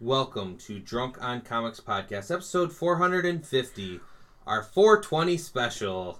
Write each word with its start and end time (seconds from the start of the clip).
Welcome 0.00 0.58
to 0.58 0.78
Drunk 0.78 1.22
on 1.22 1.40
Comics 1.40 1.80
Podcast, 1.80 2.32
episode 2.32 2.72
450, 2.72 4.00
our 4.46 4.62
420 4.62 5.36
special. 5.36 6.18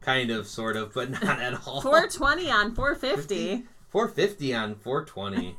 Kind 0.00 0.30
of, 0.30 0.46
sort 0.46 0.76
of, 0.76 0.94
but 0.94 1.10
not 1.10 1.40
at 1.40 1.54
all. 1.66 1.80
420 1.82 2.50
on 2.50 2.74
450. 2.74 3.64
450 3.90 4.54
on 4.54 4.74
420. 4.76 5.56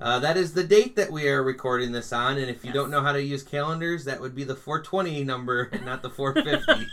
uh, 0.00 0.18
that 0.20 0.36
is 0.36 0.54
the 0.54 0.62
date 0.64 0.94
that 0.96 1.10
we 1.10 1.28
are 1.28 1.42
recording 1.42 1.92
this 1.92 2.12
on, 2.12 2.38
and 2.38 2.48
if 2.48 2.64
you 2.64 2.68
Yes. 2.68 2.74
don't 2.74 2.90
know 2.90 3.02
how 3.02 3.12
to 3.12 3.22
use 3.22 3.42
calendars, 3.42 4.04
that 4.04 4.20
would 4.20 4.34
be 4.34 4.44
the 4.44 4.54
420 4.56 5.24
number, 5.24 5.68
not 5.84 6.02
the 6.02 6.10
450. 6.10 6.86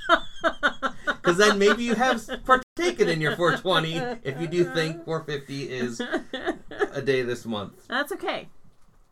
Because 1.05 1.37
then 1.37 1.57
maybe 1.59 1.83
you 1.83 1.95
have 1.95 2.21
partaken 2.43 3.07
in 3.07 3.21
your 3.21 3.35
420 3.35 3.95
if 4.23 4.41
you 4.41 4.47
do 4.47 4.63
think 4.65 5.05
450 5.05 5.69
is 5.69 6.01
a 6.91 7.01
day 7.01 7.21
this 7.21 7.45
month. 7.45 7.85
That's 7.87 8.11
okay. 8.13 8.49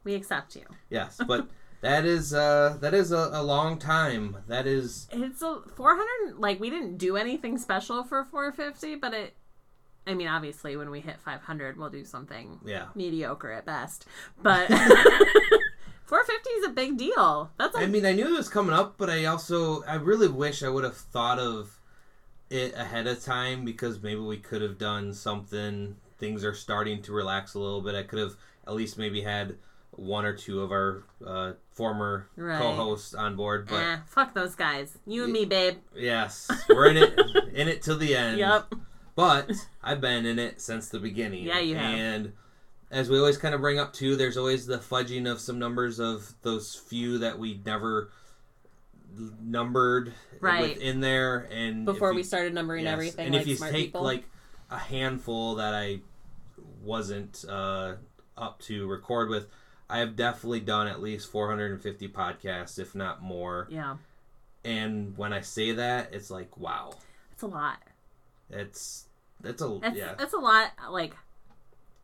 We 0.04 0.16
accept 0.16 0.56
you. 0.56 0.64
Yes, 0.90 1.20
but 1.28 1.48
that 1.82 2.06
is 2.06 2.34
uh, 2.34 2.78
that 2.82 2.94
is 2.94 3.12
a, 3.12 3.30
a 3.34 3.44
long 3.44 3.78
time. 3.78 4.38
That 4.48 4.68
is 4.68 5.08
It's 5.12 5.42
a 5.42 5.62
400 5.76 6.40
like 6.40 6.60
we 6.60 6.70
didn't 6.70 6.98
do 6.98 7.18
anything 7.18 7.58
special 7.58 8.04
for 8.04 8.24
450, 8.24 8.96
but 8.96 9.14
it 9.14 9.34
I 10.06 10.14
mean 10.14 10.28
obviously 10.28 10.78
when 10.78 10.90
we 10.90 11.02
hit 11.02 11.20
500 11.20 11.78
we'll 11.78 11.90
do 11.90 12.06
something 12.06 12.60
yeah. 12.66 12.88
mediocre 12.96 13.52
at 13.52 13.66
best. 13.66 14.06
But 14.42 14.68
450 16.12 16.50
is 16.50 16.66
a 16.66 16.70
big 16.72 16.98
deal. 16.98 17.50
That's 17.58 17.76
a 17.76 17.80
I 17.80 17.86
mean, 17.86 18.06
I 18.06 18.12
knew 18.12 18.28
it 18.28 18.38
was 18.38 18.50
coming 18.50 18.74
up, 18.74 18.96
but 18.98 19.10
I 19.10 19.26
also 19.26 19.84
I 19.84 19.96
really 19.96 20.28
wish 20.28 20.62
I 20.62 20.70
would 20.70 20.84
have 20.84 20.98
thought 20.98 21.40
of 21.40 21.80
it 22.50 22.76
ahead 22.76 23.08
of 23.08 23.24
time 23.24 23.64
because 23.64 24.04
maybe 24.04 24.20
we 24.20 24.38
could 24.38 24.62
have 24.62 24.78
done 24.78 25.14
something. 25.14 25.96
Things 26.20 26.44
are 26.44 26.54
starting 26.54 27.02
to 27.04 27.14
relax 27.14 27.54
a 27.54 27.60
little 27.60 27.82
bit. 27.82 27.96
I 27.96 28.04
could 28.04 28.20
have 28.20 28.36
at 28.68 28.74
least 28.74 28.98
maybe 28.98 29.22
had 29.22 29.56
one 29.92 30.26
or 30.26 30.36
two 30.36 30.62
of 30.62 30.72
our 30.72 31.04
uh, 31.26 31.54
former 31.74 32.28
Right. 32.36 32.58
co-hosts 32.60 33.14
on 33.14 33.36
board. 33.36 33.68
But 33.70 33.76
eh, 33.84 33.98
fuck 34.08 34.34
those 34.34 34.56
guys. 34.56 34.98
You 35.06 35.24
and 35.26 35.34
me, 35.34 35.46
babe. 35.46 35.78
yes, 35.96 36.50
we're 36.70 36.88
in 36.90 36.98
it 36.98 37.20
in 37.54 37.68
it 37.68 37.82
till 37.82 37.98
the 37.98 38.16
end. 38.16 38.38
Yep. 38.40 38.74
But 39.16 39.52
I've 39.84 40.00
been 40.02 40.26
in 40.26 40.40
it 40.40 40.62
since 40.62 40.88
the 40.90 41.00
beginning. 41.00 41.44
Yeah, 41.44 41.60
you 41.60 41.76
have. 41.76 41.94
And 41.94 42.34
as 42.90 43.10
we 43.10 43.18
always 43.20 43.38
kind 43.38 43.54
of 43.54 43.62
bring 43.62 43.78
up 43.80 43.92
too, 43.94 44.16
there's 44.16 44.38
always 44.38 44.66
the 44.66 44.78
fudging 44.78 45.30
of 45.30 45.40
some 45.40 45.60
numbers 45.60 46.00
of 46.00 46.34
those 46.42 46.74
few 46.76 47.18
that 47.20 47.38
we 47.38 47.62
never 47.66 48.10
numbered 49.42 50.14
Right. 50.40 50.76
within 50.76 51.02
there. 51.02 51.48
And 51.52 51.86
Before 51.86 52.12
you- 52.12 52.16
we 52.18 52.24
started 52.24 52.54
numbering 52.54 52.86
yes. 52.86 52.94
everything 52.94 53.26
and 53.28 53.36
like 53.36 53.42
if 53.44 53.48
you 53.50 53.56
smart 53.58 53.72
take 53.74 53.86
people. 53.88 54.04
like 54.04 54.24
a 54.70 54.78
handful 54.78 55.56
that 55.56 55.74
I 55.74 56.00
wasn't 56.82 57.44
uh, 57.48 57.96
up 58.38 58.60
to 58.62 58.88
record 58.88 59.30
with, 59.30 59.48
I 59.92 60.00
have 60.00 60.16
definitely 60.16 60.62
done 60.62 60.88
at 60.88 61.02
least 61.02 61.30
450 61.32 62.08
podcasts, 62.10 62.80
if 62.80 62.96
not 62.96 63.22
more. 63.22 63.68
yeah. 63.70 63.98
And 64.64 65.18
when 65.18 65.34
I 65.34 65.42
say 65.42 65.72
that, 65.72 66.14
it's 66.14 66.30
like, 66.30 66.56
wow, 66.58 66.94
It's 67.34 67.42
a 67.42 67.48
lot. 67.48 67.80
it's 68.50 69.06
it's 69.44 69.62
a 69.62 69.80
That's, 69.82 69.98
yeah. 69.98 70.14
that's 70.16 70.34
a 70.34 70.38
lot. 70.38 70.72
Like, 70.92 71.16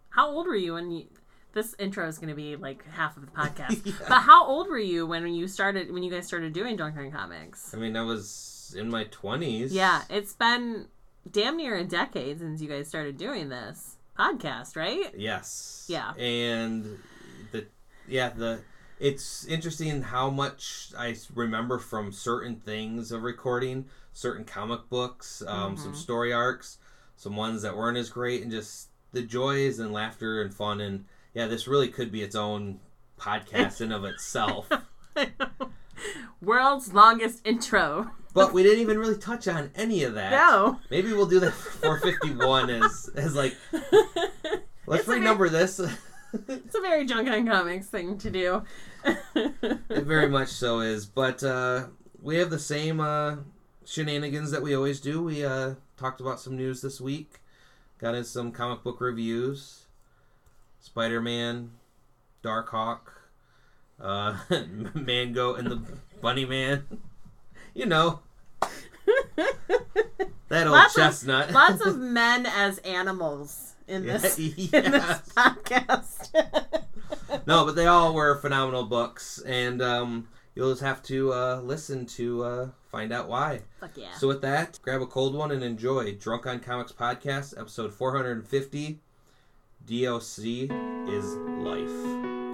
how 0.09 0.27
old 0.29 0.47
were 0.47 0.55
you 0.55 0.73
when 0.73 0.89
you? 0.91 1.05
This 1.53 1.75
intro 1.79 2.07
is 2.07 2.17
going 2.19 2.29
to 2.29 2.35
be 2.35 2.55
like 2.55 2.83
half 2.91 3.15
of 3.17 3.25
the 3.25 3.31
podcast. 3.31 3.81
Yeah. 3.85 3.93
But 4.09 4.21
how 4.21 4.45
old 4.45 4.67
were 4.69 4.77
you 4.79 5.05
when 5.07 5.27
you 5.33 5.47
started? 5.47 5.91
When 5.91 6.01
you 6.03 6.11
guys 6.11 6.25
started 6.27 6.53
doing 6.53 6.75
Drunk 6.77 6.97
on 6.97 7.11
Comics? 7.11 7.73
I 7.73 7.77
mean, 7.77 7.95
I 7.95 8.01
was 8.03 8.75
in 8.77 8.89
my 8.89 9.03
twenties. 9.05 9.71
Yeah, 9.73 10.01
it's 10.09 10.33
been 10.33 10.87
damn 11.31 11.57
near 11.57 11.75
a 11.75 11.83
decade 11.83 12.39
since 12.39 12.59
you 12.61 12.67
guys 12.67 12.87
started 12.87 13.17
doing 13.17 13.49
this 13.49 13.97
podcast, 14.17 14.75
right? 14.75 15.13
Yes. 15.15 15.85
Yeah. 15.87 16.13
And 16.15 16.97
yeah 18.07 18.29
the 18.29 18.59
it's 18.99 19.45
interesting 19.45 20.01
how 20.01 20.29
much 20.29 20.91
I 20.97 21.15
remember 21.35 21.77
from 21.77 22.11
certain 22.11 22.55
things 22.55 23.11
of 23.11 23.21
recording, 23.21 23.85
certain 24.13 24.43
comic 24.43 24.89
books, 24.89 25.43
um, 25.47 25.77
some 25.77 25.91
Mhm. 25.93 25.95
story 25.95 26.33
arcs, 26.33 26.77
some 27.15 27.35
ones 27.35 27.61
that 27.61 27.77
weren't 27.77 27.97
as 27.97 28.09
great, 28.09 28.41
and 28.41 28.49
just 28.51 28.87
the 29.11 29.21
joys 29.21 29.77
and 29.79 29.93
laughter 29.93 30.41
and 30.41 30.53
fun 30.53 30.81
and 30.81 31.05
yeah, 31.33 31.45
this 31.45 31.67
really 31.67 31.89
could 31.89 32.11
be 32.11 32.23
its 32.23 32.35
own 32.35 32.79
podcast 33.19 33.81
in 33.81 33.91
of 33.91 34.03
itself. 34.03 34.67
World's 36.41 36.93
longest 36.93 37.45
intro. 37.45 38.11
But 38.33 38.53
we 38.53 38.61
didn't 38.63 38.79
even 38.81 38.99
really 38.99 39.17
touch 39.17 39.47
on 39.47 39.71
any 39.75 40.03
of 40.03 40.13
that. 40.15 40.31
No. 40.31 40.79
Maybe 40.91 41.11
we'll 41.13 41.25
do 41.25 41.39
that 41.39 41.53
for 41.53 41.97
451 41.99 42.69
as 42.69 43.09
as 43.15 43.35
like 43.35 43.55
let's 44.85 45.01
It's 45.01 45.07
a 45.07 45.11
renumber 45.15 45.49
this. 45.49 45.79
It's 46.47 46.75
a 46.75 46.81
very 46.81 47.05
Drunk 47.05 47.27
on 47.29 47.47
Comics 47.47 47.87
thing 47.87 48.17
to 48.19 48.29
do. 48.29 48.63
It 49.35 50.03
very 50.03 50.29
much 50.29 50.49
so 50.49 50.79
is. 50.79 51.05
But 51.05 51.43
uh, 51.43 51.87
we 52.21 52.37
have 52.37 52.49
the 52.49 52.59
same 52.59 52.99
uh, 52.99 53.37
shenanigans 53.85 54.51
that 54.51 54.61
we 54.61 54.75
always 54.75 54.99
do. 54.99 55.23
We 55.23 55.45
uh, 55.45 55.75
talked 55.97 56.21
about 56.21 56.39
some 56.39 56.55
news 56.57 56.81
this 56.81 56.99
week, 57.01 57.39
got 57.99 58.15
in 58.15 58.23
some 58.23 58.51
comic 58.51 58.83
book 58.83 58.99
reviews 59.01 59.85
Spider 60.79 61.21
Man, 61.21 61.71
Darkhawk, 62.43 62.99
uh, 64.01 64.37
Mango, 64.93 65.55
and 65.55 65.67
the 65.71 65.81
Bunny 66.21 66.45
Man. 66.45 66.85
You 67.73 67.85
know, 67.85 68.19
that 70.49 70.65
old 70.67 70.71
Lots 70.75 70.97
of- 70.97 71.03
chestnut. 71.03 71.51
Lots 71.51 71.85
of 71.85 71.97
men 71.99 72.45
as 72.45 72.79
animals 72.79 73.73
in 73.87 74.05
this, 74.05 74.37
in 74.39 74.53
this 74.55 74.69
Yes. 74.73 75.29
podcast. 75.35 76.77
no, 77.47 77.65
but 77.65 77.75
they 77.75 77.87
all 77.87 78.13
were 78.13 78.37
phenomenal 78.39 78.85
books, 78.85 79.39
and 79.45 79.81
um, 79.81 80.27
you'll 80.55 80.71
just 80.71 80.81
have 80.81 81.01
to 81.03 81.33
uh, 81.33 81.61
listen 81.63 82.05
to 82.05 82.43
uh, 82.43 82.69
find 82.91 83.11
out 83.11 83.27
why. 83.27 83.61
Fuck 83.79 83.91
yeah. 83.95 84.13
So 84.17 84.27
with 84.27 84.41
that, 84.41 84.79
grab 84.81 85.01
a 85.01 85.07
cold 85.07 85.35
one 85.35 85.51
and 85.51 85.63
enjoy 85.63 86.13
Drunk 86.15 86.47
on 86.47 86.59
Comics 86.59 86.91
podcast, 86.91 87.59
episode 87.59 87.93
450. 87.93 88.99
DOC 89.85 90.69
is 91.09 91.35
life. 91.63 92.46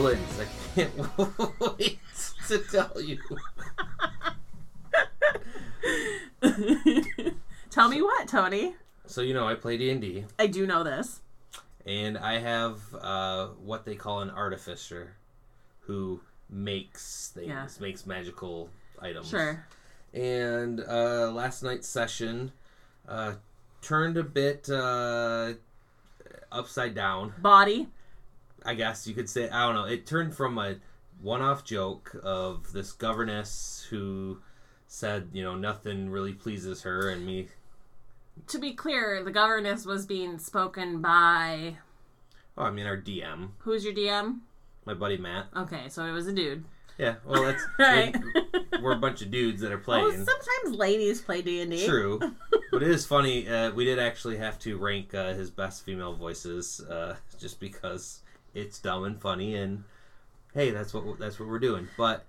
Ladies, 0.00 0.40
I 0.40 0.46
can't 0.74 0.92
wait 1.78 1.98
to 2.48 2.58
tell 2.58 3.00
you. 3.00 3.18
Tell 7.70 7.88
me 7.88 8.00
what, 8.02 8.26
Tony? 8.26 8.74
So 9.06 9.20
you 9.20 9.34
know, 9.34 9.46
I 9.46 9.54
play 9.54 9.76
D 9.76 9.90
and 9.90 10.00
D, 10.00 10.24
I 10.38 10.46
do 10.46 10.66
know 10.66 10.82
this. 10.82 11.20
and 11.86 12.16
I 12.18 12.38
have 12.38 12.80
uh, 13.00 13.48
what 13.62 13.84
they 13.84 13.94
call 13.94 14.20
an 14.22 14.30
artificer, 14.30 15.14
who 15.80 16.20
makes 16.48 17.28
things, 17.34 17.48
Yeah. 17.48 17.66
makes 17.80 18.06
magical 18.06 18.70
items. 19.00 19.28
Sure. 19.28 19.64
And 20.14 20.80
uh, 20.80 21.30
last 21.30 21.62
night's 21.62 21.88
session 21.88 22.52
uh, 23.08 23.34
turned 23.82 24.16
a 24.16 24.24
bit 24.24 24.68
uh, 24.70 25.52
upside 26.50 26.94
down. 26.94 27.34
Body. 27.38 27.88
I 28.64 28.74
guess 28.74 29.06
you 29.06 29.14
could 29.14 29.28
say. 29.28 29.48
I 29.48 29.66
don't 29.66 29.74
know. 29.74 29.84
It 29.84 30.06
turned 30.06 30.34
from 30.34 30.58
a 30.58 30.76
one-off 31.22 31.64
joke 31.64 32.16
of 32.22 32.72
this 32.72 32.92
governess 32.92 33.86
who 33.90 34.38
said, 34.86 35.28
you 35.32 35.42
know, 35.42 35.54
nothing 35.54 36.10
really 36.10 36.32
pleases 36.32 36.82
her, 36.82 37.08
and 37.10 37.24
me 37.26 37.48
To 38.48 38.58
be 38.58 38.72
clear, 38.72 39.22
the 39.22 39.30
governess 39.30 39.84
was 39.86 40.06
being 40.06 40.38
spoken 40.38 41.00
by. 41.00 41.76
Oh, 42.58 42.64
I 42.64 42.70
mean 42.70 42.86
our 42.86 42.96
DM, 42.96 43.50
Who's 43.60 43.84
your 43.84 43.94
DM? 43.94 44.40
my 44.86 44.94
buddy 44.94 45.16
Matt. 45.18 45.46
Okay, 45.56 45.88
so 45.88 46.04
it 46.06 46.12
was 46.12 46.26
a 46.26 46.32
dude. 46.32 46.64
Yeah, 46.98 47.16
well, 47.24 47.42
that's 47.44 47.62
Right. 47.78 48.14
we're, 48.72 48.80
we're 48.82 48.92
a 48.92 48.98
bunch 48.98 49.22
of 49.22 49.30
dudes 49.30 49.60
that 49.62 49.72
are 49.72 49.78
playing. 49.78 50.10
sometimes 50.12 50.76
ladies 50.76 51.20
play 51.20 51.40
D 51.42 51.60
and 51.60 51.70
D. 51.70 51.86
True, 51.86 52.18
but 52.72 52.82
it 52.82 52.88
is 52.90 53.06
funny. 53.06 53.48
Uh, 53.48 53.70
we 53.72 53.84
did 53.84 53.98
actually 53.98 54.38
have 54.38 54.58
to 54.60 54.76
rank 54.78 55.14
uh, 55.14 55.32
his 55.34 55.50
best 55.50 55.84
female 55.84 56.14
voices, 56.14 56.80
uh, 56.90 57.16
just 57.38 57.60
because 57.60 58.20
it's 58.54 58.78
dumb 58.78 59.04
and 59.04 59.20
funny, 59.20 59.54
and 59.54 59.84
hey, 60.54 60.70
that's 60.70 60.92
what 60.94 61.18
that's 61.18 61.38
what 61.38 61.48
we're 61.48 61.58
doing. 61.58 61.88
But 61.96 62.24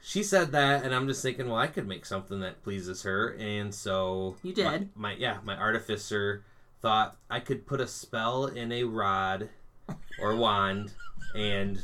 she 0.00 0.22
said 0.22 0.52
that, 0.52 0.84
and 0.84 0.94
I'm 0.94 1.08
just 1.08 1.22
thinking, 1.22 1.48
well, 1.48 1.58
I 1.58 1.66
could 1.66 1.86
make 1.86 2.06
something 2.06 2.40
that 2.40 2.62
pleases 2.62 3.02
her, 3.02 3.36
and 3.38 3.74
so 3.74 4.36
You 4.42 4.52
did. 4.52 4.90
My, 4.94 5.10
my 5.10 5.14
yeah, 5.14 5.38
my 5.44 5.56
artificer 5.56 6.44
thought 6.80 7.16
I 7.28 7.40
could 7.40 7.66
put 7.66 7.80
a 7.80 7.86
spell 7.86 8.46
in 8.46 8.70
a 8.72 8.84
rod 8.84 9.48
or 10.20 10.36
wand 10.36 10.92
and 11.34 11.80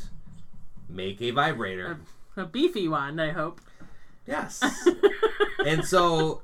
make 0.88 1.20
a 1.20 1.30
vibrator. 1.30 1.98
A 2.36 2.44
beefy 2.44 2.88
one, 2.88 3.18
I 3.18 3.30
hope. 3.30 3.60
Yes. 4.26 4.62
and 5.66 5.84
so 5.84 6.42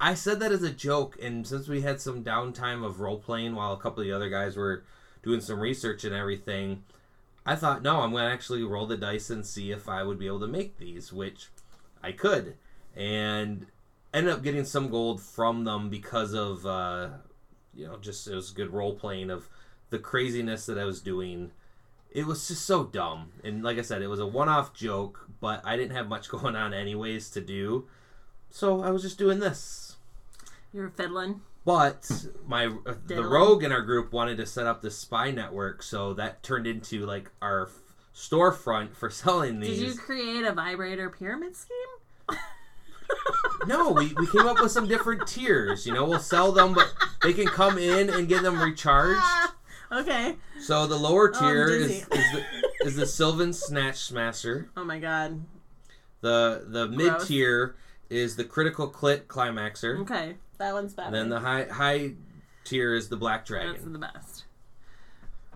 I 0.00 0.14
said 0.14 0.40
that 0.40 0.52
as 0.52 0.62
a 0.62 0.70
joke, 0.70 1.16
and 1.20 1.46
since 1.46 1.68
we 1.68 1.80
had 1.80 2.00
some 2.00 2.24
downtime 2.24 2.84
of 2.84 3.00
role 3.00 3.18
playing 3.18 3.54
while 3.54 3.72
a 3.72 3.76
couple 3.76 4.00
of 4.00 4.06
the 4.06 4.12
other 4.12 4.30
guys 4.30 4.56
were 4.56 4.84
doing 5.22 5.40
some 5.40 5.60
research 5.60 6.04
and 6.04 6.14
everything, 6.14 6.84
I 7.44 7.56
thought, 7.56 7.82
no, 7.82 8.00
I'm 8.00 8.10
going 8.10 8.24
to 8.24 8.30
actually 8.30 8.62
roll 8.62 8.86
the 8.86 8.96
dice 8.96 9.30
and 9.30 9.44
see 9.46 9.70
if 9.70 9.88
I 9.88 10.02
would 10.02 10.18
be 10.18 10.26
able 10.26 10.40
to 10.40 10.46
make 10.46 10.78
these, 10.78 11.12
which 11.12 11.48
I 12.02 12.12
could. 12.12 12.56
And 12.94 13.66
ended 14.12 14.32
up 14.32 14.42
getting 14.42 14.64
some 14.64 14.90
gold 14.90 15.20
from 15.20 15.64
them 15.64 15.88
because 15.88 16.34
of, 16.34 16.66
uh, 16.66 17.08
you 17.74 17.86
know, 17.86 17.96
just 17.96 18.26
it 18.28 18.34
was 18.34 18.50
good 18.50 18.72
role 18.72 18.94
playing 18.94 19.30
of 19.30 19.48
the 19.90 19.98
craziness 19.98 20.66
that 20.66 20.78
I 20.78 20.84
was 20.84 21.00
doing. 21.00 21.52
It 22.10 22.26
was 22.26 22.46
just 22.48 22.64
so 22.64 22.84
dumb. 22.84 23.32
And 23.44 23.62
like 23.62 23.78
I 23.78 23.82
said, 23.82 24.02
it 24.02 24.08
was 24.08 24.20
a 24.20 24.26
one 24.26 24.48
off 24.48 24.74
joke, 24.74 25.28
but 25.40 25.62
I 25.64 25.76
didn't 25.76 25.96
have 25.96 26.08
much 26.08 26.28
going 26.30 26.56
on 26.56 26.74
anyways 26.74 27.30
to 27.30 27.40
do. 27.40 27.86
So 28.50 28.82
I 28.82 28.90
was 28.90 29.02
just 29.02 29.18
doing 29.18 29.40
this. 29.40 29.96
You're 30.72 30.90
fiddling. 30.90 31.40
But 31.68 32.10
my 32.46 32.64
uh, 32.86 32.94
the 33.08 33.22
rogue 33.22 33.62
in 33.62 33.72
our 33.72 33.82
group 33.82 34.10
wanted 34.10 34.38
to 34.38 34.46
set 34.46 34.66
up 34.66 34.80
the 34.80 34.90
spy 34.90 35.30
network, 35.30 35.82
so 35.82 36.14
that 36.14 36.42
turned 36.42 36.66
into 36.66 37.04
like 37.04 37.30
our 37.42 37.66
f- 37.66 37.72
storefront 38.14 38.96
for 38.96 39.10
selling 39.24 39.60
these. 39.60 39.78
Did 39.78 39.88
you 39.88 39.94
create 39.94 40.44
a 40.46 40.52
vibrator 40.54 41.10
pyramid 41.10 41.54
scheme? 41.54 42.38
No, 43.66 43.90
we, 43.90 44.14
we 44.14 44.26
came 44.28 44.46
up 44.46 44.62
with 44.62 44.72
some 44.72 44.88
different 44.88 45.26
tiers. 45.28 45.86
You 45.86 45.92
know, 45.92 46.06
we'll 46.06 46.20
sell 46.20 46.52
them, 46.52 46.72
but 46.72 46.90
they 47.22 47.34
can 47.34 47.46
come 47.46 47.76
in 47.76 48.08
and 48.08 48.28
get 48.28 48.42
them 48.42 48.58
recharged. 48.58 49.20
okay. 49.92 50.36
So 50.62 50.86
the 50.86 50.96
lower 50.96 51.30
Oh, 51.34 51.38
I'm 51.38 51.44
tier 51.52 51.68
is, 51.68 51.88
dizzy. 51.88 52.06
is 52.12 52.32
the 52.32 52.44
is 52.86 52.96
the 52.96 53.06
Sylvan 53.06 53.52
Snatch 53.52 53.98
Smasher. 53.98 54.70
Oh 54.74 54.84
my 54.84 54.98
god. 54.98 55.42
The 56.22 56.64
the 56.66 56.88
mid 56.88 57.20
tier 57.26 57.76
is 58.08 58.36
the 58.36 58.44
Critical 58.44 58.90
Clit 58.90 59.24
Climaxer. 59.26 60.00
Okay. 60.00 60.36
That 60.58 60.74
one's 60.74 60.94
better. 60.94 61.10
Then 61.12 61.28
the 61.28 61.40
high 61.40 61.64
high 61.64 62.12
tier 62.64 62.94
is 62.94 63.08
the 63.08 63.16
Black 63.16 63.46
Dragon. 63.46 63.72
That's 63.72 63.84
the 63.84 63.98
best. 63.98 64.44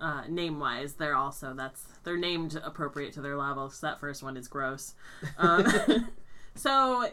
Uh, 0.01 0.23
name 0.29 0.59
wise, 0.59 0.95
they're 0.95 1.15
also 1.15 1.55
that's 1.55 1.85
they're 2.03 2.17
named 2.17 2.61
appropriate 2.65 3.13
to 3.15 3.21
their 3.21 3.37
level. 3.37 3.71
So 3.71 3.87
that 3.87 4.01
first 4.01 4.23
one 4.23 4.37
is 4.37 4.49
gross. 4.49 4.95
Um, 5.39 5.65
so 6.57 7.07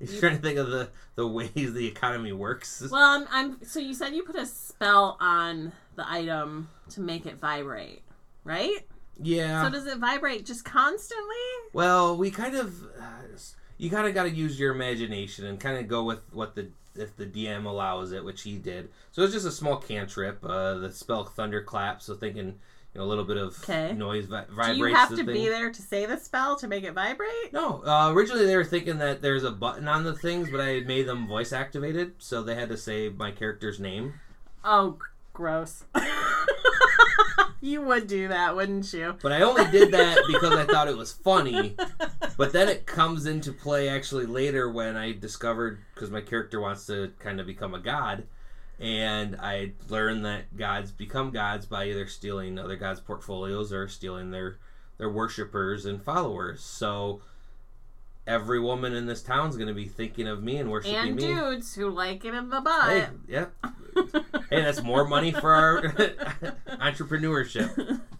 You're 0.00 0.20
trying 0.20 0.36
to 0.36 0.42
think 0.42 0.58
of 0.58 0.68
the 0.68 0.88
the 1.14 1.26
ways 1.26 1.72
the 1.72 1.86
economy 1.86 2.32
works. 2.32 2.82
well, 2.90 3.02
I'm, 3.02 3.28
I'm 3.30 3.64
so 3.64 3.78
you 3.78 3.94
said 3.94 4.14
you 4.14 4.24
put 4.24 4.36
a 4.36 4.46
spell 4.46 5.16
on 5.20 5.72
the 5.94 6.10
item 6.10 6.68
to 6.90 7.00
make 7.00 7.26
it 7.26 7.38
vibrate, 7.38 8.02
right? 8.44 8.80
Yeah. 9.20 9.62
So 9.62 9.70
does 9.70 9.86
it 9.86 9.98
vibrate 9.98 10.44
just 10.44 10.64
constantly? 10.64 11.36
Well, 11.72 12.16
we 12.16 12.30
kind 12.30 12.56
of 12.56 12.82
uh, 13.00 13.36
you 13.82 13.90
kind 13.90 14.06
of 14.06 14.14
got 14.14 14.22
to 14.24 14.30
use 14.30 14.60
your 14.60 14.72
imagination 14.72 15.44
and 15.46 15.58
kind 15.58 15.76
of 15.76 15.88
go 15.88 16.04
with 16.04 16.20
what 16.32 16.54
the 16.54 16.68
if 16.94 17.16
the 17.16 17.26
DM 17.26 17.64
allows 17.64 18.12
it, 18.12 18.24
which 18.24 18.42
he 18.42 18.56
did. 18.56 18.90
So 19.10 19.22
it's 19.22 19.32
just 19.32 19.46
a 19.46 19.50
small 19.50 19.76
cantrip. 19.76 20.38
Uh, 20.44 20.74
the 20.74 20.92
spell 20.92 21.24
thunderclap. 21.24 22.00
So 22.00 22.14
thinking 22.14 22.46
you 22.46 23.00
know 23.00 23.02
a 23.02 23.08
little 23.08 23.24
bit 23.24 23.38
of 23.38 23.68
noise 23.96 24.26
vi- 24.26 24.44
Do 24.44 24.54
vibrates. 24.54 24.78
you 24.78 24.94
have 24.94 25.08
to 25.08 25.16
thing. 25.16 25.26
be 25.26 25.48
there 25.48 25.72
to 25.72 25.82
say 25.82 26.06
the 26.06 26.16
spell 26.18 26.54
to 26.56 26.68
make 26.68 26.84
it 26.84 26.92
vibrate? 26.92 27.52
No, 27.52 27.82
uh, 27.84 28.12
originally 28.12 28.46
they 28.46 28.56
were 28.56 28.64
thinking 28.64 28.98
that 28.98 29.20
there's 29.20 29.42
a 29.42 29.50
button 29.50 29.88
on 29.88 30.04
the 30.04 30.14
things, 30.14 30.48
but 30.48 30.60
I 30.60 30.80
made 30.80 31.06
them 31.06 31.26
voice 31.26 31.52
activated, 31.52 32.12
so 32.18 32.42
they 32.42 32.54
had 32.54 32.68
to 32.68 32.76
say 32.76 33.08
my 33.08 33.32
character's 33.32 33.80
name. 33.80 34.14
Oh, 34.64 34.98
gross. 35.32 35.82
you 37.60 37.82
would 37.82 38.06
do 38.06 38.28
that, 38.28 38.56
wouldn't 38.56 38.92
you? 38.92 39.16
But 39.22 39.32
I 39.32 39.42
only 39.42 39.70
did 39.70 39.92
that 39.92 40.18
because 40.26 40.54
I 40.54 40.64
thought 40.64 40.88
it 40.88 40.96
was 40.96 41.12
funny. 41.12 41.76
But 42.36 42.52
then 42.52 42.68
it 42.68 42.86
comes 42.86 43.26
into 43.26 43.52
play 43.52 43.88
actually 43.88 44.26
later 44.26 44.70
when 44.70 44.96
I 44.96 45.12
discovered 45.12 45.78
because 45.94 46.10
my 46.10 46.20
character 46.20 46.60
wants 46.60 46.86
to 46.86 47.12
kind 47.18 47.40
of 47.40 47.46
become 47.46 47.74
a 47.74 47.78
god, 47.78 48.24
and 48.80 49.36
I 49.40 49.72
learned 49.88 50.24
that 50.24 50.56
gods 50.56 50.90
become 50.90 51.30
gods 51.30 51.66
by 51.66 51.86
either 51.86 52.06
stealing 52.06 52.58
other 52.58 52.76
gods' 52.76 53.00
portfolios 53.00 53.72
or 53.72 53.86
stealing 53.88 54.30
their 54.30 54.58
their 54.98 55.10
worshippers 55.10 55.84
and 55.86 56.02
followers. 56.02 56.62
So 56.62 57.20
every 58.26 58.60
woman 58.60 58.92
in 58.94 59.06
this 59.06 59.22
town's 59.22 59.56
going 59.56 59.68
to 59.68 59.74
be 59.74 59.86
thinking 59.86 60.28
of 60.28 60.42
me 60.42 60.56
and 60.58 60.70
worshiping 60.70 60.96
and 60.96 61.16
me. 61.16 61.22
dudes 61.26 61.74
who 61.74 61.90
like 61.90 62.24
it 62.24 62.34
in 62.34 62.48
the 62.50 62.58
Hey, 62.58 62.62
butt. 62.62 63.10
yeah. 63.28 63.46
Hey, 64.50 64.62
that's 64.62 64.82
more 64.82 65.06
money 65.06 65.32
for 65.32 65.52
our 65.52 65.82
entrepreneurship. 66.80 68.00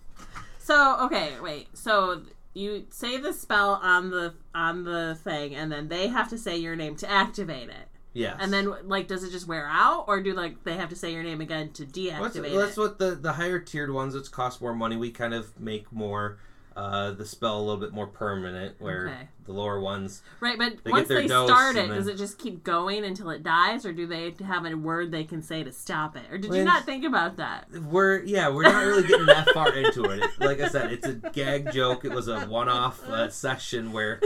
So 0.65 0.97
okay, 1.07 1.33
wait. 1.43 1.77
So 1.77 2.23
you 2.55 2.87
say 2.91 3.17
the 3.19 3.33
spell 3.33 3.81
on 3.83 4.11
the 4.11 4.33
on 4.55 4.85
the 4.85 5.19
thing, 5.25 5.57
and 5.57 5.73
then 5.73 5.89
they 5.89 6.07
have 6.07 6.29
to 6.29 6.39
say 6.39 6.57
your 6.57 6.77
name 6.77 6.95
to 6.99 7.11
activate 7.11 7.69
it. 7.69 7.89
Yes. 8.13 8.37
And 8.39 8.53
then 8.53 8.73
like, 8.85 9.09
does 9.09 9.25
it 9.25 9.33
just 9.33 9.49
wear 9.49 9.67
out, 9.69 10.05
or 10.07 10.23
do 10.23 10.33
like 10.35 10.63
they 10.63 10.75
have 10.77 10.89
to 10.91 10.97
say 10.97 11.13
your 11.13 11.25
name 11.25 11.41
again 11.41 11.73
to 11.73 11.83
Well, 11.83 11.91
deactivate 12.31 12.43
that's, 12.43 12.55
that's 12.55 12.79
it? 12.79 12.81
what 12.81 12.99
the 13.01 13.11
the 13.17 13.33
higher 13.33 13.59
tiered 13.59 13.93
ones 13.93 14.15
It's 14.15 14.29
cost 14.29 14.61
more 14.61 14.73
money 14.73 14.95
we 14.97 15.11
kind 15.11 15.35
of 15.35 15.59
make 15.59 15.91
more 15.93 16.39
uh 16.77 17.11
the 17.13 17.25
spell 17.27 17.59
a 17.59 17.63
little 17.63 17.81
bit 17.81 17.93
more 17.93 18.07
permanent 18.07 18.75
where 18.81 19.09
Okay. 19.09 19.29
the 19.45 19.53
lower 19.53 19.81
ones 19.81 20.23
Right, 20.41 20.57
but 20.59 20.79
once 20.87 21.09
they 21.09 21.27
start 21.27 21.77
it, 21.77 21.89
then- 21.89 21.97
does 21.97 22.07
it 22.07 22.17
just 22.17 22.39
keep 22.39 22.65
going 22.65 23.05
until 23.05 23.31
it 23.31 23.43
dies, 23.43 23.85
or 23.85 23.93
do 23.93 24.07
they 24.07 24.35
have 24.45 24.65
a 24.65 24.75
word 24.75 25.11
they 25.11 25.25
can 25.25 25.43
say 25.43 25.63
to 25.65 25.73
stop 25.73 26.17
it? 26.17 26.23
Or 26.31 26.39
did 26.39 26.53
you 26.55 26.65
not 26.65 26.85
think 26.85 27.05
about 27.05 27.37
that? 27.37 27.67
we're 27.91 28.23
yeah 28.25 28.49
we're 28.49 28.63
not 28.63 28.85
really 28.85 29.07
getting 29.07 29.27
that 29.27 29.49
far 29.51 29.75
into 29.75 30.05
it. 30.05 30.23
It- 30.23 30.31
like 30.41 30.61
i 30.61 30.69
said 30.69 30.93
it's 30.93 31.07
a 31.07 31.15
gag 31.15 31.73
joke 31.73 32.05
it 32.05 32.13
was 32.13 32.29
a 32.29 32.47
one-off 32.47 33.07
uh, 33.09 33.29
session 33.29 33.93
where 33.93 34.21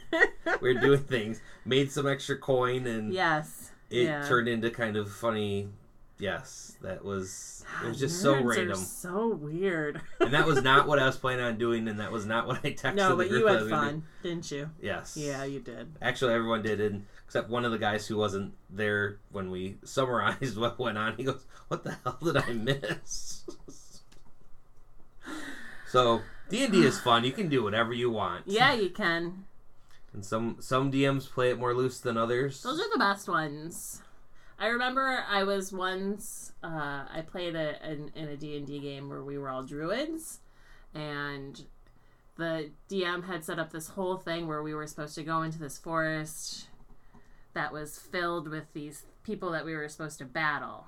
we're 0.60 0.78
doing 0.80 1.00
things 1.00 1.40
made 1.64 1.90
some 1.92 2.06
extra 2.06 2.36
coin 2.36 2.86
and 2.86 3.12
yes. 3.12 3.70
it 3.90 4.04
yeah. 4.04 4.26
turned 4.26 4.48
into 4.48 4.70
kind 4.70 4.96
of 4.96 5.10
funny 5.12 5.68
yes 6.20 6.76
that 6.82 7.04
was 7.04 7.64
it 7.82 7.88
was 7.88 7.98
just 7.98 8.20
so 8.20 8.42
random 8.42 8.76
so 8.76 9.28
weird. 9.28 10.00
and 10.20 10.32
that 10.32 10.46
was 10.46 10.62
not 10.62 10.86
what 10.86 10.98
i 10.98 11.06
was 11.06 11.16
planning 11.24 11.44
on 11.44 11.56
doing 11.58 11.88
and 11.88 11.98
that 12.00 12.12
was 12.12 12.26
not 12.26 12.46
what 12.46 12.58
i 12.64 12.72
texted 12.72 12.94
no, 12.96 13.10
the 13.10 13.16
but 13.16 13.28
group 13.28 13.40
you 13.40 13.46
had 13.46 13.68
fun, 13.68 14.02
didn't 14.22 14.50
you? 14.50 14.70
yes 14.80 15.16
Yeah, 15.16 15.44
you 15.44 15.60
did. 15.60 15.92
Actually, 16.02 16.34
everyone 16.34 16.62
did, 16.62 16.80
and 16.80 17.06
except 17.26 17.48
one 17.48 17.64
of 17.64 17.72
the 17.72 17.78
guys 17.78 18.06
who 18.06 18.16
wasn't 18.16 18.52
there 18.68 19.18
when 19.30 19.50
we 19.50 19.76
summarized 19.84 20.56
what 20.60 20.78
went 20.78 20.98
on. 20.98 21.16
He 21.16 21.24
goes, 21.24 21.44
"What 21.68 21.84
the 21.84 21.96
hell 22.04 22.18
did 22.22 22.36
I 22.36 22.52
miss?" 22.52 23.44
so 25.88 26.20
D 26.48 26.64
and 26.64 26.72
D 26.72 26.84
is 26.84 26.98
fun. 27.08 27.24
You 27.24 27.32
can 27.32 27.48
do 27.48 27.62
whatever 27.62 27.92
you 27.92 28.10
want. 28.10 28.44
Yeah, 28.46 28.72
you 28.74 28.90
can. 28.90 29.44
And 30.12 30.24
some 30.24 30.56
some 30.60 30.90
DMs 30.90 31.30
play 31.30 31.50
it 31.50 31.58
more 31.58 31.74
loose 31.74 32.00
than 32.00 32.16
others. 32.16 32.62
Those 32.62 32.80
are 32.80 32.90
the 32.92 32.98
best 32.98 33.28
ones. 33.28 34.02
I 34.60 34.66
remember 34.66 35.24
I 35.26 35.42
was 35.44 35.72
once 35.72 36.52
uh, 36.62 37.06
I 37.10 37.24
played 37.26 37.56
a, 37.56 37.76
in, 37.90 38.12
in 38.14 38.28
a 38.28 38.36
D&D 38.36 38.78
game 38.80 39.08
where 39.08 39.24
we 39.24 39.38
were 39.38 39.48
all 39.48 39.62
druids 39.62 40.40
and 40.94 41.64
the 42.36 42.70
DM 42.90 43.26
had 43.26 43.42
set 43.42 43.58
up 43.58 43.72
this 43.72 43.88
whole 43.88 44.18
thing 44.18 44.46
where 44.46 44.62
we 44.62 44.74
were 44.74 44.86
supposed 44.86 45.14
to 45.14 45.22
go 45.22 45.40
into 45.40 45.58
this 45.58 45.78
forest 45.78 46.68
that 47.54 47.72
was 47.72 47.98
filled 47.98 48.48
with 48.48 48.70
these 48.74 49.06
people 49.22 49.50
that 49.52 49.64
we 49.64 49.74
were 49.74 49.88
supposed 49.88 50.18
to 50.18 50.26
battle. 50.26 50.84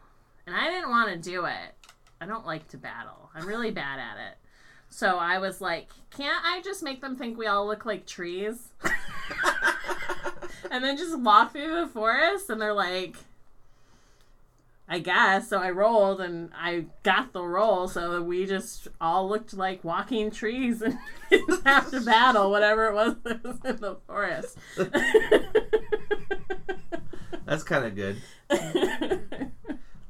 And 0.46 0.54
I 0.54 0.68
didn't 0.68 0.90
want 0.90 1.10
to 1.10 1.30
do 1.30 1.46
it. 1.46 1.74
I 2.20 2.26
don't 2.26 2.46
like 2.46 2.68
to 2.68 2.76
battle. 2.76 3.30
I'm 3.34 3.46
really 3.46 3.70
bad 3.70 3.98
at 3.98 4.18
it. 4.18 4.36
So 4.90 5.16
I 5.16 5.38
was 5.38 5.62
like, 5.62 5.88
can't 6.10 6.44
I 6.44 6.60
just 6.60 6.82
make 6.82 7.00
them 7.00 7.16
think 7.16 7.38
we 7.38 7.46
all 7.46 7.66
look 7.66 7.86
like 7.86 8.04
trees? 8.04 8.68
and 10.70 10.84
then 10.84 10.98
just 10.98 11.18
walk 11.18 11.52
through 11.52 11.80
the 11.80 11.86
forest 11.86 12.50
and 12.50 12.60
they're 12.60 12.74
like 12.74 13.16
I 14.94 14.98
guess. 14.98 15.48
So 15.48 15.56
I 15.58 15.70
rolled 15.70 16.20
and 16.20 16.50
I 16.54 16.84
got 17.02 17.32
the 17.32 17.42
roll 17.42 17.88
so 17.88 18.20
we 18.22 18.44
just 18.44 18.88
all 19.00 19.26
looked 19.26 19.54
like 19.54 19.82
walking 19.82 20.30
trees 20.30 20.82
and 20.82 20.98
didn't 21.30 21.66
have 21.66 21.90
to 21.92 22.02
battle 22.02 22.50
whatever 22.50 22.88
it 22.88 22.94
was 22.94 23.14
that 23.24 23.42
was 23.42 23.56
in 23.64 23.76
the 23.80 23.96
forest. 24.06 24.58
That's 27.46 27.62
kind 27.64 27.86
of 27.86 27.94
good. 27.96 28.20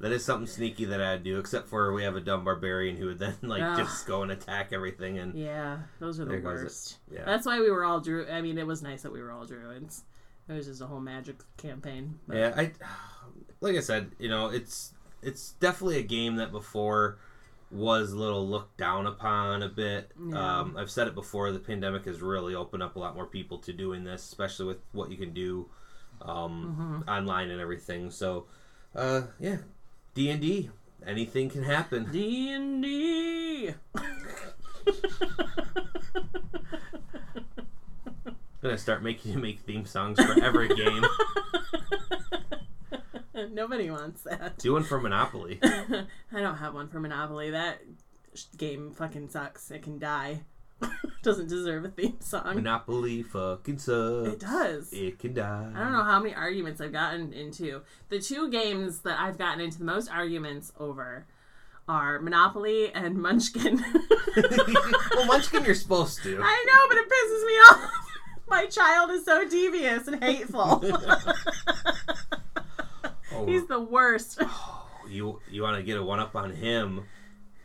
That 0.00 0.10
is 0.10 0.24
something 0.24 0.48
sneaky 0.48 0.84
that 0.86 1.00
I'd 1.00 1.22
do, 1.22 1.38
except 1.38 1.68
for 1.68 1.92
we 1.92 2.02
have 2.02 2.16
a 2.16 2.20
dumb 2.20 2.42
barbarian 2.42 2.96
who 2.96 3.06
would 3.06 3.20
then 3.20 3.36
like 3.42 3.76
just 3.76 4.04
go 4.04 4.24
and 4.24 4.32
attack 4.32 4.72
everything. 4.72 5.18
And 5.18 5.38
yeah, 5.38 5.78
those 6.00 6.18
are 6.18 6.24
the 6.24 6.30
There 6.32 6.40
goes 6.40 6.60
it. 6.60 6.64
worst. 6.64 6.98
yeah, 7.08 7.22
That's 7.24 7.46
why 7.46 7.60
we 7.60 7.70
were 7.70 7.84
all 7.84 8.00
druid. 8.00 8.30
I 8.30 8.40
mean, 8.40 8.58
it 8.58 8.66
was 8.66 8.82
nice 8.82 9.02
that 9.02 9.12
we 9.12 9.22
were 9.22 9.30
all 9.30 9.46
druids. 9.46 10.02
It 10.48 10.54
was 10.54 10.66
just 10.66 10.80
a 10.80 10.86
whole 10.86 10.98
magic 11.00 11.36
campaign. 11.56 12.18
But 12.26 12.36
Yeah, 12.36 12.52
I 12.56 12.72
like 13.62 13.76
I 13.76 13.80
said, 13.80 14.10
you 14.18 14.28
know, 14.28 14.48
it's 14.48 14.92
it's 15.22 15.52
definitely 15.52 15.98
a 15.98 16.02
game 16.02 16.36
that 16.36 16.52
before 16.52 17.18
was 17.70 18.12
a 18.12 18.18
little 18.18 18.46
looked 18.46 18.76
down 18.76 19.06
upon 19.06 19.62
a 19.62 19.68
bit. 19.68 20.10
Yeah. 20.22 20.60
Um, 20.60 20.76
I've 20.76 20.90
said 20.90 21.08
it 21.08 21.14
before. 21.14 21.50
The 21.52 21.58
pandemic 21.58 22.04
has 22.04 22.20
really 22.20 22.54
opened 22.54 22.82
up 22.82 22.96
a 22.96 22.98
lot 22.98 23.14
more 23.14 23.24
people 23.26 23.58
to 23.60 23.72
doing 23.72 24.04
this, 24.04 24.22
especially 24.26 24.66
with 24.66 24.78
what 24.92 25.10
you 25.10 25.16
can 25.16 25.32
do 25.32 25.68
um, 26.20 27.02
Mhm. 27.06 27.10
online 27.10 27.50
and 27.50 27.60
everything. 27.60 28.10
So, 28.10 28.46
uh, 28.94 29.22
yeah, 29.40 29.58
D 30.14 30.28
and 30.28 30.40
D, 30.40 30.70
anything 31.06 31.48
can 31.48 31.62
happen. 31.62 32.10
D 32.12 32.52
and 32.52 32.82
D. 32.82 33.72
I'm 33.94 34.02
gonna 38.62 38.78
start 38.78 39.02
making 39.02 39.32
you 39.32 39.38
make 39.38 39.60
theme 39.60 39.86
songs 39.86 40.20
for 40.22 40.42
every 40.44 40.68
game. 40.68 41.04
Nobody 43.54 43.90
wants 43.90 44.22
that. 44.22 44.58
Do 44.58 44.72
one 44.72 44.84
for 44.84 44.98
Monopoly. 45.00 45.60
I 45.62 46.06
don't 46.40 46.56
have 46.56 46.74
one 46.74 46.88
for 46.88 47.00
Monopoly. 47.00 47.50
That 47.50 47.82
game 48.56 48.92
fucking 48.92 49.28
sucks. 49.28 49.70
It 49.70 49.82
can 49.82 49.98
die. 49.98 50.40
Doesn't 51.22 51.48
deserve 51.48 51.84
a 51.84 51.88
theme 51.88 52.16
song. 52.20 52.54
Monopoly 52.54 53.22
fucking 53.22 53.78
sucks. 53.78 54.28
It 54.28 54.40
does. 54.40 54.92
It 54.92 55.18
can 55.18 55.34
die. 55.34 55.70
I 55.74 55.78
don't 55.80 55.92
know 55.92 56.02
how 56.02 56.18
many 56.18 56.34
arguments 56.34 56.80
I've 56.80 56.92
gotten 56.92 57.32
into. 57.34 57.82
The 58.08 58.20
two 58.20 58.50
games 58.50 59.00
that 59.00 59.20
I've 59.20 59.36
gotten 59.38 59.60
into 59.60 59.78
the 59.78 59.84
most 59.84 60.10
arguments 60.10 60.72
over 60.80 61.26
are 61.86 62.20
Monopoly 62.20 62.90
and 62.94 63.16
Munchkin. 63.18 63.84
well, 65.14 65.26
Munchkin, 65.26 65.64
you're 65.64 65.74
supposed 65.74 66.22
to. 66.22 66.40
I 66.42 66.64
know, 66.66 66.88
but 66.88 66.96
it 66.96 67.06
pisses 67.06 67.46
me 67.46 67.52
off. 67.52 67.92
My 68.48 68.66
child 68.66 69.10
is 69.10 69.24
so 69.24 69.48
devious 69.48 70.06
and 70.08 70.22
hateful. 70.22 70.82
Oh, 73.34 73.46
He's 73.46 73.66
the 73.66 73.80
worst. 73.80 74.38
Oh, 74.40 74.88
you 75.08 75.40
you 75.50 75.62
want 75.62 75.76
to 75.76 75.82
get 75.82 75.96
a 75.98 76.02
one 76.02 76.20
up 76.20 76.36
on 76.36 76.52
him? 76.52 77.04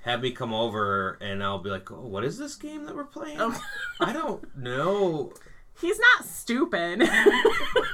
Have 0.03 0.21
me 0.21 0.31
come 0.31 0.53
over, 0.53 1.17
and 1.21 1.43
I'll 1.43 1.59
be 1.59 1.69
like, 1.69 1.91
"Oh, 1.91 2.01
what 2.01 2.23
is 2.23 2.37
this 2.37 2.55
game 2.55 2.85
that 2.85 2.95
we're 2.95 3.03
playing? 3.03 3.37
Oh. 3.39 3.59
I 3.99 4.13
don't 4.13 4.55
know." 4.57 5.33
He's 5.79 5.99
not 5.99 6.25
stupid. 6.25 7.07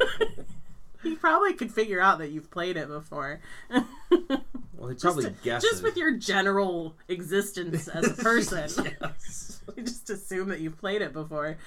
he 1.04 1.16
probably 1.16 1.54
could 1.54 1.72
figure 1.72 2.00
out 2.00 2.20
that 2.20 2.30
you've 2.32 2.50
played 2.50 2.78
it 2.78 2.88
before. 2.88 3.42
Well, 3.70 4.90
he 4.90 4.96
probably 4.96 5.24
just, 5.24 5.44
guesses. 5.44 5.70
just 5.70 5.84
with 5.84 5.98
your 5.98 6.18
general 6.18 6.96
existence 7.10 7.88
as 7.90 8.06
a 8.06 8.14
person. 8.24 8.70
yes. 9.02 9.62
you 9.76 9.84
just 9.84 10.10
assume 10.10 10.50
that 10.50 10.60
you've 10.62 10.78
played 10.78 11.02
it 11.02 11.14
before. 11.14 11.58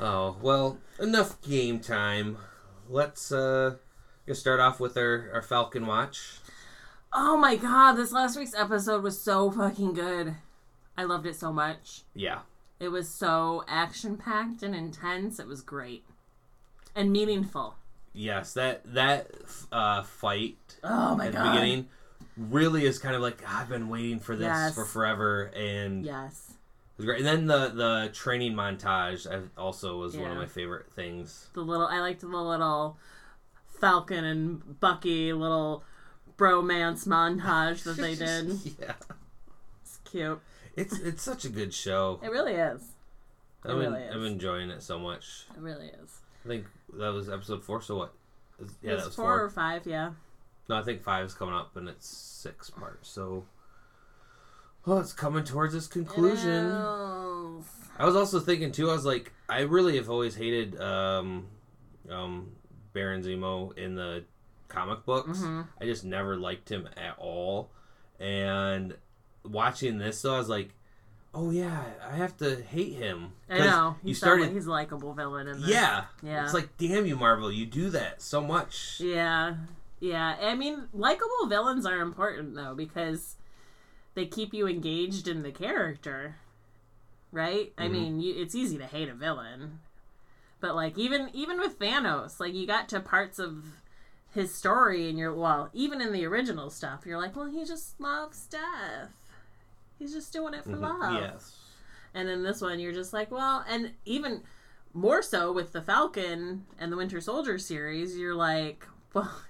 Oh 0.00 0.36
well, 0.42 0.78
enough 0.98 1.40
game 1.42 1.80
time. 1.80 2.36
Let's 2.94 3.32
uh, 3.32 3.74
start 4.32 4.60
off 4.60 4.78
with 4.78 4.96
our 4.96 5.28
our 5.34 5.42
Falcon 5.42 5.84
watch. 5.84 6.38
oh 7.12 7.36
my 7.36 7.56
god, 7.56 7.94
this 7.94 8.12
last 8.12 8.36
week's 8.38 8.54
episode 8.54 9.02
was 9.02 9.20
so 9.20 9.50
fucking 9.50 9.94
good. 9.94 10.36
I 10.96 11.02
loved 11.02 11.26
it 11.26 11.34
so 11.34 11.52
much. 11.52 12.02
Yeah, 12.14 12.42
It 12.78 12.90
was 12.90 13.08
so 13.08 13.64
action 13.66 14.16
packed 14.16 14.62
and 14.62 14.76
intense. 14.76 15.40
It 15.40 15.48
was 15.48 15.60
great. 15.60 16.04
And 16.94 17.10
meaningful. 17.10 17.74
yes, 18.12 18.54
that 18.54 18.82
that 18.94 19.26
uh, 19.72 20.04
fight 20.04 20.56
Oh 20.84 21.16
my 21.16 21.26
at 21.26 21.32
the 21.32 21.38
god. 21.38 21.52
beginning 21.52 21.88
really 22.36 22.84
is 22.86 23.00
kind 23.00 23.16
of 23.16 23.22
like 23.22 23.42
I've 23.44 23.68
been 23.68 23.88
waiting 23.88 24.20
for 24.20 24.36
this 24.36 24.46
Yes. 24.46 24.74
for 24.76 24.84
forever, 24.84 25.50
and 25.56 26.04
Yes. 26.06 26.53
It 26.96 26.98
was 26.98 27.06
great. 27.06 27.18
And 27.18 27.26
then 27.26 27.46
the 27.46 27.68
the 27.68 28.10
training 28.12 28.54
montage 28.54 29.26
also 29.58 29.98
was 29.98 30.16
one 30.16 30.30
of 30.30 30.36
my 30.36 30.46
favorite 30.46 30.90
things. 30.92 31.48
The 31.54 31.60
little 31.62 31.86
I 31.86 32.00
liked 32.00 32.20
the 32.20 32.26
little 32.28 32.96
Falcon 33.80 34.24
and 34.24 34.80
Bucky 34.80 35.32
little 35.32 35.82
bromance 36.38 37.06
montage 37.06 37.82
that 37.84 37.96
they 37.96 38.14
did. 38.16 38.58
yeah, 38.80 38.94
It's 39.82 39.98
cute. 40.04 40.40
it's 40.76 40.98
it's 40.98 41.22
such 41.22 41.44
a 41.44 41.48
good 41.48 41.74
show. 41.74 42.20
It 42.22 42.30
really 42.30 42.54
is. 42.54 42.82
It 43.64 43.70
I'm, 43.70 43.78
really 43.78 44.02
en- 44.02 44.08
is. 44.08 44.14
I'm 44.14 44.24
enjoying 44.24 44.70
it 44.70 44.82
so 44.82 44.98
much. 44.98 45.46
It 45.56 45.60
really 45.60 45.86
is. 45.86 46.18
I 46.44 46.48
think 46.48 46.66
that 46.98 47.12
was 47.12 47.28
episode 47.28 47.64
four. 47.64 47.80
So 47.82 47.96
what? 47.96 48.12
Yeah, 48.82 48.92
it 48.92 48.96
that 48.98 49.06
was 49.06 49.14
four, 49.16 49.24
four. 49.24 49.44
or 49.44 49.50
five, 49.50 49.86
yeah. 49.86 50.12
No, 50.68 50.76
I 50.76 50.82
think 50.82 51.02
five 51.02 51.24
is 51.26 51.34
coming 51.34 51.54
up, 51.54 51.76
and 51.76 51.88
it's 51.88 52.06
six 52.06 52.70
parts. 52.70 53.08
So, 53.10 53.44
well, 54.86 54.98
it's 54.98 55.12
coming 55.12 55.44
towards 55.44 55.74
its 55.74 55.86
conclusion. 55.86 56.66
It. 56.70 57.64
I 57.96 58.04
was 58.04 58.16
also 58.16 58.40
thinking 58.40 58.72
too. 58.72 58.90
I 58.90 58.92
was 58.92 59.04
like, 59.04 59.32
I 59.48 59.60
really 59.60 59.96
have 59.96 60.10
always 60.10 60.34
hated 60.34 60.80
um, 60.80 61.46
um, 62.10 62.52
Baron 62.92 63.22
Zemo 63.22 63.76
in 63.78 63.94
the 63.94 64.24
comic 64.68 65.04
books. 65.04 65.38
Mhm. 65.38 65.68
I 65.80 65.84
just 65.84 66.04
never 66.04 66.36
liked 66.36 66.70
him 66.70 66.88
at 66.96 67.16
all. 67.18 67.70
And 68.18 68.96
watching 69.44 69.98
this, 69.98 70.20
though, 70.22 70.34
I 70.34 70.38
was 70.38 70.48
like, 70.48 70.70
oh 71.34 71.50
yeah, 71.50 71.84
I 72.10 72.16
have 72.16 72.36
to 72.38 72.62
hate 72.62 72.94
him. 72.94 73.32
I 73.48 73.58
know. 73.58 73.96
You 74.02 74.08
He's 74.08 74.18
started. 74.18 74.50
he's 74.52 74.66
a 74.66 74.70
likable 74.70 75.12
villain 75.14 75.46
in 75.48 75.60
this. 75.60 75.70
yeah. 75.70 76.04
Yeah. 76.22 76.44
It's 76.44 76.54
like, 76.54 76.76
damn 76.78 77.06
you, 77.06 77.16
Marvel, 77.16 77.50
you 77.52 77.66
do 77.66 77.90
that 77.90 78.22
so 78.22 78.40
much. 78.40 79.00
Yeah. 79.00 79.54
Yeah. 80.00 80.36
I 80.40 80.54
mean, 80.56 80.88
likable 80.92 81.46
villains 81.48 81.86
are 81.86 82.00
important 82.00 82.54
though 82.54 82.74
because 82.74 83.36
they 84.14 84.26
keep 84.26 84.54
you 84.54 84.66
engaged 84.68 85.26
in 85.28 85.42
the 85.42 85.52
character. 85.52 86.36
Right? 87.32 87.72
I 87.76 87.86
Mhm. 87.88 87.90
mean, 87.90 88.20
you, 88.20 88.34
it's 88.40 88.54
easy 88.54 88.78
to 88.78 88.86
hate 88.86 89.08
a 89.08 89.14
villain. 89.14 89.80
But 90.60 90.74
like 90.76 90.96
even 90.96 91.30
even 91.34 91.58
with 91.58 91.78
Thanos, 91.78 92.38
like 92.40 92.54
you 92.54 92.66
got 92.66 92.88
to 92.90 93.00
parts 93.00 93.38
of 93.38 93.64
his 94.30 94.54
story 94.54 95.08
and 95.08 95.18
you're 95.18 95.34
well, 95.34 95.68
even 95.72 96.00
in 96.00 96.12
the 96.12 96.24
original 96.26 96.70
stuff, 96.70 97.04
you're 97.06 97.18
like, 97.18 97.34
well, 97.36 97.46
he 97.50 97.64
just 97.64 98.00
loves 98.00 98.38
stuff. 98.38 99.10
He's 99.98 100.12
just 100.12 100.32
doing 100.32 100.54
it 100.54 100.64
for 100.64 100.70
Mhm. 100.70 100.80
love. 101.00 101.20
Yes. 101.22 101.58
And 102.14 102.28
then 102.28 102.42
this 102.44 102.60
one, 102.60 102.78
you're 102.78 102.92
just 102.92 103.12
like, 103.12 103.30
well, 103.32 103.64
and 103.68 103.92
even 104.04 104.42
more 104.92 105.22
so 105.22 105.50
with 105.52 105.72
the 105.72 105.82
Falcon 105.82 106.64
and 106.78 106.92
the 106.92 106.96
Winter 106.96 107.20
Soldier 107.20 107.58
series, 107.58 108.16
you're 108.16 108.34
like, 108.34 108.86
well, 109.12 109.40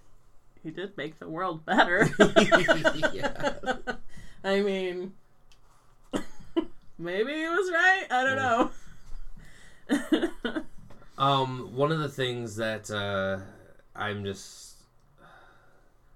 he 0.62 0.70
did 0.70 0.96
make 0.96 1.18
the 1.18 1.28
world 1.28 1.64
better. 1.66 2.08
Yeah. 3.12 3.58
I 4.44 4.60
mean, 4.60 5.12
maybe 6.98 7.32
he 7.32 7.48
was 7.48 7.70
right. 7.72 8.06
I 8.10 8.24
don't 8.24 8.36
know. 9.96 10.62
Um, 11.16 11.76
one 11.76 11.92
of 11.92 12.00
the 12.00 12.08
things 12.08 12.56
that 12.56 12.90
uh, 12.90 13.38
I'm 13.94 14.24
just 14.24 14.74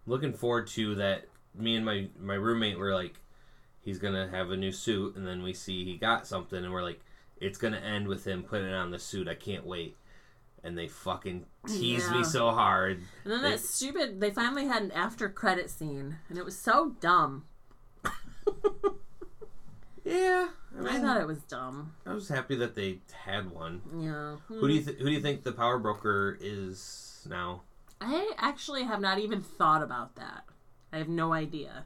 looking 0.07 0.33
forward 0.33 0.67
to 0.69 0.97
that 0.97 1.27
me 1.55 1.77
and 1.77 1.85
my 1.87 2.09
my 2.21 2.35
roommate 2.35 2.79
were 2.79 2.93
like, 2.93 3.15
he's 3.81 4.01
gonna 4.01 4.29
have 4.29 4.51
a 4.51 4.57
new 4.57 4.73
suit, 4.73 5.15
and 5.15 5.25
then 5.25 5.45
we 5.45 5.53
see 5.55 5.85
he 5.85 5.97
got 5.97 6.27
something, 6.27 6.65
and 6.65 6.73
we're 6.73 6.83
like, 6.83 7.01
it's 7.41 7.59
gonna 7.59 7.77
end 7.79 8.09
with 8.09 8.27
him 8.27 8.43
putting 8.43 8.73
on 8.73 8.91
the 8.91 8.99
suit. 8.99 9.29
I 9.29 9.35
can't 9.35 9.65
wait. 9.65 9.97
And 10.65 10.77
they 10.77 10.89
fucking 10.89 11.47
tease 11.69 12.05
Yeah. 12.11 12.19
me 12.19 12.25
so 12.25 12.51
hard. 12.51 13.01
and 13.23 13.33
then 13.33 13.43
that 13.43 13.61
stupid, 13.61 14.21
they 14.21 14.33
finally 14.33 14.67
had 14.67 14.83
an 14.83 14.91
after 14.91 15.29
credit 15.29 15.71
scene, 15.71 16.17
and 16.29 16.37
it 16.37 16.45
was 16.45 16.59
so 16.59 16.97
dumb. 17.01 17.45
Yeah, 20.09 20.49
I, 20.81 20.97
I 20.97 21.01
thought 21.01 21.21
it 21.21 21.27
was 21.27 21.43
dumb. 21.43 21.93
I 22.07 22.15
was 22.15 22.29
happy 22.29 22.57
that 22.57 22.75
they 22.75 23.01
had 23.13 23.51
one. 23.51 23.83
Yeah. 23.99 24.37
Who 24.49 24.67
do 24.67 24.75
you 24.75 24.81
hmm. 24.81 24.87
th- 24.87 24.99
who 24.99 25.05
do 25.05 25.11
you 25.11 25.21
think 25.21 25.45
the 25.45 25.53
power 25.53 25.79
broker 25.79 26.39
is 26.41 27.27
now? 27.29 27.63
I 28.01 28.33
actually 28.39 28.85
have 28.85 29.01
not 29.01 29.19
even 29.19 29.43
thought 29.43 29.83
about 29.83 30.17
that. 30.17 30.45
I 30.93 30.99
have 30.99 31.09
no 31.09 31.33
idea. 31.33 31.85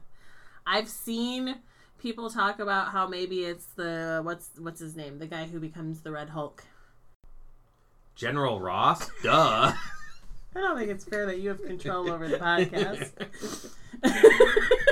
I've 0.65 0.87
seen 0.87 1.55
people 1.99 2.29
talk 2.29 2.59
about 2.59 2.89
how 2.89 3.07
maybe 3.07 3.43
it's 3.43 3.65
the 3.75 4.21
what's 4.23 4.51
what's 4.57 4.79
his 4.79 4.95
name, 4.95 5.19
the 5.19 5.27
guy 5.27 5.45
who 5.45 5.59
becomes 5.59 6.01
the 6.01 6.11
Red 6.11 6.29
Hulk. 6.29 6.63
General 8.15 8.61
Ross? 8.61 9.09
Duh. 9.21 9.73
I 10.55 10.59
don't 10.59 10.77
think 10.77 10.91
it's 10.91 11.03
fair 11.03 11.25
that 11.25 11.39
you 11.39 11.49
have 11.49 11.63
control 11.63 12.11
over 12.11 12.27
the 12.27 12.37
podcast. 12.39 13.11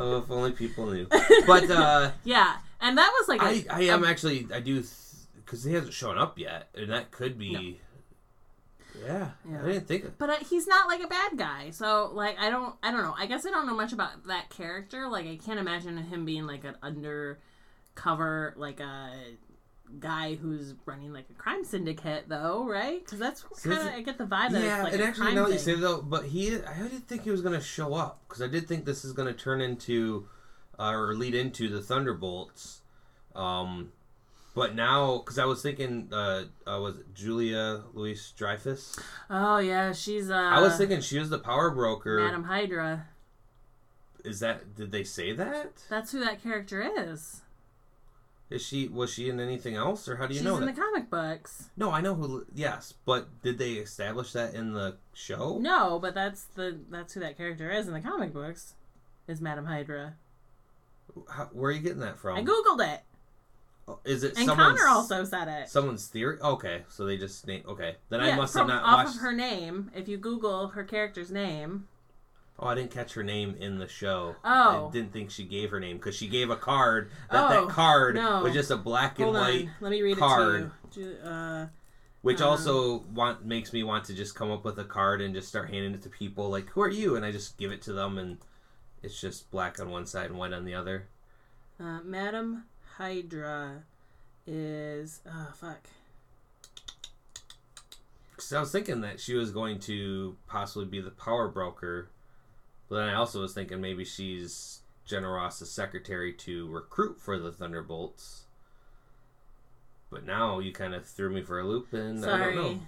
oh, 0.00 0.18
if 0.18 0.30
only 0.30 0.52
people 0.52 0.86
knew. 0.86 1.06
But 1.46 1.70
uh, 1.70 2.12
yeah, 2.24 2.56
and 2.80 2.96
that 2.98 3.12
was 3.18 3.28
like 3.28 3.42
a- 3.42 3.72
I, 3.72 3.78
I 3.78 3.82
am 3.94 4.04
a- 4.04 4.08
actually 4.08 4.46
I 4.52 4.60
do 4.60 4.82
because 5.36 5.64
he 5.64 5.72
hasn't 5.74 5.92
shown 5.92 6.18
up 6.18 6.38
yet, 6.38 6.68
and 6.74 6.90
that 6.90 7.10
could 7.10 7.38
be. 7.38 7.80
Yeah, 9.06 9.30
Yeah. 9.50 9.62
I 9.62 9.66
didn't 9.66 9.86
think. 9.88 10.04
Of, 10.04 10.18
but 10.18 10.30
uh, 10.30 10.36
he's 10.50 10.66
not 10.66 10.86
like 10.88 11.02
a 11.02 11.06
bad 11.06 11.38
guy. 11.38 11.70
So 11.70 12.10
like 12.12 12.38
I 12.38 12.50
don't 12.50 12.74
I 12.82 12.90
don't 12.90 13.02
know. 13.02 13.14
I 13.16 13.26
guess 13.26 13.46
I 13.46 13.50
don't 13.50 13.66
know 13.66 13.74
much 13.74 13.92
about 13.92 14.26
that 14.26 14.50
character. 14.50 15.08
Like 15.08 15.26
I 15.26 15.36
can't 15.36 15.58
imagine 15.60 15.96
him 15.96 16.24
being 16.24 16.46
like 16.46 16.64
an 16.64 16.76
undercover 16.82 18.54
like 18.56 18.80
a 18.80 19.12
guy 19.98 20.34
who's 20.34 20.74
running 20.86 21.12
like 21.12 21.26
a 21.30 21.34
crime 21.34 21.64
syndicate 21.64 22.24
though, 22.28 22.66
right? 22.66 23.04
Because 23.04 23.18
that's 23.18 23.44
So 23.54 23.70
kind 23.70 23.88
of 23.88 23.94
I 23.94 24.02
get 24.02 24.18
the 24.18 24.24
vibe 24.24 24.50
that 24.52 24.62
yeah, 24.62 24.76
it's 24.76 24.84
like 24.84 24.92
and 24.94 25.02
actually, 25.02 25.34
now 25.34 25.46
that 25.46 25.52
you 25.52 25.58
say 25.58 25.74
though, 25.74 26.00
but 26.02 26.26
he, 26.26 26.54
I 26.54 26.78
didn't 26.78 27.08
think 27.08 27.24
he 27.24 27.30
was 27.30 27.40
gonna 27.42 27.60
show 27.60 27.94
up 27.94 28.20
because 28.28 28.42
I 28.42 28.46
did 28.46 28.68
think 28.68 28.84
this 28.84 29.04
is 29.04 29.12
gonna 29.12 29.32
turn 29.32 29.60
into, 29.60 30.28
uh, 30.78 30.92
or 30.92 31.14
lead 31.14 31.34
into 31.34 31.68
the 31.68 31.80
Thunderbolts. 31.80 32.82
Um, 33.34 33.92
but 34.54 34.74
now, 34.74 35.18
because 35.18 35.38
I 35.38 35.44
was 35.44 35.62
thinking, 35.62 36.08
uh, 36.12 36.44
uh, 36.66 36.80
was 36.80 36.96
it 36.96 37.14
Julia 37.14 37.82
Louis 37.92 38.32
Dreyfus? 38.36 38.98
Oh 39.28 39.58
yeah, 39.58 39.92
she's 39.92 40.30
uh. 40.30 40.34
I 40.34 40.60
was 40.60 40.76
thinking 40.76 41.00
she 41.00 41.18
was 41.18 41.30
the 41.30 41.38
power 41.38 41.70
broker. 41.70 42.20
Madam 42.20 42.44
Hydra. 42.44 43.06
Is 44.24 44.40
that? 44.40 44.74
Did 44.74 44.92
they 44.92 45.04
say 45.04 45.32
that? 45.32 45.84
That's 45.88 46.12
who 46.12 46.20
that 46.20 46.42
character 46.42 46.82
is. 46.96 47.40
Is 48.50 48.62
she? 48.66 48.88
Was 48.88 49.12
she 49.12 49.28
in 49.30 49.38
anything 49.38 49.76
else, 49.76 50.08
or 50.08 50.16
how 50.16 50.26
do 50.26 50.34
you 50.34 50.40
She's 50.40 50.44
know 50.44 50.56
in 50.56 50.66
that? 50.66 50.74
the 50.74 50.80
comic 50.80 51.08
books. 51.08 51.70
No, 51.76 51.92
I 51.92 52.00
know 52.00 52.14
who. 52.16 52.44
Yes, 52.52 52.94
but 53.06 53.42
did 53.42 53.58
they 53.58 53.74
establish 53.74 54.32
that 54.32 54.54
in 54.54 54.72
the 54.72 54.96
show? 55.14 55.58
No, 55.58 55.98
but 56.00 56.14
that's 56.14 56.44
the 56.56 56.78
that's 56.90 57.12
who 57.14 57.20
that 57.20 57.36
character 57.36 57.70
is 57.70 57.86
in 57.86 57.94
the 57.94 58.00
comic 58.00 58.32
books. 58.32 58.74
Is 59.28 59.40
Madam 59.40 59.66
Hydra. 59.66 60.14
How, 61.28 61.44
where 61.52 61.70
are 61.70 61.72
you 61.72 61.80
getting 61.80 62.00
that 62.00 62.18
from? 62.18 62.38
I 62.38 62.42
googled 62.42 62.84
it, 62.94 63.00
oh, 63.88 63.98
Is 64.04 64.22
it 64.24 64.36
and 64.36 64.46
someone's 64.46 64.78
Connor 64.80 64.88
also 64.88 65.24
said 65.24 65.46
it. 65.48 65.68
someone's 65.68 66.06
theory? 66.06 66.38
Okay, 66.40 66.82
so 66.88 67.04
they 67.04 67.16
just 67.16 67.46
name. 67.46 67.62
Okay, 67.68 67.96
then 68.08 68.20
I 68.20 68.28
Yeah, 68.28 68.36
must 68.36 68.52
from, 68.52 68.68
have 68.68 68.80
not 68.80 68.82
off 68.84 69.04
watched. 69.04 69.16
of 69.16 69.22
her 69.22 69.32
name. 69.32 69.90
If 69.94 70.08
you 70.08 70.16
Google 70.18 70.68
her 70.68 70.82
character's 70.84 71.30
name, 71.30 71.86
Oh, 72.62 72.66
I 72.66 72.74
didn't 72.74 72.90
catch 72.90 73.14
her 73.14 73.22
name 73.24 73.56
in 73.58 73.78
the 73.78 73.88
show. 73.88 74.36
Oh. 74.44 74.88
I 74.88 74.92
didn't 74.92 75.12
think 75.14 75.30
she 75.30 75.44
gave 75.44 75.70
her 75.70 75.80
name 75.80 75.96
because 75.96 76.14
she 76.14 76.28
gave 76.28 76.50
a 76.50 76.56
card. 76.56 77.10
That 77.30 77.44
Oh, 77.50 77.66
that 77.66 77.72
card 77.72 78.16
no. 78.16 78.42
was 78.42 78.52
just 78.52 78.70
a 78.70 78.76
black 78.76 79.18
and 79.18 79.32
white. 79.32 79.68
Let 79.80 79.90
me 79.90 80.02
read 80.02 80.18
card. 80.18 80.70
it 80.84 80.90
to 80.94 81.00
you. 81.00 81.16
Uh, 81.26 81.68
which 82.20 82.42
Um, 82.42 82.48
also 82.50 82.98
want 83.14 83.46
makes 83.46 83.72
me 83.72 83.82
want 83.82 84.04
to 84.04 84.14
just 84.14 84.34
come 84.34 84.50
up 84.50 84.62
with 84.62 84.78
a 84.78 84.84
card 84.84 85.22
and 85.22 85.34
just 85.34 85.48
start 85.48 85.70
handing 85.70 85.94
it 85.94 86.02
to 86.02 86.10
people. 86.10 86.50
Like, 86.50 86.68
who 86.68 86.82
are 86.82 86.90
you? 86.90 87.16
And 87.16 87.24
I 87.24 87.32
just 87.32 87.56
give 87.56 87.72
it 87.72 87.80
to 87.82 87.94
them, 87.94 88.18
and 88.18 88.36
it's 89.02 89.18
just 89.18 89.50
black 89.50 89.80
on 89.80 89.88
one 89.90 90.04
side 90.04 90.26
and 90.28 90.38
white 90.38 90.52
on 90.52 90.66
the 90.66 90.74
other. 90.74 91.08
uh, 91.80 92.00
Madam 92.04 92.64
Hydra 92.98 93.84
is. 94.46 95.20
Oh, 95.26 95.48
fuck. 95.54 95.86
Because 98.32 98.52
I 98.52 98.60
was 98.60 98.70
thinking 98.72 99.00
that 99.02 99.18
she 99.20 99.34
was 99.34 99.50
going 99.50 99.78
to 99.80 100.36
possibly 100.46 100.86
be 100.86 101.00
the 101.00 101.10
power 101.10 101.48
broker, 101.48 102.10
but 102.90 102.96
then 102.96 103.08
I 103.08 103.14
also 103.14 103.40
was 103.40 103.54
thinking 103.54 103.80
maybe 103.80 104.04
she's 104.04 104.80
General 105.06 105.34
Ross's 105.34 105.70
secretary 105.70 106.32
to 106.34 106.68
recruit 106.68 107.20
for 107.20 107.38
the 107.38 107.52
Thunderbolts. 107.52 108.42
But 110.10 110.26
now 110.26 110.58
you 110.58 110.72
kind 110.72 110.92
of 110.92 111.06
threw 111.06 111.30
me 111.30 111.40
for 111.40 111.60
a 111.60 111.64
loop, 111.64 111.92
and 111.92 112.24
I 112.26 112.38
don't 112.38 112.54
know. 112.56 112.62
Sorry. 112.62 112.80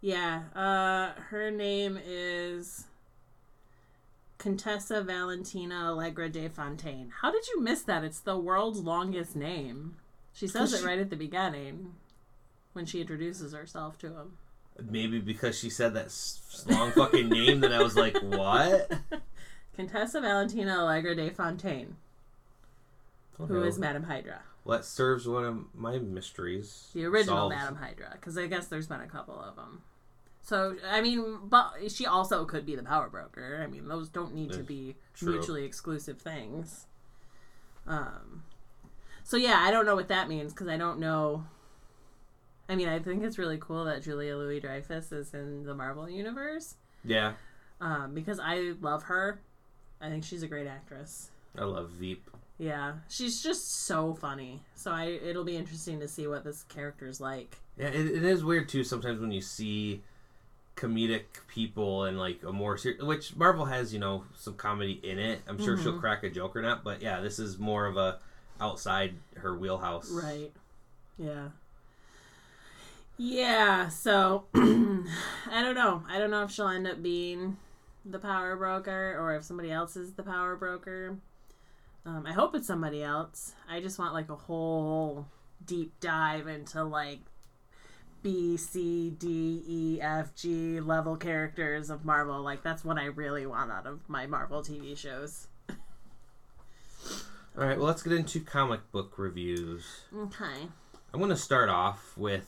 Yeah. 0.00 0.42
Uh, 0.54 1.20
her 1.30 1.52
name 1.52 1.96
is 2.04 2.86
Contessa 4.38 5.00
Valentina 5.02 5.90
Allegra 5.90 6.28
de 6.28 6.48
Fontaine. 6.48 7.12
How 7.22 7.30
did 7.30 7.46
you 7.46 7.60
miss 7.60 7.82
that? 7.82 8.02
It's 8.02 8.20
the 8.20 8.36
world's 8.36 8.80
longest 8.80 9.36
name. 9.36 9.94
She 10.32 10.48
says 10.48 10.74
it 10.74 10.84
right 10.84 10.98
at 10.98 11.10
the 11.10 11.16
beginning 11.16 11.94
when 12.72 12.84
she 12.84 13.00
introduces 13.00 13.52
herself 13.52 13.96
to 13.98 14.08
him. 14.08 14.38
Maybe 14.90 15.20
because 15.20 15.58
she 15.58 15.70
said 15.70 15.94
that 15.94 16.12
long 16.66 16.92
fucking 16.92 17.28
name 17.28 17.60
that 17.60 17.72
I 17.72 17.82
was 17.82 17.96
like, 17.96 18.18
what? 18.22 18.90
Contessa 19.76 20.20
Valentina 20.20 20.78
Allegra 20.80 21.14
de 21.14 21.30
Fontaine, 21.30 21.96
who 23.36 23.44
Okay, 23.58 23.68
is 23.68 23.78
Madam 23.78 24.04
Hydra, 24.04 24.40
Well, 24.64 24.78
that 24.78 24.84
serves 24.84 25.28
one 25.28 25.44
of 25.44 25.74
my 25.74 25.98
mysteries. 25.98 26.90
the 26.94 27.04
original 27.04 27.36
Solves- 27.50 27.56
Madam 27.56 27.76
Hydra, 27.76 28.10
because 28.12 28.36
I 28.38 28.46
guess 28.46 28.66
there's 28.68 28.86
been 28.88 29.00
a 29.02 29.06
couple 29.08 29.38
of 29.38 29.54
them. 29.56 29.82
So 30.42 30.76
I 30.88 31.00
mean, 31.00 31.40
but 31.44 31.90
she 31.90 32.06
also 32.06 32.44
could 32.44 32.64
be 32.64 32.76
the 32.76 32.82
power 32.82 33.08
broker. 33.08 33.60
I 33.62 33.66
mean, 33.66 33.88
those 33.88 34.08
don't 34.08 34.32
need 34.34 34.52
to 34.52 34.62
be 34.62 34.94
true. 35.12 35.32
mutually 35.32 35.64
exclusive 35.64 36.20
things. 36.20 36.86
Um, 37.86 38.44
so 39.24 39.36
yeah, 39.36 39.58
I 39.58 39.70
don't 39.72 39.86
know 39.86 39.96
what 39.96 40.08
that 40.08 40.28
means 40.28 40.52
because 40.52 40.68
I 40.68 40.76
don't 40.76 41.00
know. 41.00 41.44
I 42.68 42.76
mean, 42.76 42.88
I 42.88 42.98
think 43.00 43.22
it's 43.24 43.38
really 43.38 43.58
cool 43.58 43.84
that 43.84 44.02
Julia 44.02 44.36
Louis 44.36 44.60
Dreyfus 44.60 45.10
is 45.12 45.34
in 45.34 45.64
the 45.64 45.74
Marvel 45.74 46.08
universe 46.08 46.74
Yeah, 47.04 47.34
um, 47.80 48.14
because 48.14 48.40
I 48.40 48.74
love 48.80 49.04
her. 49.04 49.40
I 50.00 50.08
think 50.10 50.24
she's 50.24 50.42
a 50.42 50.46
great 50.48 50.66
actress. 50.66 51.30
I 51.58 51.64
love 51.64 51.90
Veep. 51.90 52.30
Yeah, 52.58 52.94
she's 53.08 53.42
just 53.42 53.84
so 53.86 54.14
funny. 54.14 54.60
So 54.74 54.90
I 54.90 55.06
it'll 55.22 55.44
be 55.44 55.56
interesting 55.56 56.00
to 56.00 56.08
see 56.08 56.26
what 56.26 56.44
this 56.44 56.62
character's 56.64 57.20
like. 57.20 57.56
Yeah, 57.78 57.88
it, 57.88 58.06
it 58.06 58.24
is 58.24 58.44
weird 58.44 58.68
too 58.68 58.84
sometimes 58.84 59.20
when 59.20 59.30
you 59.32 59.40
see 59.42 60.02
comedic 60.76 61.24
people 61.48 62.04
and 62.04 62.18
like 62.18 62.42
a 62.46 62.52
more 62.52 62.76
serious, 62.76 63.02
which 63.02 63.36
Marvel 63.36 63.64
has, 63.66 63.92
you 63.92 63.98
know, 63.98 64.24
some 64.36 64.54
comedy 64.54 65.00
in 65.02 65.18
it. 65.18 65.40
I'm 65.48 65.58
sure 65.58 65.76
she'll 65.76 65.94
Mhm. 65.94 66.00
crack 66.00 66.22
a 66.24 66.30
joke 66.30 66.54
or 66.56 66.62
not, 66.62 66.84
but 66.84 67.00
yeah, 67.02 67.20
this 67.20 67.38
is 67.38 67.58
more 67.58 67.86
of 67.86 67.96
a 67.96 68.18
outside 68.60 69.14
her 69.36 69.54
wheelhouse. 69.56 70.10
Right. 70.10 70.52
Yeah. 71.18 71.48
Yeah, 73.18 73.88
so 73.88 74.44
I 74.54 75.62
don't 75.62 75.74
know. 75.74 76.02
I 76.08 76.18
don't 76.18 76.30
know 76.30 76.42
if 76.42 76.50
she'll 76.50 76.68
end 76.68 76.86
up 76.86 77.02
being 77.02 77.56
the 78.08 78.18
power 78.18 78.56
broker 78.56 79.16
or 79.18 79.34
if 79.34 79.44
somebody 79.44 79.70
else 79.70 79.96
is 79.96 80.12
the 80.14 80.22
power 80.22 80.56
broker. 80.56 81.18
Um, 82.04 82.24
I 82.24 82.32
hope 82.32 82.54
it's 82.54 82.66
somebody 82.66 83.02
else. 83.02 83.52
I 83.68 83.80
just 83.80 83.98
want 83.98 84.14
like 84.14 84.30
a 84.30 84.36
whole 84.36 85.26
deep 85.64 85.92
dive 86.00 86.46
into 86.46 86.84
like 86.84 87.18
B, 88.22 88.56
C, 88.56 89.10
D, 89.10 89.62
E, 89.66 90.00
F, 90.00 90.34
G 90.36 90.80
level 90.80 91.16
characters 91.16 91.90
of 91.90 92.04
Marvel. 92.04 92.42
Like 92.42 92.62
that's 92.62 92.84
what 92.84 92.96
I 92.96 93.06
really 93.06 93.44
want 93.44 93.72
out 93.72 93.86
of 93.86 94.08
my 94.08 94.26
Marvel 94.26 94.62
TV 94.62 94.96
shows. 94.96 95.48
All 97.58 97.64
right, 97.64 97.78
well, 97.78 97.86
let's 97.86 98.02
get 98.02 98.12
into 98.12 98.40
comic 98.40 98.92
book 98.92 99.14
reviews. 99.16 100.02
Okay. 100.14 100.68
I'm 101.12 101.20
going 101.20 101.30
to 101.30 101.36
start 101.36 101.70
off 101.70 102.12
with. 102.16 102.46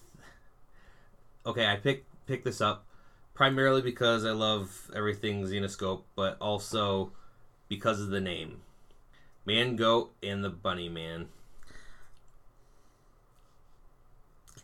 Okay, 1.47 1.67
I 1.67 1.77
picked 1.77 2.07
picked 2.27 2.45
this 2.45 2.61
up 2.61 2.85
primarily 3.39 3.81
because 3.81 4.25
I 4.25 4.33
love 4.33 4.91
everything 4.97 5.45
Zenescope, 5.45 6.03
but 6.17 6.37
also 6.41 7.13
because 7.69 8.01
of 8.01 8.09
the 8.09 8.21
name, 8.21 8.63
Man 9.47 9.77
Goat 9.77 10.13
and 10.21 10.43
the 10.43 10.51
Bunny 10.51 10.89
Man. 10.89 11.29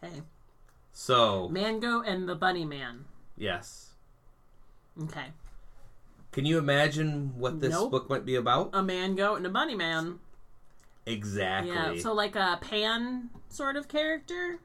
Okay. 0.03 0.23
So 0.93 1.49
Mango 1.51 2.01
and 2.03 2.29
the 2.29 2.35
Bunny 2.35 2.65
Man. 2.65 3.05
yes, 3.37 3.93
Okay. 5.01 5.27
can 6.33 6.45
you 6.45 6.59
imagine 6.59 7.39
what 7.39 7.61
this 7.61 7.71
Nope. 7.71 7.93
book 7.93 8.11
might 8.11 8.25
be 8.25 8.35
about? 8.35 8.71
a 8.73 8.83
man 8.83 9.15
goat 9.15 9.37
and 9.37 9.47
a 9.47 9.51
bunny 9.51 9.77
man. 9.77 10.19
Exactly. 11.07 11.73
Yeah, 11.73 11.95
so 12.01 12.13
like 12.13 12.35
a 12.35 12.59
Pan 12.61 13.31
sort 13.49 13.77
of 13.77 13.87
character, 13.89 14.59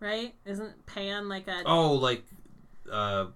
right? 0.00 0.34
Isn't 0.46 0.86
Pan 0.86 1.28
like 1.28 1.46
a 1.46 1.62
oh, 1.66 1.92
like, 1.92 2.24
uh, 2.90 3.26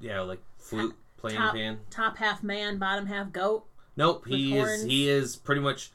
yeah, 0.00 0.20
like 0.20 0.40
flute 0.58 0.94
playing 1.16 1.38
Top- 1.38 1.54
pan. 1.54 1.78
top 1.90 2.16
half 2.18 2.42
man, 2.42 2.78
bottom 2.78 3.06
half 3.06 3.32
goat? 3.32 3.64
Nope, 3.96 4.26
he 4.26 4.56
is 4.56 4.82
he 4.84 5.08
is 5.08 5.36
pretty 5.36 5.60
much 5.60 5.90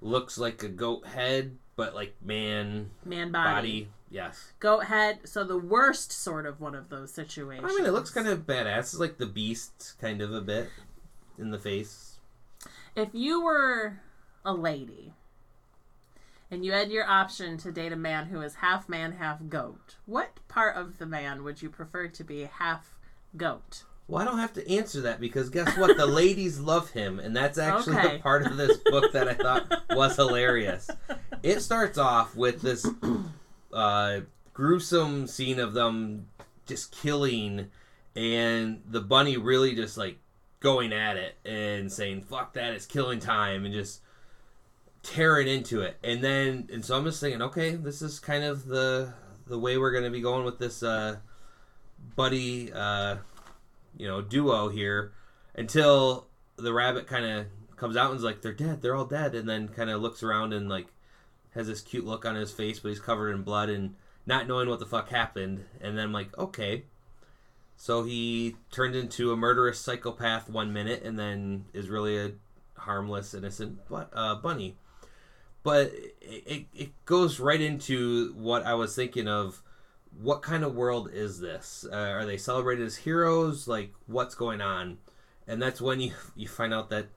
looks 0.00 0.36
like 0.38 0.62
a 0.62 0.68
goat 0.68 1.06
head, 1.06 1.56
but 1.76 1.94
like 1.94 2.14
man 2.22 2.90
Man 3.04 3.30
body. 3.32 3.52
body. 3.54 3.88
Yes. 4.10 4.52
Goat 4.60 4.84
head. 4.84 5.20
So 5.24 5.42
the 5.44 5.58
worst 5.58 6.12
sort 6.12 6.46
of 6.46 6.60
one 6.60 6.74
of 6.74 6.88
those 6.88 7.12
situations. 7.12 7.68
I 7.68 7.74
mean, 7.76 7.86
it 7.86 7.92
looks 7.92 8.10
kind 8.10 8.28
of 8.28 8.46
badass. 8.46 8.78
It's 8.78 8.98
like 8.98 9.18
the 9.18 9.26
beast, 9.26 9.94
kind 10.00 10.20
of 10.20 10.32
a 10.32 10.40
bit 10.40 10.68
in 11.38 11.50
the 11.50 11.58
face. 11.58 12.18
If 12.94 13.08
you 13.12 13.42
were 13.42 14.00
a 14.44 14.52
lady 14.54 15.14
and 16.50 16.64
you 16.64 16.72
had 16.72 16.90
your 16.90 17.08
option 17.08 17.56
to 17.58 17.72
date 17.72 17.92
a 17.92 17.96
man 17.96 18.26
who 18.26 18.40
is 18.40 18.56
half 18.56 18.88
man, 18.88 19.12
half 19.12 19.40
goat, 19.48 19.96
what 20.06 20.38
part 20.48 20.76
of 20.76 20.98
the 20.98 21.06
man 21.06 21.42
would 21.44 21.62
you 21.62 21.68
prefer 21.70 22.08
to 22.08 22.24
be 22.24 22.42
half 22.44 22.94
goat? 23.36 23.84
Well, 24.06 24.20
I 24.20 24.26
don't 24.26 24.38
have 24.38 24.52
to 24.54 24.70
answer 24.70 25.00
that 25.02 25.18
because 25.20 25.48
guess 25.48 25.76
what? 25.78 25.96
The 25.96 26.04
ladies 26.22 26.60
love 26.60 26.90
him, 26.90 27.18
and 27.18 27.34
that's 27.34 27.56
actually 27.56 27.96
Okay. 27.96 28.16
the 28.16 28.22
part 28.22 28.46
of 28.46 28.56
this 28.58 28.76
book 28.76 29.12
that 29.12 29.28
I 29.28 29.34
thought 29.34 29.82
was 29.90 30.14
hilarious. 30.16 30.90
It 31.42 31.60
starts 31.60 31.96
off 31.96 32.36
with 32.36 32.60
this 32.60 32.86
uh, 33.72 34.20
gruesome 34.52 35.26
scene 35.26 35.58
of 35.58 35.72
them 35.72 36.26
just 36.66 36.92
killing, 36.92 37.70
and 38.14 38.82
the 38.86 39.00
bunny 39.00 39.36
really 39.38 39.74
just 39.74 39.96
like 39.96 40.18
going 40.60 40.92
at 40.92 41.16
it 41.16 41.36
and 41.44 41.90
saying 41.90 42.22
"fuck 42.22 42.52
that," 42.54 42.74
it's 42.74 42.86
killing 42.86 43.20
time, 43.20 43.64
and 43.64 43.72
just 43.72 44.00
tearing 45.04 45.46
into 45.46 45.82
it. 45.82 45.96
And 46.02 46.24
then, 46.24 46.68
and 46.72 46.84
so 46.84 46.96
I'm 46.96 47.04
just 47.04 47.20
thinking, 47.20 47.42
okay, 47.42 47.76
this 47.76 48.02
is 48.02 48.18
kind 48.18 48.42
of 48.42 48.66
the 48.66 49.14
the 49.46 49.58
way 49.58 49.76
we're 49.76 49.92
to 50.00 50.10
be 50.10 50.22
going 50.22 50.44
with 50.44 50.58
this 50.58 50.82
uh, 50.82 51.18
buddy. 52.16 52.72
Uh, 52.72 53.16
you 53.96 54.08
know, 54.08 54.20
duo 54.20 54.68
here 54.68 55.12
until 55.54 56.26
the 56.56 56.72
rabbit 56.72 57.06
kind 57.06 57.24
of 57.24 57.46
comes 57.76 57.96
out 57.96 58.10
and 58.10 58.18
is 58.18 58.24
like, 58.24 58.42
they're 58.42 58.52
dead, 58.52 58.82
they're 58.82 58.94
all 58.94 59.04
dead, 59.04 59.34
and 59.34 59.48
then 59.48 59.68
kind 59.68 59.90
of 59.90 60.00
looks 60.00 60.22
around 60.22 60.52
and 60.52 60.68
like 60.68 60.86
has 61.54 61.66
this 61.66 61.80
cute 61.80 62.04
look 62.04 62.24
on 62.24 62.34
his 62.34 62.50
face, 62.50 62.80
but 62.80 62.88
he's 62.88 63.00
covered 63.00 63.30
in 63.30 63.42
blood 63.42 63.68
and 63.68 63.94
not 64.26 64.48
knowing 64.48 64.68
what 64.68 64.80
the 64.80 64.86
fuck 64.86 65.10
happened. 65.10 65.64
And 65.80 65.96
then 65.96 66.06
I'm 66.06 66.12
like, 66.12 66.36
okay. 66.36 66.84
So 67.76 68.04
he 68.04 68.56
turned 68.70 68.96
into 68.96 69.32
a 69.32 69.36
murderous 69.36 69.78
psychopath 69.78 70.48
one 70.48 70.72
minute 70.72 71.02
and 71.02 71.18
then 71.18 71.66
is 71.72 71.88
really 71.88 72.18
a 72.18 72.32
harmless, 72.76 73.34
innocent 73.34 73.80
uh, 73.90 74.36
bunny. 74.36 74.76
But 75.64 75.92
it, 76.20 76.66
it, 76.74 76.90
goes 77.06 77.40
right 77.40 77.60
into 77.60 78.32
what 78.34 78.64
I 78.64 78.74
was 78.74 78.94
thinking 78.94 79.26
of 79.26 79.62
what 80.20 80.42
kind 80.42 80.62
of 80.62 80.74
world 80.74 81.10
is 81.12 81.40
this? 81.40 81.86
Uh, 81.90 81.96
are 81.96 82.26
they 82.26 82.36
celebrated 82.36 82.86
as 82.86 82.96
heroes? 82.96 83.66
Like, 83.66 83.92
what's 84.06 84.34
going 84.34 84.60
on? 84.60 84.98
And 85.48 85.60
that's 85.60 85.80
when 85.80 86.00
you 86.00 86.12
you 86.36 86.46
find 86.46 86.72
out 86.72 86.90
that 86.90 87.08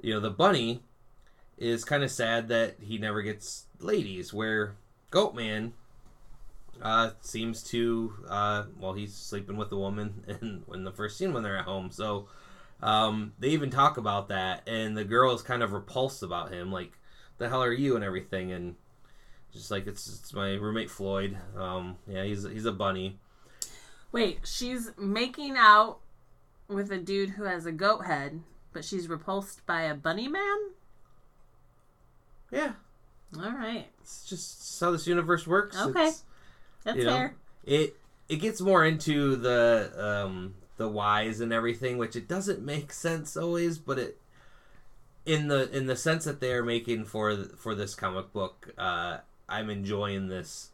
you 0.00 0.14
know 0.14 0.20
the 0.20 0.30
bunny 0.30 0.82
is 1.58 1.84
kind 1.84 2.04
of 2.04 2.10
sad 2.10 2.48
that 2.48 2.76
he 2.80 2.98
never 2.98 3.22
gets 3.22 3.64
ladies. 3.80 4.32
Where 4.32 4.76
Goatman 5.10 5.72
uh, 6.82 7.10
seems 7.22 7.62
to 7.64 8.12
uh, 8.28 8.64
well, 8.78 8.92
he's 8.92 9.14
sleeping 9.14 9.56
with 9.56 9.72
a 9.72 9.76
woman 9.76 10.24
in 10.28 10.62
in 10.72 10.84
the 10.84 10.92
first 10.92 11.16
scene 11.16 11.32
when 11.32 11.42
they're 11.42 11.58
at 11.58 11.64
home. 11.64 11.90
So 11.90 12.28
um, 12.82 13.32
they 13.38 13.48
even 13.48 13.70
talk 13.70 13.96
about 13.96 14.28
that, 14.28 14.68
and 14.68 14.96
the 14.96 15.04
girl 15.04 15.34
is 15.34 15.40
kind 15.40 15.62
of 15.62 15.72
repulsed 15.72 16.22
about 16.22 16.52
him, 16.52 16.70
like, 16.70 16.92
"The 17.38 17.48
hell 17.48 17.62
are 17.62 17.72
you?" 17.72 17.96
and 17.96 18.04
everything, 18.04 18.52
and 18.52 18.76
just 19.52 19.70
like 19.70 19.86
it's 19.86 20.06
it's 20.20 20.32
my 20.32 20.54
roommate 20.54 20.90
Floyd. 20.90 21.36
Um, 21.56 21.96
yeah, 22.06 22.24
he's 22.24 22.42
he's 22.44 22.66
a 22.66 22.72
bunny. 22.72 23.18
Wait, 24.12 24.40
she's 24.44 24.92
making 24.98 25.56
out 25.56 25.98
with 26.68 26.90
a 26.90 26.98
dude 26.98 27.30
who 27.30 27.44
has 27.44 27.66
a 27.66 27.72
goat 27.72 28.06
head, 28.06 28.40
but 28.72 28.84
she's 28.84 29.08
repulsed 29.08 29.64
by 29.66 29.82
a 29.82 29.94
bunny 29.94 30.28
man. 30.28 30.56
Yeah, 32.50 32.72
All 33.36 33.50
right, 33.50 33.86
it's 34.00 34.24
just 34.24 34.80
how 34.80 34.92
this 34.92 35.06
universe 35.06 35.46
works. 35.46 35.76
Okay. 35.80 36.08
It's, 36.08 36.22
that's 36.84 36.98
you 36.98 37.04
know, 37.04 37.16
fair. 37.16 37.34
it 37.64 37.96
it 38.28 38.36
gets 38.36 38.60
more 38.60 38.84
into 38.84 39.36
the 39.36 39.92
um 39.96 40.54
the 40.76 40.88
whys 40.88 41.40
and 41.40 41.52
everything, 41.52 41.98
which 41.98 42.16
it 42.16 42.28
doesn't 42.28 42.62
make 42.62 42.92
sense 42.92 43.36
always, 43.36 43.78
but 43.78 43.98
it 43.98 44.18
in 45.26 45.48
the 45.48 45.70
in 45.76 45.86
the 45.86 45.96
sense 45.96 46.24
that 46.24 46.40
they 46.40 46.52
are 46.52 46.64
making 46.64 47.04
for 47.04 47.34
for 47.56 47.74
this 47.74 47.94
comic 47.94 48.32
book, 48.32 48.72
uh, 48.76 49.18
I'm 49.48 49.70
enjoying 49.70 50.28
this 50.28 50.70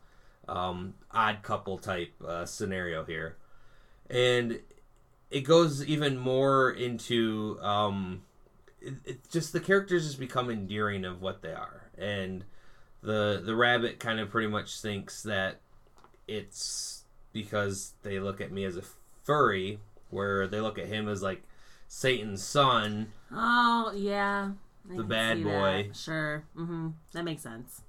um, 0.48 0.94
odd 1.10 1.42
couple 1.42 1.78
type 1.78 2.12
uh, 2.26 2.44
scenario 2.44 3.04
here, 3.04 3.36
and 4.08 4.60
it 5.30 5.42
goes 5.42 5.84
even 5.84 6.18
more 6.18 6.70
into 6.70 7.58
um, 7.62 8.22
it, 8.80 8.94
it 9.04 9.30
just 9.30 9.52
the 9.52 9.60
characters 9.60 10.06
just 10.06 10.18
become 10.18 10.50
endearing 10.50 11.04
of 11.04 11.22
what 11.22 11.42
they 11.42 11.52
are, 11.52 11.90
and 11.96 12.44
the 13.02 13.40
the 13.44 13.54
rabbit 13.54 14.00
kind 14.00 14.18
of 14.18 14.30
pretty 14.30 14.48
much 14.48 14.80
thinks 14.80 15.22
that 15.22 15.60
it's 16.26 17.04
because 17.32 17.92
they 18.02 18.18
look 18.18 18.40
at 18.40 18.50
me 18.50 18.64
as 18.64 18.76
a 18.76 18.82
furry, 19.22 19.78
where 20.10 20.48
they 20.48 20.60
look 20.60 20.78
at 20.78 20.86
him 20.86 21.08
as 21.08 21.22
like 21.22 21.44
Satan's 21.92 22.40
son. 22.40 23.08
Oh 23.32 23.92
yeah, 23.96 24.52
I 24.88 24.96
The 24.96 25.02
bad 25.02 25.42
boy. 25.42 25.88
That. 25.88 25.96
Sure, 25.96 26.44
mm-hmm. 26.56 26.90
that 27.12 27.24
makes 27.24 27.42
sense. 27.42 27.82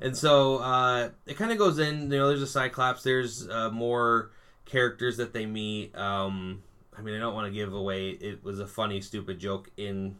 And 0.00 0.16
so 0.16 0.58
uh, 0.58 1.10
it 1.26 1.36
kind 1.36 1.52
of 1.52 1.56
goes 1.56 1.78
in. 1.78 2.10
You 2.10 2.18
know, 2.18 2.28
there's 2.28 2.42
a 2.42 2.46
Cyclops. 2.46 3.04
There's 3.04 3.48
uh, 3.48 3.70
more 3.70 4.32
characters 4.64 5.16
that 5.18 5.32
they 5.32 5.46
meet. 5.46 5.96
Um, 5.96 6.64
I 6.98 7.02
mean, 7.02 7.14
I 7.14 7.20
don't 7.20 7.32
want 7.32 7.46
to 7.46 7.52
give 7.52 7.72
away. 7.72 8.10
It 8.10 8.42
was 8.42 8.58
a 8.58 8.66
funny, 8.66 9.00
stupid 9.00 9.38
joke 9.38 9.70
in 9.76 10.16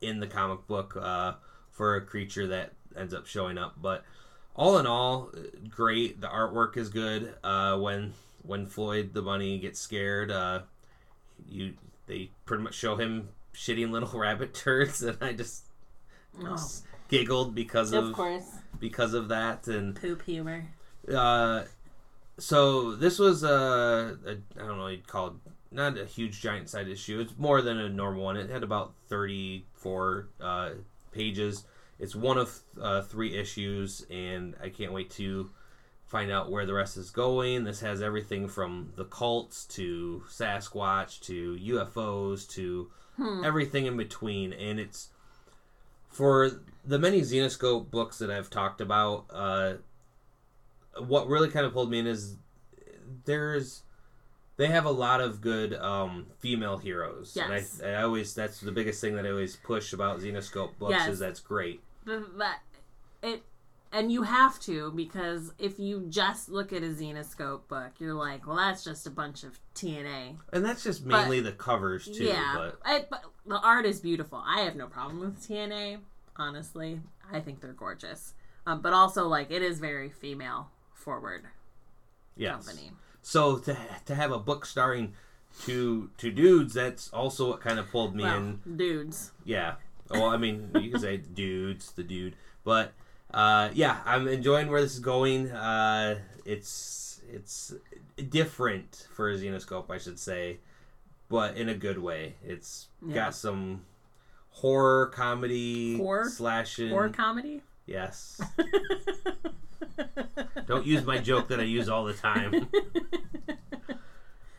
in 0.00 0.18
the 0.18 0.26
comic 0.26 0.66
book 0.66 0.96
uh, 0.96 1.34
for 1.70 1.96
a 1.96 2.00
creature 2.00 2.46
that 2.46 2.72
ends 2.96 3.12
up 3.12 3.26
showing 3.26 3.58
up. 3.58 3.74
But 3.82 4.02
all 4.56 4.78
in 4.78 4.86
all, 4.86 5.30
great. 5.68 6.22
The 6.22 6.28
artwork 6.28 6.78
is 6.78 6.88
good. 6.88 7.34
Uh, 7.44 7.76
when 7.76 8.14
when 8.42 8.64
Floyd 8.64 9.12
the 9.12 9.20
bunny 9.20 9.58
gets 9.58 9.78
scared, 9.78 10.30
uh, 10.30 10.60
you 11.46 11.74
they 12.10 12.30
pretty 12.44 12.62
much 12.64 12.74
show 12.74 12.96
him 12.96 13.28
shitting 13.54 13.90
little 13.90 14.18
rabbit 14.18 14.52
turds, 14.52 15.02
and 15.02 15.16
I 15.20 15.32
just 15.32 15.64
Oh, 16.44 16.56
giggled 17.08 17.54
because 17.54 17.92
of 17.92 18.04
of 18.08 18.12
course, 18.14 18.44
because 18.78 19.14
of 19.14 19.28
that 19.28 19.66
and 19.66 19.94
poop 19.96 20.22
humor. 20.22 20.66
uh 21.12 21.64
so 22.38 22.94
this 22.94 23.18
was 23.18 23.42
a, 23.42 24.16
a 24.26 24.30
i 24.62 24.66
don't 24.66 24.78
know 24.78 24.86
you'd 24.86 25.06
call 25.08 25.26
it 25.28 25.32
not 25.72 25.98
a 25.98 26.04
huge 26.04 26.40
giant 26.40 26.68
side 26.68 26.88
issue. 26.88 27.20
It's 27.20 27.36
more 27.38 27.62
than 27.62 27.78
a 27.78 27.88
normal 27.88 28.24
one. 28.24 28.36
It 28.36 28.50
had 28.50 28.62
about 28.64 28.92
34 29.08 30.28
uh 30.40 30.70
pages. 31.12 31.64
It's 31.98 32.16
one 32.16 32.38
of 32.38 32.58
uh, 32.80 33.02
three 33.02 33.36
issues 33.36 34.06
and 34.10 34.54
i 34.62 34.68
can't 34.68 34.92
wait 34.92 35.10
to 35.12 35.50
find 36.10 36.30
out 36.30 36.50
where 36.50 36.66
the 36.66 36.74
rest 36.74 36.96
is 36.96 37.08
going 37.10 37.62
this 37.62 37.80
has 37.80 38.02
everything 38.02 38.48
from 38.48 38.92
the 38.96 39.04
cults 39.04 39.64
to 39.64 40.22
sasquatch 40.28 41.20
to 41.20 41.56
ufos 41.56 42.46
to 42.48 42.90
Hmm. 43.16 43.44
everything 43.44 43.86
in 43.86 43.96
between 43.96 44.52
and 44.52 44.80
it's 44.80 45.10
for 46.08 46.50
the 46.84 46.98
many 46.98 47.20
zenescope 47.20 47.90
books 47.90 48.18
that 48.18 48.30
i've 48.30 48.48
talked 48.50 48.80
about 48.80 49.26
uh 49.30 49.74
what 50.98 51.28
really 51.28 51.48
kind 51.50 51.64
of 51.66 51.72
pulled 51.72 51.90
me 51.90 51.98
in 52.00 52.06
is 52.06 52.36
there's 53.24 53.82
they 54.56 54.66
have 54.66 54.84
a 54.84 54.90
lot 54.90 55.20
of 55.22 55.40
good 55.40 55.72
um, 55.74 56.26
female 56.38 56.76
heroes, 56.76 57.32
Yes. 57.34 57.80
and 57.80 57.94
I, 57.96 58.00
I 58.00 58.02
always 58.02 58.34
that's 58.34 58.60
the 58.60 58.72
biggest 58.72 59.00
thing 59.00 59.14
that 59.16 59.24
I 59.24 59.30
always 59.30 59.56
push 59.56 59.94
about 59.94 60.20
Zenescope 60.20 60.76
books 60.78 60.92
Yes. 60.92 61.08
is 61.08 61.18
that's 61.18 61.40
great. 61.40 61.80
But, 62.04 62.36
that 62.36 62.58
it, 63.22 63.42
and 63.92 64.12
you 64.12 64.22
have 64.22 64.60
to 64.60 64.92
because 64.92 65.52
if 65.58 65.78
you 65.78 66.06
just 66.08 66.48
look 66.48 66.72
at 66.72 66.82
a 66.82 66.86
Zenescope 66.88 67.66
book, 67.68 67.92
you're 67.98 68.14
like, 68.14 68.46
well, 68.46 68.56
that's 68.56 68.84
just 68.84 69.06
a 69.06 69.10
bunch 69.10 69.42
of 69.44 69.58
TNA. 69.74 70.36
And 70.52 70.64
that's 70.64 70.82
just 70.84 71.04
mainly 71.04 71.40
the 71.40 71.52
covers 71.52 72.04
too. 72.06 72.24
yeah, 72.24 72.54
But 72.56 72.78
I, 72.84 73.04
but 73.10 73.24
the 73.46 73.58
art 73.60 73.86
is 73.86 74.00
beautiful. 74.00 74.42
I 74.46 74.60
have 74.60 74.76
no 74.76 74.86
problem 74.86 75.20
with 75.20 75.40
TNA. 75.40 75.98
Honestly, 76.36 77.00
I 77.30 77.40
think 77.40 77.60
they're 77.60 77.72
gorgeous. 77.72 78.34
Um, 78.66 78.80
but 78.80 78.92
also, 78.92 79.26
like, 79.26 79.50
it 79.50 79.62
is 79.62 79.78
very 79.80 80.08
female 80.10 80.70
forward 80.94 81.44
yes. 82.36 82.52
company. 82.66 82.92
So 83.22 83.58
to 83.58 83.76
to 84.06 84.14
have 84.14 84.32
a 84.32 84.38
book 84.38 84.64
starring 84.66 85.14
two 85.62 86.10
two 86.16 86.30
dudes, 86.30 86.74
that's 86.74 87.08
also 87.12 87.48
what 87.48 87.60
kind 87.60 87.78
of 87.78 87.90
pulled 87.90 88.14
me 88.14 88.22
Well, 88.22 88.36
in. 88.36 88.76
dudes. 88.76 89.32
Yeah. 89.44 89.74
Well, 90.10 90.26
I 90.26 90.36
mean, 90.36 90.70
you 90.74 90.90
can 90.90 91.00
say 91.00 91.16
dudes, 91.34 91.92
the 91.92 92.02
dude, 92.02 92.36
but 92.64 92.92
uh, 93.32 93.70
yeah, 93.74 93.98
I'm 94.04 94.28
enjoying 94.28 94.70
where 94.70 94.82
this 94.82 94.94
is 94.94 95.00
going. 95.00 95.50
Uh, 95.50 96.18
it's 96.44 97.20
it's 97.32 97.74
different 98.28 99.06
for 99.14 99.30
a 99.30 99.34
Zenescope, 99.36 99.90
I 99.90 99.98
should 99.98 100.18
say, 100.18 100.58
but 101.28 101.56
in 101.56 101.68
a 101.68 101.74
good 101.74 101.98
way. 101.98 102.34
It's 102.44 102.88
Yeah. 103.06 103.14
got 103.14 103.34
some 103.34 103.82
horror 104.50 105.06
comedy, 105.06 105.96
Horror? 105.96 106.28
slashing. 106.28 106.90
Horror 106.90 107.10
comedy. 107.10 107.62
Yes. 107.86 108.40
Don't 110.66 110.86
use 110.86 111.04
my 111.04 111.18
joke 111.18 111.48
that 111.48 111.60
I 111.60 111.64
use 111.64 111.88
all 111.88 112.04
the 112.04 112.14
time. 112.14 112.68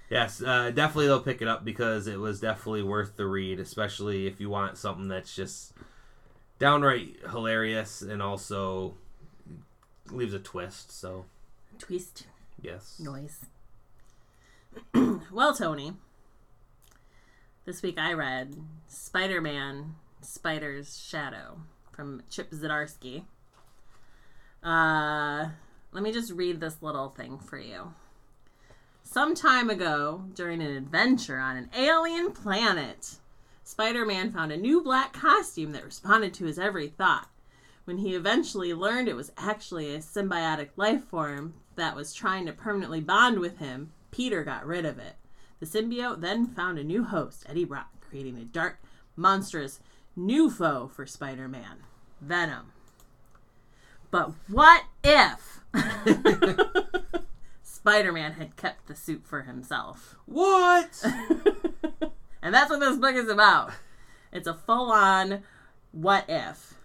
Yes, 0.09 0.43
uh, 0.43 0.71
definitely 0.71 1.05
they'll 1.05 1.21
pick 1.21 1.41
it 1.41 1.47
up 1.47 1.63
because 1.63 2.05
it 2.07 2.19
was 2.19 2.41
definitely 2.41 2.83
worth 2.83 3.15
the 3.15 3.25
read, 3.25 3.61
especially 3.61 4.27
if 4.27 4.41
you 4.41 4.49
want 4.49 4.77
something 4.77 5.07
that's 5.07 5.33
just 5.33 5.71
downright 6.61 7.15
hilarious 7.31 8.03
and 8.03 8.21
also 8.21 8.93
leaves 10.11 10.31
a 10.35 10.39
twist. 10.39 10.91
So, 10.91 11.25
Twist 11.79 12.27
yes. 12.61 12.99
noise. 12.99 13.39
well, 15.31 15.55
Tony, 15.55 15.93
this 17.65 17.81
week 17.81 17.97
I 17.97 18.13
read 18.13 18.55
Spider 18.87 19.41
Man 19.41 19.95
Spider's 20.21 20.99
Shadow 20.99 21.61
from 21.91 22.21
Chip 22.29 22.51
Zdarsky. 22.51 23.23
Uh, 24.63 25.49
let 25.91 26.03
me 26.03 26.11
just 26.11 26.31
read 26.31 26.59
this 26.59 26.83
little 26.83 27.09
thing 27.09 27.39
for 27.39 27.57
you. 27.57 27.95
Some 29.01 29.33
time 29.33 29.71
ago, 29.71 30.25
during 30.35 30.61
an 30.61 30.77
adventure 30.77 31.39
on 31.39 31.57
an 31.57 31.71
alien 31.75 32.31
planet, 32.33 33.15
Spider 33.63 34.05
Man 34.05 34.31
found 34.31 34.51
a 34.51 34.57
new 34.57 34.81
black 34.81 35.13
costume 35.13 35.71
that 35.71 35.85
responded 35.85 36.33
to 36.35 36.45
his 36.45 36.59
every 36.59 36.87
thought. 36.87 37.29
When 37.85 37.97
he 37.97 38.15
eventually 38.15 38.73
learned 38.73 39.07
it 39.07 39.15
was 39.15 39.31
actually 39.37 39.93
a 39.93 39.99
symbiotic 39.99 40.69
life 40.75 41.03
form 41.05 41.55
that 41.75 41.95
was 41.95 42.13
trying 42.13 42.45
to 42.45 42.53
permanently 42.53 43.01
bond 43.01 43.39
with 43.39 43.57
him, 43.57 43.91
Peter 44.11 44.43
got 44.43 44.65
rid 44.65 44.85
of 44.85 44.99
it. 44.99 45.15
The 45.59 45.65
symbiote 45.65 46.21
then 46.21 46.47
found 46.47 46.79
a 46.79 46.83
new 46.83 47.03
host, 47.03 47.45
Eddie 47.47 47.65
Brock, 47.65 47.89
creating 48.01 48.37
a 48.37 48.45
dark, 48.45 48.81
monstrous, 49.15 49.79
new 50.15 50.49
foe 50.49 50.87
for 50.87 51.05
Spider 51.05 51.47
Man 51.47 51.83
Venom. 52.19 52.71
But 54.09 54.31
what 54.47 54.83
if 55.03 55.61
Spider 57.63 58.11
Man 58.11 58.33
had 58.33 58.55
kept 58.57 58.87
the 58.87 58.95
suit 58.95 59.25
for 59.25 59.43
himself? 59.43 60.17
What? 60.25 61.03
and 62.41 62.53
that's 62.53 62.69
what 62.69 62.79
this 62.79 62.97
book 62.97 63.15
is 63.15 63.29
about. 63.29 63.71
It's 64.31 64.47
a 64.47 64.53
full 64.53 64.91
on 64.91 65.43
what 65.91 66.25
if, 66.29 66.75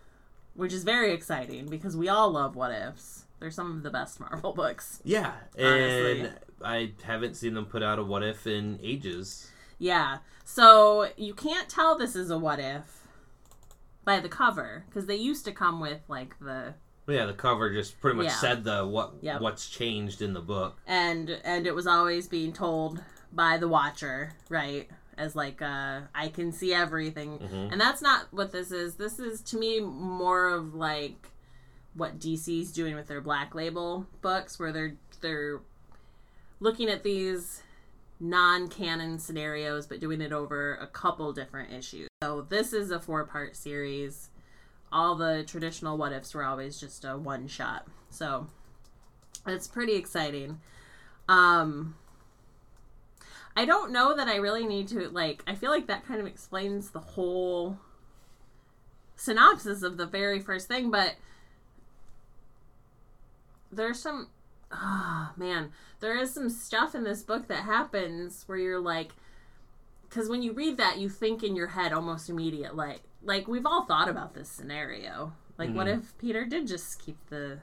which 0.54 0.72
is 0.72 0.84
very 0.84 1.12
exciting 1.12 1.66
because 1.66 1.96
we 1.96 2.08
all 2.08 2.30
love 2.30 2.56
what 2.56 2.72
ifs. 2.72 3.24
They're 3.38 3.50
some 3.50 3.70
of 3.76 3.82
the 3.82 3.90
best 3.90 4.18
Marvel 4.20 4.52
books. 4.52 5.00
yeah, 5.04 5.32
Honestly. 5.58 6.20
and 6.20 6.32
I 6.64 6.92
haven't 7.04 7.34
seen 7.36 7.54
them 7.54 7.66
put 7.66 7.82
out 7.82 7.98
a 7.98 8.02
what 8.02 8.22
if 8.22 8.46
in 8.46 8.78
ages. 8.82 9.50
Yeah. 9.78 10.18
So 10.44 11.08
you 11.16 11.34
can't 11.34 11.68
tell 11.68 11.96
this 11.98 12.16
is 12.16 12.30
a 12.30 12.38
what 12.38 12.58
if 12.58 13.02
by 14.04 14.20
the 14.20 14.28
cover 14.28 14.84
because 14.88 15.06
they 15.06 15.16
used 15.16 15.44
to 15.44 15.52
come 15.52 15.80
with 15.80 16.00
like 16.08 16.38
the 16.40 16.74
Yeah, 17.08 17.26
the 17.26 17.34
cover 17.34 17.72
just 17.72 18.00
pretty 18.00 18.16
much 18.16 18.26
Yeah. 18.26 18.32
said 18.36 18.64
the 18.64 18.86
what 18.86 19.14
Yep. 19.20 19.40
what's 19.40 19.68
changed 19.68 20.22
in 20.22 20.32
the 20.32 20.40
book. 20.40 20.78
and 20.86 21.28
and 21.44 21.66
it 21.66 21.74
was 21.74 21.86
always 21.86 22.26
being 22.28 22.52
told 22.52 23.02
by 23.32 23.58
the 23.58 23.68
watcher, 23.68 24.32
right? 24.48 24.88
As 25.18 25.34
like 25.34 25.62
uh 25.62 26.00
I 26.14 26.28
can 26.28 26.52
see 26.52 26.74
everything. 26.74 27.38
Mhm. 27.38 27.72
And 27.72 27.80
that's 27.80 28.02
not 28.02 28.26
what 28.32 28.52
this 28.52 28.70
is. 28.70 28.96
This 28.96 29.18
is 29.18 29.40
to 29.42 29.56
me 29.58 29.80
more 29.80 30.48
of 30.48 30.74
like 30.74 31.30
what 31.94 32.18
DC's 32.18 32.70
doing 32.72 32.94
with 32.94 33.06
their 33.06 33.22
Black 33.22 33.54
Label 33.54 34.06
books 34.20 34.58
where 34.58 34.72
they're 34.72 34.96
they're 35.22 35.60
looking 36.60 36.88
at 36.90 37.02
these 37.02 37.62
non-canon 38.18 39.18
scenarios 39.18 39.86
but 39.86 40.00
doing 40.00 40.20
it 40.20 40.32
over 40.32 40.74
a 40.76 40.86
couple 40.86 41.32
different 41.32 41.72
issues. 41.72 42.08
So 42.22 42.42
this 42.42 42.72
is 42.72 42.90
a 42.90 42.98
four-part 43.00 43.56
series. 43.56 44.30
All 44.92 45.14
the 45.14 45.44
traditional 45.46 45.96
what 45.98 46.12
ifs 46.12 46.34
were 46.34 46.44
always 46.44 46.78
just 46.78 47.04
a 47.04 47.16
one 47.16 47.46
shot. 47.48 47.86
So 48.10 48.46
it's 49.46 49.66
pretty 49.68 49.94
exciting. 49.94 50.60
Um 51.28 51.96
I 53.56 53.64
don't 53.64 53.90
know 53.90 54.14
that 54.14 54.28
I 54.28 54.36
really 54.36 54.66
need 54.66 54.88
to 54.88 55.08
like. 55.08 55.42
I 55.46 55.54
feel 55.54 55.70
like 55.70 55.86
that 55.86 56.06
kind 56.06 56.20
of 56.20 56.26
explains 56.26 56.90
the 56.90 57.00
whole 57.00 57.78
synopsis 59.16 59.82
of 59.82 59.96
the 59.96 60.06
very 60.06 60.38
first 60.40 60.68
thing, 60.68 60.90
but 60.90 61.14
there's 63.72 63.98
some. 63.98 64.28
Ah, 64.72 65.32
man, 65.36 65.70
there 66.00 66.18
is 66.18 66.34
some 66.34 66.50
stuff 66.50 66.94
in 66.94 67.04
this 67.04 67.22
book 67.22 67.46
that 67.48 67.64
happens 67.64 68.42
where 68.46 68.58
you're 68.58 68.80
like, 68.80 69.12
because 70.08 70.28
when 70.28 70.42
you 70.42 70.52
read 70.52 70.76
that, 70.76 70.98
you 70.98 71.08
think 71.08 71.42
in 71.44 71.54
your 71.54 71.68
head 71.68 71.92
almost 71.92 72.28
immediate, 72.28 72.74
like, 72.74 73.00
like 73.22 73.46
we've 73.46 73.64
all 73.64 73.84
thought 73.84 74.08
about 74.08 74.34
this 74.34 74.48
scenario. 74.48 75.32
Like, 75.56 75.70
what 75.72 75.86
Mhm. 75.86 75.98
if 75.98 76.18
Peter 76.18 76.44
did 76.44 76.66
just 76.66 76.98
keep 77.00 77.16
the 77.30 77.60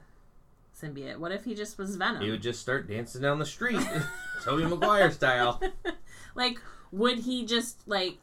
symbiote? 0.84 1.18
What 1.18 1.32
if 1.32 1.44
he 1.44 1.54
just 1.54 1.78
was 1.78 1.96
Venom? 1.96 2.22
He 2.22 2.30
would 2.30 2.42
just 2.42 2.60
start 2.60 2.88
dancing 2.88 3.22
down 3.22 3.38
the 3.38 3.46
street, 3.46 3.80
Tobey 4.44 4.64
Maguire 4.64 5.10
style. 5.10 5.60
like 6.34 6.58
would 6.92 7.18
he 7.20 7.44
just 7.44 7.86
like 7.88 8.18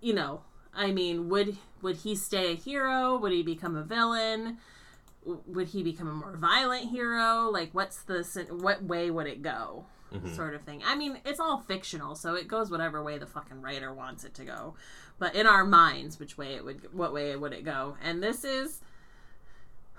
you 0.00 0.12
know 0.12 0.42
i 0.74 0.90
mean 0.92 1.28
would 1.28 1.56
would 1.82 1.96
he 1.96 2.14
stay 2.14 2.52
a 2.52 2.54
hero 2.54 3.16
would 3.18 3.32
he 3.32 3.42
become 3.42 3.74
a 3.76 3.82
villain 3.82 4.58
would 5.24 5.68
he 5.68 5.82
become 5.82 6.06
a 6.08 6.12
more 6.12 6.36
violent 6.36 6.88
hero 6.90 7.48
like 7.50 7.70
what's 7.72 8.02
the 8.04 8.22
what 8.50 8.82
way 8.84 9.10
would 9.10 9.26
it 9.26 9.42
go 9.42 9.84
Mhm. 10.12 10.34
sort 10.36 10.54
of 10.54 10.62
thing 10.62 10.82
i 10.86 10.94
mean 10.94 11.18
it's 11.26 11.40
all 11.40 11.58
fictional 11.58 12.14
so 12.14 12.34
it 12.34 12.46
goes 12.48 12.70
whatever 12.70 13.02
way 13.02 13.18
the 13.18 13.26
fucking 13.26 13.60
writer 13.60 13.92
wants 13.92 14.24
it 14.24 14.32
to 14.34 14.44
go 14.44 14.74
but 15.18 15.34
in 15.34 15.46
our 15.46 15.64
minds 15.64 16.18
which 16.18 16.38
way 16.38 16.54
it 16.54 16.64
would 16.64 16.94
what 16.94 17.12
way 17.12 17.34
would 17.36 17.52
it 17.52 17.64
go 17.64 17.96
and 18.02 18.22
this 18.22 18.44
is 18.44 18.80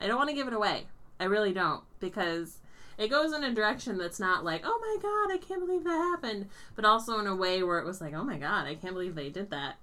i 0.00 0.06
don't 0.06 0.16
want 0.16 0.28
to 0.28 0.34
give 0.34 0.46
it 0.46 0.52
away 0.52 0.86
i 1.18 1.24
really 1.24 1.52
don't 1.52 1.82
because 2.00 2.60
it 3.00 3.08
goes 3.08 3.32
in 3.32 3.42
a 3.42 3.54
direction 3.54 3.96
that's 3.96 4.20
not 4.20 4.44
like, 4.44 4.60
oh 4.62 4.78
my 4.78 4.96
god, 5.00 5.34
I 5.34 5.38
can't 5.38 5.66
believe 5.66 5.84
that 5.84 5.90
happened, 5.90 6.50
but 6.76 6.84
also 6.84 7.18
in 7.18 7.26
a 7.26 7.34
way 7.34 7.62
where 7.62 7.78
it 7.78 7.86
was 7.86 7.98
like, 7.98 8.12
oh 8.12 8.22
my 8.22 8.36
god, 8.36 8.66
I 8.66 8.74
can't 8.74 8.92
believe 8.92 9.14
they 9.14 9.30
did 9.30 9.48
that. 9.48 9.76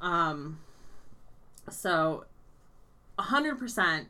Um, 0.00 0.60
so, 1.70 2.26
100% 3.18 4.04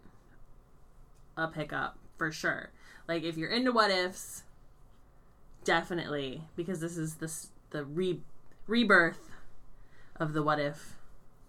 a 1.36 1.46
pickup 1.46 1.98
for 2.16 2.32
sure. 2.32 2.70
Like, 3.06 3.22
if 3.22 3.36
you're 3.36 3.48
into 3.48 3.70
what 3.70 3.92
ifs, 3.92 4.42
definitely, 5.62 6.42
because 6.56 6.80
this 6.80 6.96
is 6.96 7.14
this 7.16 7.50
the 7.70 7.84
re- 7.84 8.22
rebirth 8.66 9.30
of 10.16 10.32
the 10.32 10.42
what 10.42 10.58
if 10.58 10.97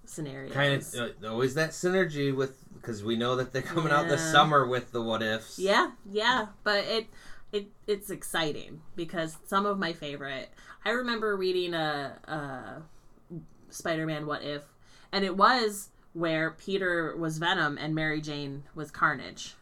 scenario. 0.10 0.52
Kind 0.52 0.74
of 0.74 0.96
uh, 0.96 1.28
always 1.30 1.54
that 1.54 1.72
synergy 1.72 2.36
with 2.36 2.58
because 2.76 3.04
we 3.04 3.16
know 3.16 3.36
that 3.36 3.54
they're 3.54 3.62
coming 3.62 3.92
out 3.92 4.08
this 4.08 4.32
summer 4.32 4.66
with 4.66 4.92
the 4.92 5.02
what 5.02 5.22
ifs. 5.22 5.60
Yeah, 5.60 5.92
yeah, 6.10 6.48
but 6.64 6.84
it 6.86 7.08
it 7.52 7.68
it's 7.88 8.10
exciting 8.10 8.82
because 8.96 9.38
some 9.46 9.66
of 9.66 9.78
my 9.78 9.94
favorite. 9.94 10.50
I 10.86 10.92
remember 10.92 11.36
reading 11.36 11.74
a, 11.74 12.18
a 12.26 13.42
Spider-Man 13.70 14.26
What 14.26 14.44
If, 14.44 14.64
and 15.12 15.26
it 15.26 15.36
was 15.36 15.90
where 16.14 16.52
Peter 16.52 17.16
was 17.18 17.38
Venom 17.38 17.78
and 17.78 17.94
Mary 17.94 18.22
Jane 18.22 18.64
was 18.76 18.90
Carnage, 18.92 19.56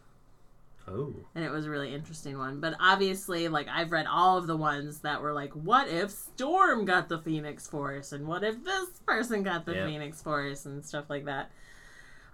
Oh. 0.90 1.14
and 1.36 1.44
it 1.44 1.50
was 1.50 1.66
a 1.66 1.70
really 1.70 1.94
interesting 1.94 2.38
one. 2.38 2.60
But 2.62 2.76
obviously, 2.80 3.48
like 3.50 3.68
I've 3.68 3.92
read 3.92 4.06
all 4.08 4.38
of 4.38 4.48
the 4.48 4.56
ones 4.56 5.00
that 5.00 5.22
were 5.22 5.34
like, 5.34 5.52
what 5.52 5.90
if 5.90 6.12
Storm 6.12 6.86
got 6.86 7.10
the 7.10 7.20
Phoenix 7.20 7.68
Force, 7.68 8.12
and 8.14 8.28
what 8.28 8.44
if 8.44 8.64
this 8.64 8.90
person 9.06 9.44
got 9.44 9.66
the 9.66 9.76
Yeah. 9.76 9.86
Phoenix 9.86 10.22
Force, 10.22 10.66
and 10.66 10.86
stuff 10.86 11.10
like 11.10 11.26
that. 11.26 11.52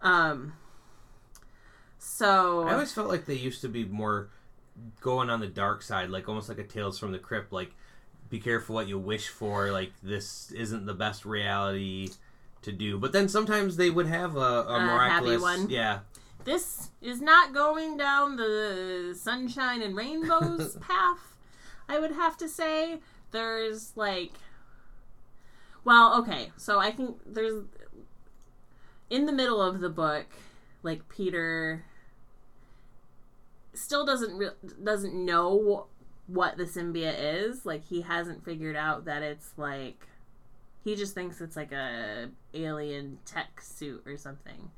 Um. 0.02 0.54
So 1.98 2.68
I 2.68 2.74
always 2.74 2.94
felt 2.94 3.08
like 3.08 3.26
they 3.26 3.34
used 3.36 3.62
to 3.62 3.70
be 3.70 3.86
more 3.86 4.30
going 5.02 5.30
on 5.30 5.40
the 5.40 5.48
dark 5.48 5.82
side, 5.82 6.10
like 6.10 6.28
almost 6.28 6.50
like 6.50 6.60
a 6.60 6.64
Tales 6.64 7.00
from 7.00 7.12
the 7.12 7.20
Crypt, 7.20 7.52
like 7.54 7.72
be 8.30 8.40
careful 8.40 8.76
what 8.76 8.88
you 8.88 9.00
wish 9.00 9.30
for, 9.30 9.72
like 9.72 9.94
this 10.02 10.52
isn't 10.52 10.86
the 10.86 10.94
best 10.94 11.26
reality 11.26 12.10
to 12.64 12.72
do. 12.72 12.98
But 12.98 13.14
then 13.14 13.30
sometimes 13.30 13.78
they 13.78 13.90
would 13.90 14.08
have 14.08 14.36
a, 14.36 14.64
a 14.68 14.80
miraculous 14.80 15.42
one. 15.42 15.70
Yeah. 15.70 16.00
This 16.44 16.90
is 17.02 17.22
not 17.22 17.54
going 17.54 17.98
down 17.98 18.36
the 18.36 19.16
sunshine 19.20 19.82
and 19.82 19.96
rainbows 19.96 20.78
path 20.82 21.38
i 21.88 22.00
would 22.00 22.12
have 22.12 22.38
to 22.38 22.48
say. 22.48 23.00
There's 23.32 23.94
like 23.96 24.34
well 25.84 26.20
okay 26.22 26.52
so 26.56 26.80
i 26.80 26.92
think 26.92 27.18
there's 27.26 27.64
in 29.10 29.26
the 29.26 29.32
middle 29.32 29.60
of 29.62 29.80
the 29.80 29.90
book 29.90 30.28
like 30.84 31.10
peter 31.10 31.84
still 33.74 34.06
doesn't 34.06 34.38
re- 34.38 34.50
doesn't 34.84 35.14
know 35.14 35.88
what 36.28 36.58
the 36.58 36.64
symbiote 36.64 37.16
is. 37.18 37.66
Like 37.66 37.86
he 37.86 38.02
hasn't 38.02 38.46
figured 38.46 38.76
out 38.76 39.06
that 39.06 39.24
it's 39.24 39.52
like 39.58 40.08
he 40.84 40.96
just 40.96 41.14
thinks 41.14 41.42
it's 41.42 41.56
like 41.56 41.72
a 41.72 42.30
alien 42.54 43.20
tech 43.26 43.62
suit 43.62 44.04
or 44.06 44.18
something. 44.18 44.72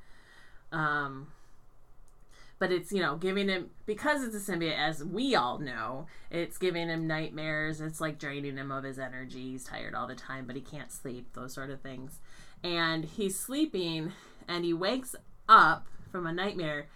Um 0.71 1.27
but 2.59 2.71
it's 2.71 2.91
you 2.91 3.01
know 3.01 3.15
giving 3.15 3.49
him 3.49 3.69
because 3.85 4.23
it's 4.23 4.35
a 4.35 4.51
symbiote 4.51 4.77
as 4.77 5.03
we 5.03 5.35
all 5.35 5.59
know 5.59 6.07
it's 6.31 6.57
giving 6.57 6.89
him 6.89 7.07
nightmares. 7.07 7.81
It's 7.81 8.01
like 8.01 8.19
draining 8.19 8.57
him 8.57 8.71
of 8.71 8.83
his 8.83 8.99
energy. 8.99 9.51
He's 9.51 9.65
tired 9.65 9.95
all 9.95 10.07
the 10.07 10.15
time 10.15 10.45
but 10.45 10.55
he 10.55 10.61
can't 10.61 10.91
sleep 10.91 11.33
those 11.33 11.53
sort 11.53 11.69
of 11.69 11.81
things. 11.81 12.19
And 12.63 13.05
he's 13.05 13.37
sleeping 13.37 14.13
and 14.47 14.65
he 14.65 14.73
wakes 14.73 15.15
up 15.47 15.87
from 16.11 16.25
a 16.25 16.33
nightmare 16.33 16.87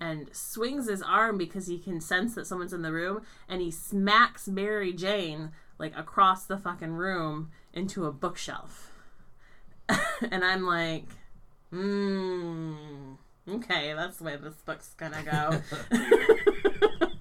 and 0.00 0.34
swings 0.34 0.88
his 0.88 1.02
arm 1.02 1.38
because 1.38 1.66
he 1.66 1.78
can 1.78 2.00
sense 2.00 2.34
that 2.34 2.46
someone's 2.46 2.72
in 2.72 2.82
the 2.82 2.92
room 2.92 3.22
and 3.48 3.60
he 3.60 3.70
smacks 3.70 4.48
Mary 4.48 4.92
Jane 4.92 5.50
like 5.78 5.96
across 5.96 6.44
the 6.44 6.58
fucking 6.58 6.92
room 6.92 7.50
into 7.72 8.06
a 8.06 8.12
bookshelf. 8.12 8.90
And 10.30 10.44
I'm 10.44 10.64
like 10.64 11.06
hmm 11.70 13.14
okay, 13.48 13.92
that's 13.94 14.18
the 14.18 14.24
way 14.24 14.36
this 14.36 14.54
book's 14.64 14.94
gonna 14.96 15.22
go. 15.22 15.62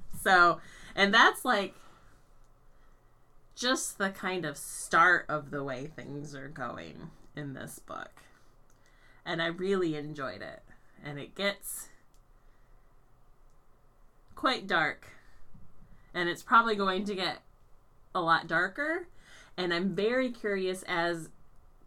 so, 0.23 0.59
and 0.95 1.13
that's 1.13 1.45
like 1.45 1.75
just 3.55 3.97
the 3.97 4.09
kind 4.09 4.43
of 4.45 4.57
start 4.57 5.25
of 5.29 5.51
the 5.51 5.63
way 5.63 5.85
things 5.85 6.33
are 6.33 6.47
going 6.47 7.11
in 7.35 7.53
this 7.53 7.79
book. 7.79 8.23
And 9.25 9.41
I 9.41 9.47
really 9.47 9.95
enjoyed 9.95 10.41
it. 10.41 10.63
And 11.03 11.19
it 11.19 11.35
gets 11.35 11.89
quite 14.35 14.65
dark. 14.65 15.07
And 16.13 16.27
it's 16.27 16.43
probably 16.43 16.75
going 16.75 17.05
to 17.05 17.15
get 17.15 17.39
a 18.15 18.21
lot 18.21 18.47
darker. 18.47 19.07
And 19.55 19.73
I'm 19.73 19.95
very 19.95 20.31
curious 20.31 20.83
as 20.87 21.29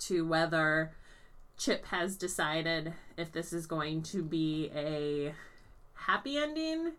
to 0.00 0.26
whether 0.26 0.92
Chip 1.56 1.86
has 1.86 2.16
decided 2.16 2.92
if 3.16 3.32
this 3.32 3.52
is 3.52 3.66
going 3.66 4.02
to 4.04 4.22
be 4.22 4.70
a 4.74 5.32
happy 5.94 6.36
ending 6.36 6.92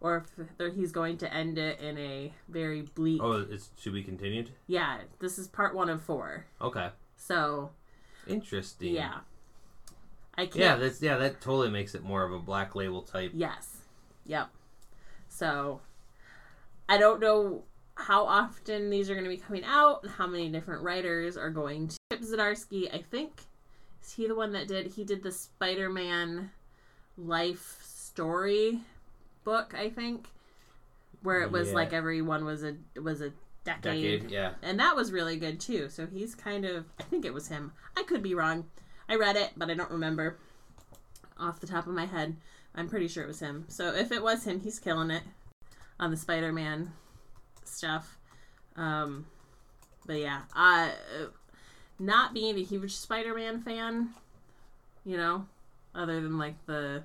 or 0.00 0.24
if 0.58 0.74
he's 0.74 0.92
going 0.92 1.18
to 1.18 1.32
end 1.32 1.58
it 1.58 1.78
in 1.80 1.96
a 1.98 2.32
very 2.48 2.82
bleak. 2.82 3.20
Oh, 3.22 3.46
it's 3.48 3.68
to 3.82 3.92
be 3.92 4.02
continued. 4.02 4.50
Yeah, 4.66 4.98
this 5.20 5.38
is 5.38 5.46
part 5.46 5.74
one 5.74 5.88
of 5.88 6.02
four. 6.02 6.46
Okay, 6.60 6.88
So, 7.16 7.70
interesting. 8.26 8.94
yeah. 8.94 9.18
I 10.36 10.46
can't. 10.46 10.56
yeah, 10.56 10.76
that's 10.76 11.02
yeah, 11.02 11.16
that 11.18 11.40
totally 11.40 11.70
makes 11.70 11.94
it 11.94 12.02
more 12.02 12.22
of 12.24 12.32
a 12.32 12.38
black 12.38 12.74
label 12.74 13.02
type. 13.02 13.32
Yes. 13.34 13.78
Yep. 14.24 14.48
So, 15.28 15.80
I 16.88 16.96
don't 16.98 17.20
know 17.20 17.64
how 17.96 18.24
often 18.24 18.88
these 18.88 19.10
are 19.10 19.14
going 19.14 19.24
to 19.24 19.30
be 19.30 19.36
coming 19.36 19.64
out 19.64 20.02
and 20.02 20.10
how 20.12 20.26
many 20.26 20.48
different 20.48 20.82
writers 20.82 21.36
are 21.36 21.50
going 21.50 21.88
to. 21.88 21.96
Chip 22.10 22.22
Zdarsky, 22.22 22.92
I 22.94 23.02
think, 23.10 23.42
is 24.02 24.12
he 24.12 24.26
the 24.26 24.34
one 24.34 24.52
that 24.52 24.68
did? 24.68 24.86
He 24.92 25.04
did 25.04 25.22
the 25.22 25.32
Spider 25.32 25.88
Man 25.88 26.50
life 27.16 27.78
story 27.82 28.80
book, 29.44 29.74
I 29.76 29.90
think, 29.90 30.28
where 31.22 31.42
it 31.42 31.50
was 31.50 31.68
Yeah. 31.68 31.74
like 31.74 31.92
everyone 31.92 32.44
was 32.44 32.64
a 32.64 32.76
was 33.00 33.20
a 33.20 33.32
decade. 33.64 33.82
Decade, 34.22 34.30
yeah. 34.30 34.52
And 34.62 34.78
that 34.80 34.96
was 34.96 35.12
really 35.12 35.36
good 35.36 35.60
too. 35.60 35.88
So 35.88 36.06
he's 36.06 36.34
kind 36.34 36.64
of 36.64 36.86
I 36.98 37.02
think 37.04 37.24
it 37.24 37.34
was 37.34 37.48
him. 37.48 37.72
I 37.96 38.02
could 38.02 38.22
be 38.22 38.34
wrong. 38.34 38.66
I 39.08 39.16
read 39.16 39.36
it, 39.36 39.50
but 39.56 39.70
I 39.70 39.74
don't 39.74 39.90
remember 39.90 40.38
off 41.38 41.60
the 41.60 41.66
top 41.66 41.86
of 41.86 41.94
my 41.94 42.06
head. 42.06 42.36
I'm 42.74 42.88
pretty 42.88 43.08
sure 43.08 43.24
it 43.24 43.28
was 43.28 43.40
him. 43.40 43.64
So 43.68 43.94
if 43.94 44.12
it 44.12 44.22
was 44.22 44.44
him, 44.44 44.60
he's 44.60 44.78
killing 44.78 45.10
it 45.10 45.22
on 45.98 46.10
the 46.10 46.16
Spider-Man 46.16 46.92
stuff. 47.64 48.18
Um 48.76 49.26
but 50.06 50.18
yeah, 50.18 50.42
uh 50.56 50.90
not 52.00 52.34
being 52.34 52.56
a 52.56 52.62
huge 52.62 52.96
Spider-Man 52.96 53.60
fan, 53.60 54.10
you 55.04 55.16
know, 55.16 55.46
other 55.94 56.20
than 56.20 56.38
like 56.38 56.54
the 56.66 57.04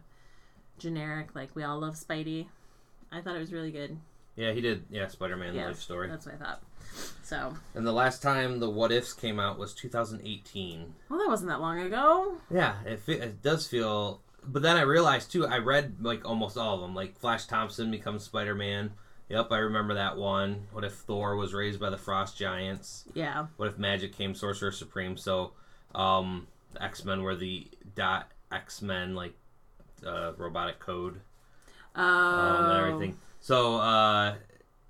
generic 0.80 1.36
like 1.36 1.50
we 1.56 1.64
all 1.64 1.80
love 1.80 1.96
Spidey. 1.96 2.48
I 3.12 3.22
thought 3.22 3.36
it 3.36 3.40
was 3.40 3.54
really 3.54 3.72
good. 3.72 3.98
Yeah, 4.36 4.52
he 4.52 4.62
did. 4.62 4.84
Yeah, 4.90 5.08
Spider-Man 5.08 5.54
Yeah, 5.54 5.68
life 5.68 5.80
story. 5.80 6.10
That's 6.10 6.26
what 6.26 6.36
I 6.36 6.38
thought. 6.38 6.62
So, 7.24 7.56
And 7.74 7.86
the 7.86 7.92
last 7.92 8.22
time 8.22 8.60
the 8.60 8.70
What 8.70 8.92
Ifs 8.92 9.14
came 9.14 9.40
out 9.40 9.58
was 9.60 9.74
2018. 9.74 10.94
well, 11.10 11.20
that 11.20 11.28
wasn't 11.28 11.50
that 11.50 11.62
long 11.62 11.80
ago. 11.80 12.36
Yeah, 12.50 12.76
it, 12.86 13.00
fe- 13.00 13.20
it 13.20 13.42
does 13.42 13.68
feel. 13.68 14.22
But 14.48 14.62
then 14.62 14.78
I 14.78 14.82
realized 14.82 15.32
too. 15.32 15.46
I 15.48 15.58
read 15.58 15.96
like 16.02 16.26
almost 16.26 16.58
all 16.58 16.76
of 16.76 16.82
them. 16.82 16.94
Like 16.96 17.18
Flash 17.18 17.46
Thompson 17.48 17.92
becomes 17.92 18.24
Spider 18.24 18.56
Man. 18.56 18.92
Yep, 19.30 19.52
I 19.52 19.58
remember 19.58 19.96
that 19.96 20.18
one. 20.18 20.68
What 20.72 20.84
if 20.84 20.94
Thor 20.94 21.36
was 21.36 21.54
raised 21.54 21.80
by 21.80 21.90
the 21.90 21.98
Frost 21.98 22.38
Giants? 22.38 23.06
Yeah. 23.14 23.48
What 23.58 23.68
if 23.68 23.78
Magik 23.78 24.14
came 24.14 24.36
Sorcerer 24.36 24.72
Supreme? 24.72 25.18
So, 25.18 25.54
um, 25.96 26.48
X 26.80 27.04
Men 27.06 27.24
were 27.24 27.36
the 27.36 27.68
dot 27.96 28.30
X 28.52 28.82
Men 28.84 29.16
like 29.16 29.34
uh, 30.06 30.34
robotic 30.38 30.80
code 30.80 31.22
Oh. 31.96 32.02
um, 32.04 32.66
and 32.66 32.72
everything. 32.78 33.18
So, 33.40 33.78
uh, 33.78 34.36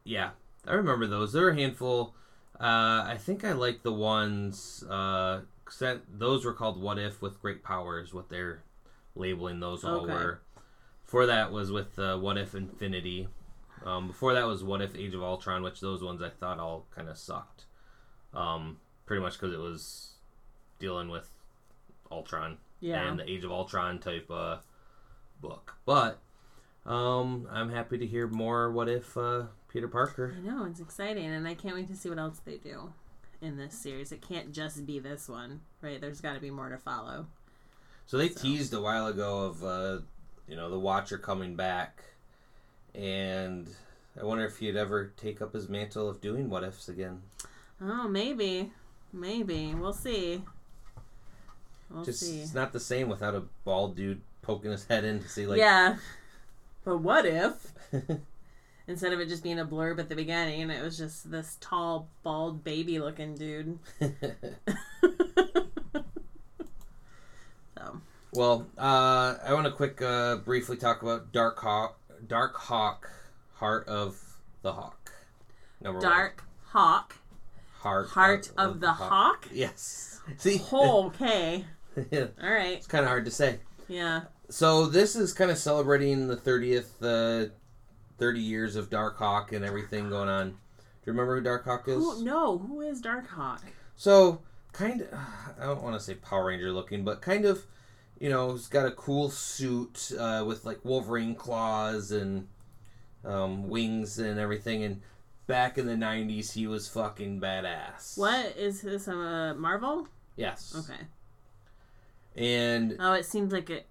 yeah, 0.03 0.31
I 0.67 0.73
remember 0.73 1.07
those. 1.07 1.31
There 1.31 1.43
were 1.43 1.51
a 1.51 1.55
handful. 1.55 2.13
Uh, 2.59 3.03
I 3.07 3.17
think 3.19 3.43
I 3.45 3.53
like 3.53 3.83
the 3.83 3.93
ones. 3.93 4.83
Uh, 4.89 5.41
'cause 5.65 5.79
that, 5.79 6.01
those 6.09 6.43
were 6.45 6.53
called 6.53 6.81
"What 6.81 6.97
If" 6.99 7.21
with 7.21 7.41
great 7.41 7.63
powers. 7.63 8.13
What 8.13 8.29
they're 8.29 8.63
labeling 9.15 9.59
those 9.61 9.83
all 9.83 10.01
Okay. 10.01 10.13
were. 10.13 10.41
For 11.03 11.25
that 11.25 11.51
was 11.51 11.71
with 11.71 11.97
uh, 11.99 12.17
"What 12.17 12.37
If 12.37 12.53
Infinity." 12.55 13.27
Um, 13.85 14.07
before 14.07 14.33
that 14.33 14.45
was 14.47 14.63
"What 14.63 14.81
If 14.81 14.95
Age 14.95 15.13
of 15.13 15.21
Ultron," 15.23 15.61
which 15.63 15.79
those 15.79 16.03
ones 16.03 16.21
I 16.21 16.29
thought 16.29 16.59
all 16.59 16.85
kind 16.95 17.07
of 17.07 17.17
sucked. 17.17 17.65
Um, 18.33 18.77
pretty 19.05 19.21
much 19.21 19.33
because 19.39 19.53
it 19.53 19.59
was 19.59 20.13
dealing 20.79 21.09
with 21.09 21.29
Ultron 22.11 22.57
Yeah. 22.79 23.07
and 23.07 23.19
the 23.19 23.29
Age 23.29 23.43
of 23.43 23.51
Ultron 23.51 23.99
type 23.99 24.29
uh, 24.29 24.57
book. 25.39 25.75
But 25.85 26.19
um, 26.85 27.47
I'm 27.51 27.69
happy 27.69 27.97
to 27.97 28.05
hear 28.05 28.27
more. 28.27 28.71
What 28.71 28.89
if 28.89 29.15
uh, 29.15 29.43
Peter 29.69 29.87
Parker? 29.87 30.35
I 30.37 30.41
know 30.41 30.65
it's 30.65 30.79
exciting, 30.79 31.25
and 31.25 31.47
I 31.47 31.53
can't 31.53 31.75
wait 31.75 31.87
to 31.89 31.95
see 31.95 32.09
what 32.09 32.17
else 32.19 32.39
they 32.43 32.57
do 32.57 32.91
in 33.41 33.57
this 33.57 33.75
series. 33.75 34.11
It 34.11 34.21
can't 34.27 34.51
just 34.51 34.85
be 34.85 34.99
this 34.99 35.29
one, 35.29 35.61
right? 35.81 36.01
There's 36.01 36.21
got 36.21 36.33
to 36.33 36.39
be 36.39 36.49
more 36.51 36.69
to 36.69 36.77
follow. 36.77 37.27
So 38.07 38.17
they 38.17 38.29
So. 38.29 38.41
teased 38.41 38.73
a 38.73 38.81
while 38.81 39.07
ago 39.07 39.45
of 39.45 39.63
uh, 39.63 39.99
you 40.47 40.55
know 40.55 40.69
the 40.69 40.79
Watcher 40.79 41.17
coming 41.17 41.55
back, 41.55 42.03
and 42.97 43.67
I 44.19 44.23
wonder 44.25 44.45
if 44.45 44.57
he'd 44.57 44.75
ever 44.75 45.11
take 45.17 45.41
up 45.41 45.53
his 45.53 45.69
mantle 45.69 46.09
of 46.09 46.21
doing 46.21 46.49
what 46.49 46.63
ifs 46.63 46.89
again. 46.89 47.21
Oh, 47.81 48.07
maybe, 48.07 48.71
maybe 49.11 49.73
we'll 49.75 49.93
see. 49.93 50.41
We'll 51.89 52.05
Just 52.05 52.21
see. 52.21 52.39
it's 52.41 52.53
not 52.53 52.73
the 52.73 52.79
same 52.79 53.09
without 53.09 53.35
a 53.35 53.43
bald 53.63 53.95
dude 53.95 54.21
poking 54.41 54.71
his 54.71 54.85
head 54.85 55.03
in 55.03 55.21
to 55.21 55.29
see 55.29 55.45
like 55.45 55.59
yeah, 55.59 55.97
but 56.83 56.97
what 56.97 57.25
if 57.25 57.73
instead 58.87 59.13
of 59.13 59.19
it 59.19 59.27
just 59.27 59.43
being 59.43 59.59
a 59.59 59.65
blurb 59.65 59.99
at 59.99 60.09
the 60.09 60.15
beginning, 60.15 60.69
it 60.69 60.83
was 60.83 60.97
just 60.97 61.29
this 61.29 61.57
tall, 61.59 62.07
bald, 62.23 62.63
baby-looking 62.63 63.35
dude? 63.35 63.77
so 67.77 68.01
Well, 68.33 68.67
uh, 68.77 69.35
I 69.43 69.53
want 69.53 69.65
to 69.65 69.71
quick 69.71 70.01
uh, 70.01 70.37
briefly 70.37 70.77
talk 70.77 71.01
about 71.01 71.31
Dark 71.31 71.59
Hawk, 71.59 71.99
Dark 72.27 72.55
Hawk, 72.57 73.09
Heart 73.55 73.87
of 73.87 74.21
the 74.61 74.73
Hawk. 74.73 75.11
Number 75.81 75.99
one. 75.99 76.07
Dark 76.09 76.43
Hawk, 76.67 77.15
Heart, 77.79 78.09
Heart 78.09 78.51
of 78.57 78.79
the 78.79 78.93
Hawk. 78.93 79.47
Yes. 79.51 80.19
See, 80.37 80.61
Oh, 80.71 81.07
okay. 81.07 81.65
it's 81.95 82.41
All 82.41 82.49
right. 82.51 82.77
It's 82.77 82.87
kind 82.87 83.03
of 83.03 83.09
hard 83.09 83.25
to 83.25 83.31
say. 83.31 83.59
Yeah. 83.87 84.21
So 84.49 84.85
this 84.87 85.15
is 85.15 85.33
kind 85.33 85.51
of 85.51 85.57
celebrating 85.57 86.27
the 86.27 86.35
thirtieth, 86.35 87.01
uh, 87.01 87.45
thirty 88.17 88.41
years 88.41 88.75
of 88.75 88.89
Dark 88.89 89.17
Hawk 89.17 89.51
and 89.51 89.63
everything 89.63 90.09
going 90.09 90.29
on. 90.29 90.49
Do 90.49 90.55
you 91.11 91.13
remember 91.13 91.35
who 91.37 91.43
Dark 91.43 91.65
Hawk 91.65 91.87
is? 91.87 91.95
Who, 91.95 92.23
no, 92.23 92.57
who 92.57 92.81
is 92.81 92.99
Dark 93.01 93.27
Hawk? 93.27 93.63
So 93.95 94.41
kind 94.73 95.01
of, 95.01 95.07
I 95.59 95.65
don't 95.65 95.83
want 95.83 95.95
to 95.95 95.99
say 96.03 96.15
Power 96.15 96.45
Ranger 96.45 96.71
looking, 96.71 97.03
but 97.03 97.21
kind 97.21 97.45
of, 97.45 97.65
you 98.19 98.29
know, 98.29 98.51
he's 98.53 98.67
got 98.67 98.85
a 98.85 98.91
cool 98.91 99.29
suit 99.29 100.11
uh, 100.17 100.43
with 100.47 100.65
like 100.65 100.79
Wolverine 100.83 101.35
claws 101.35 102.11
and 102.11 102.47
um, 103.23 103.67
wings 103.69 104.19
and 104.19 104.39
everything. 104.39 104.83
And 104.83 105.01
back 105.47 105.77
in 105.77 105.85
the 105.87 105.93
'90s, 105.95 106.53
he 106.53 106.67
was 106.67 106.87
fucking 106.87 107.39
badass. 107.41 108.17
What 108.17 108.55
is 108.57 108.81
this? 108.81 109.07
Uh, 109.07 109.53
Marvel? 109.57 110.07
Yes. 110.35 110.75
Okay. 110.77 111.01
And 112.35 112.97
Oh, 112.99 113.13
it 113.13 113.25
seems 113.25 113.51
like 113.53 113.69
it. 113.69 113.85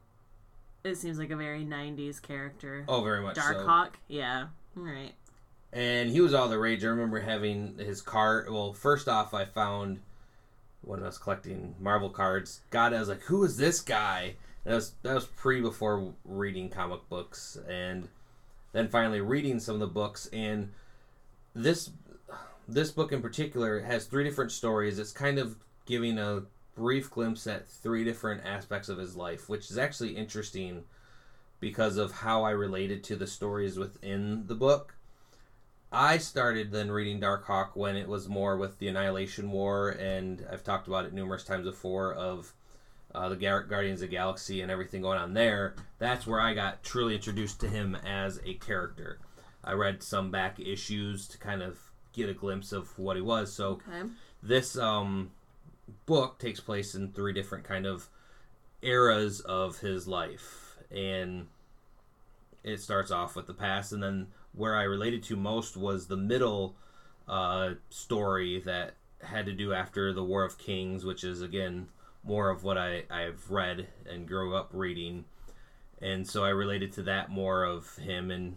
It 0.85 0.97
seems 0.97 1.19
like 1.19 1.31
a 1.31 1.37
very 1.37 1.65
'90s 1.65 2.21
character. 2.21 2.85
oh, 2.89 3.03
very 3.03 3.23
much 3.23 3.37
Dark 3.37 3.57
so. 3.59 3.89
Yeah. 4.09 4.49
All 4.77 4.83
right. 4.83 5.15
and 5.73 6.11
he 6.11 6.21
was 6.21 6.35
all 6.35 6.49
the 6.49 6.59
rage. 6.59 6.85
I 6.85 6.89
remember 6.89 7.21
having 7.21 7.79
his 7.79 8.03
card. 8.03 8.51
Well, 8.51 8.73
first 8.75 9.09
off, 9.09 9.33
I 9.33 9.45
found 9.47 10.01
when 10.87 11.03
I 11.03 11.07
was 11.07 11.19
collecting 11.19 11.75
Marvel 11.81 12.11
cards. 12.11 12.61
God, 12.71 12.93
I 12.93 13.01
was 13.01 13.09
like, 13.09 13.23
"Who 13.23 13.45
is 13.45 13.57
this 13.57 13.81
guy?" 13.81 14.37
That 14.65 14.75
was 14.75 14.93
that 15.03 15.15
was 15.15 15.27
pre 15.27 15.61
before 15.61 16.15
reading 16.25 16.69
comic 16.69 17.09
books, 17.09 17.59
and 17.69 18.09
then 18.73 18.89
finally 18.89 19.21
reading 19.21 19.61
some 19.61 19.75
of 19.75 19.81
the 19.81 19.87
books. 19.87 20.27
And 20.33 20.73
this 21.55 21.91
this 22.67 22.91
book 22.91 23.13
in 23.13 23.23
particular 23.23 23.81
has 23.81 24.07
three 24.07 24.25
different 24.25 24.53
stories. 24.53 24.99
It's 24.99 25.13
kind 25.13 25.39
of 25.39 25.57
giving 25.87 26.19
a 26.19 26.45
brief 26.75 27.11
glimpse 27.11 27.47
at 27.47 27.69
three 27.69 28.05
different 28.05 28.45
aspects 28.45 28.89
of 28.89 28.99
his 28.99 29.17
life, 29.17 29.49
which 29.49 29.71
is 29.71 29.79
actually 29.79 30.17
interesting 30.17 30.85
because 31.61 31.97
of 31.97 32.13
how 32.13 32.43
I 32.43 32.51
related 32.51 33.05
to 33.05 33.17
the 33.17 33.27
stories 33.27 33.79
within 33.79 34.47
the 34.47 34.55
book. 34.55 34.97
I 35.95 36.19
started 36.19 36.73
then 36.73 36.91
reading 36.91 37.21
Dark 37.21 37.45
Hawk 37.47 37.77
when 37.77 37.97
it 37.97 38.09
was 38.09 38.29
more 38.29 38.57
with 38.57 38.79
the 38.79 38.89
Annihilation 38.89 39.51
War, 39.51 39.91
and 39.91 40.45
I've 40.51 40.65
talked 40.65 40.89
about 40.89 41.05
it 41.05 41.13
numerous 41.13 41.45
times 41.45 41.65
before 41.65 42.13
of 42.13 42.53
uh, 43.15 43.29
the 43.29 43.37
Gar- 43.37 43.63
Guardians 43.63 44.03
of 44.03 44.09
the 44.11 44.17
Galaxy 44.17 44.61
and 44.61 44.71
everything 44.73 45.03
going 45.03 45.19
on 45.19 45.35
there. 45.35 45.77
That's 45.99 46.27
where 46.27 46.41
I 46.41 46.53
got 46.55 46.83
truly 46.83 47.15
introduced 47.15 47.61
to 47.61 47.69
him 47.69 47.95
as 48.05 48.41
a 48.45 48.55
character. 48.55 49.21
I 49.63 49.73
read 49.75 50.03
some 50.03 50.31
back 50.33 50.59
issues 50.59 51.29
to 51.29 51.39
kind 51.39 51.63
of 51.63 51.79
get 52.13 52.29
a 52.29 52.35
glimpse 52.35 52.73
of 52.73 52.99
what 52.99 53.15
he 53.17 53.23
was. 53.23 53.53
So 53.53 53.81
Okay. 53.89 54.09
this 54.43 54.77
um, 54.77 55.31
book 56.07 56.39
takes 56.41 56.59
place 56.61 56.95
in 56.97 57.13
three 57.13 57.33
different 57.33 57.65
kind 57.65 57.87
of 57.87 58.09
eras 58.83 59.41
of 59.41 59.79
his 59.79 60.07
life 60.07 60.77
and 60.91 61.47
it 62.63 62.81
starts 62.81 63.11
off 63.11 63.35
with 63.35 63.47
the 63.47 63.55
past 63.55 63.93
and 63.93 64.03
then 64.03 64.27
where 64.55 64.77
i 64.77 64.83
related 64.83 65.23
to 65.23 65.37
most 65.37 65.77
was 65.77 66.07
the 66.07 66.17
middle 66.17 66.77
uh, 67.27 67.71
story 67.89 68.63
that 68.65 68.95
had 69.23 69.47
to 69.47 69.53
do 69.53 69.73
after 69.73 70.13
the 70.13 70.25
war 70.25 70.45
of 70.45 70.59
kings 70.59 71.05
which 71.05 71.25
is 71.25 71.41
again 71.41 71.89
more 72.23 72.51
of 72.51 72.63
what 72.65 72.77
I, 72.77 73.05
i've 73.11 73.51
read 73.51 73.89
and 74.09 74.27
grew 74.27 74.55
up 74.57 74.71
reading. 74.73 75.25
And 76.03 76.27
so 76.27 76.45
i 76.45 76.51
related 76.51 76.93
to 76.93 77.03
that 77.05 77.31
more 77.31 77.65
of 77.65 77.97
him 77.97 78.31
and 78.31 78.57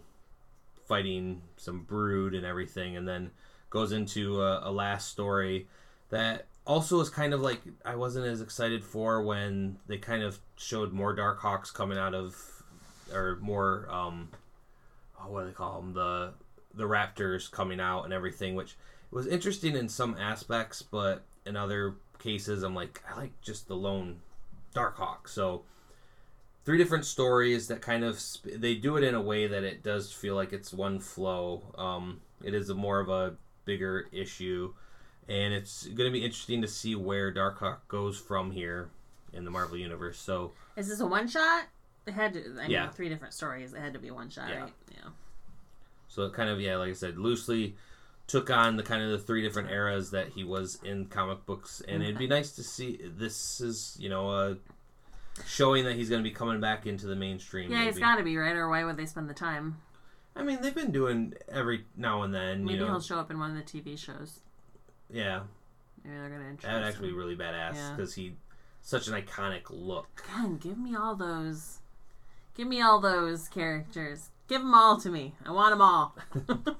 fighting 0.86 1.42
some 1.56 1.84
brood 1.84 2.34
and 2.34 2.44
everything 2.44 2.96
and 2.96 3.06
then 3.06 3.30
goes 3.70 3.92
into 3.92 4.42
a, 4.42 4.68
a 4.68 4.72
last 4.72 5.08
story 5.08 5.68
that 6.10 6.46
also 6.68 7.00
is 7.00 7.08
kind 7.08 7.32
of 7.32 7.40
like 7.40 7.60
I 7.84 7.96
wasn't 7.96 8.26
as 8.26 8.40
excited 8.40 8.84
for 8.84 9.22
when 9.22 9.78
they 9.86 9.96
kind 9.96 10.22
of 10.22 10.38
showed 10.56 10.92
more 10.92 11.14
Dark 11.14 11.40
Hawks 11.40 11.70
coming 11.70 11.98
out 11.98 12.14
of, 12.14 12.36
or 13.12 13.38
more, 13.40 13.88
um, 13.90 14.28
oh, 15.20 15.30
what 15.30 15.42
do 15.42 15.46
they 15.48 15.52
call 15.52 15.80
them? 15.80 15.92
The 15.94 16.32
the 16.74 16.84
Raptors 16.84 17.50
coming 17.50 17.80
out 17.80 18.04
and 18.04 18.12
everything, 18.12 18.54
which 18.54 18.76
was 19.10 19.26
interesting 19.26 19.74
in 19.74 19.88
some 19.88 20.16
aspects, 20.18 20.82
but 20.82 21.24
in 21.46 21.56
other 21.56 21.96
cases, 22.18 22.62
I'm 22.62 22.74
like, 22.74 23.02
I 23.10 23.16
like 23.16 23.40
just 23.40 23.68
the 23.68 23.74
lone 23.74 24.20
Dark 24.74 24.96
Hawk. 24.96 25.28
So 25.28 25.62
three 26.64 26.78
different 26.78 27.04
stories 27.04 27.68
that 27.68 27.80
kind 27.80 28.04
of 28.04 28.20
sp- 28.20 28.56
they 28.56 28.74
do 28.74 28.96
it 28.96 29.04
in 29.04 29.14
a 29.14 29.22
way 29.22 29.46
that 29.46 29.64
it 29.64 29.82
does 29.82 30.12
feel 30.12 30.34
like 30.34 30.52
it's 30.52 30.72
one 30.72 31.00
flow. 31.00 31.62
Um, 31.76 32.20
it 32.44 32.54
is 32.54 32.68
a 32.70 32.74
more 32.74 33.00
of 33.00 33.08
a 33.08 33.34
bigger 33.64 34.06
issue 34.12 34.72
and 35.28 35.52
it's 35.52 35.86
going 35.86 36.10
to 36.10 36.10
be 36.10 36.24
interesting 36.24 36.62
to 36.62 36.68
see 36.68 36.94
where 36.94 37.32
Darkhawk 37.32 37.78
goes 37.88 38.18
from 38.18 38.50
here 38.50 38.88
in 39.32 39.44
the 39.44 39.50
Marvel 39.50 39.76
universe. 39.76 40.18
So 40.18 40.52
Is 40.76 40.88
this 40.88 41.00
a 41.00 41.06
one 41.06 41.28
shot? 41.28 41.66
It 42.08 42.14
had 42.14 42.32
to. 42.34 42.40
I 42.58 42.62
mean, 42.62 42.70
Yeah. 42.70 42.88
three 42.90 43.08
different 43.08 43.34
stories. 43.34 43.74
It 43.74 43.80
had 43.80 43.92
to 43.92 43.98
be 43.98 44.10
one 44.10 44.30
shot, 44.30 44.48
Yeah. 44.48 44.60
right? 44.62 44.72
Yeah. 44.92 45.10
so 46.08 46.22
it 46.24 46.32
kind 46.32 46.48
of 46.48 46.58
yeah, 46.60 46.76
like 46.76 46.88
I 46.90 46.94
said, 46.94 47.18
loosely 47.18 47.76
took 48.26 48.50
on 48.50 48.76
the 48.76 48.82
kind 48.82 49.02
of 49.02 49.10
the 49.10 49.18
three 49.18 49.42
different 49.42 49.70
eras 49.70 50.10
that 50.10 50.28
he 50.28 50.42
was 50.44 50.78
in 50.82 51.06
comic 51.06 51.44
books, 51.46 51.82
and 51.86 52.02
it'd 52.02 52.18
be 52.18 52.26
nice 52.26 52.52
to 52.52 52.62
see. 52.62 52.98
This 53.04 53.60
is 53.60 53.96
you 54.00 54.08
know 54.08 54.30
uh, 54.30 54.54
showing 55.46 55.84
that 55.84 55.96
he's 55.96 56.08
going 56.08 56.22
to 56.22 56.28
be 56.28 56.34
coming 56.34 56.60
back 56.60 56.86
into 56.86 57.06
the 57.06 57.14
mainstream. 57.16 57.70
Yeah, 57.70 57.84
he's 57.84 57.94
maybe. 57.94 58.00
got 58.00 58.16
to 58.16 58.24
be 58.24 58.36
right, 58.36 58.56
or 58.56 58.68
why 58.68 58.84
would 58.84 58.96
they 58.96 59.06
spend 59.06 59.28
the 59.28 59.34
time? 59.34 59.78
I 60.34 60.42
mean, 60.42 60.62
they've 60.62 60.74
been 60.74 60.92
doing 60.92 61.34
every 61.48 61.84
now 61.96 62.22
and 62.22 62.32
then. 62.34 62.64
Maybe 62.64 62.74
you 62.78 62.80
know, 62.80 62.92
he'll 62.92 63.00
show 63.00 63.18
up 63.18 63.30
in 63.30 63.38
one 63.38 63.50
of 63.50 63.56
the 63.56 63.62
TV 63.80 63.98
shows. 63.98 64.40
yeah, 65.10 65.40
Maybe 66.04 66.16
they're 66.16 66.28
gonna 66.30 66.40
introduce. 66.48 66.62
that 66.62 66.74
would 66.74 66.84
actually 66.84 67.08
be 67.08 67.14
really 67.14 67.36
badass 67.36 67.74
Yeah. 67.74 67.94
because 67.96 68.14
he 68.14 68.34
such 68.82 69.08
an 69.08 69.14
iconic 69.14 69.64
look. 69.70 70.06
God, 70.34 70.60
give 70.60 70.78
me 70.78 70.94
all 70.96 71.14
those. 71.14 71.80
Give 72.58 72.66
me 72.66 72.82
all 72.82 72.98
those 72.98 73.48
characters. 73.48 74.30
Give 74.48 74.60
them 74.60 74.74
all 74.74 75.00
to 75.00 75.08
me. 75.08 75.32
I 75.46 75.52
want 75.52 75.70
them 75.70 75.80
all. 75.80 76.16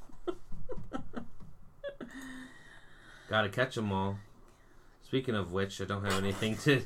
Got 3.31 3.43
to 3.43 3.49
catch 3.49 3.77
them 3.77 3.93
all. 3.93 4.19
Speaking 5.05 5.37
of 5.37 5.53
which, 5.53 5.81
I 5.81 5.85
don't 5.85 6.03
have 6.03 6.21
anything 6.21 6.57
to 6.59 6.83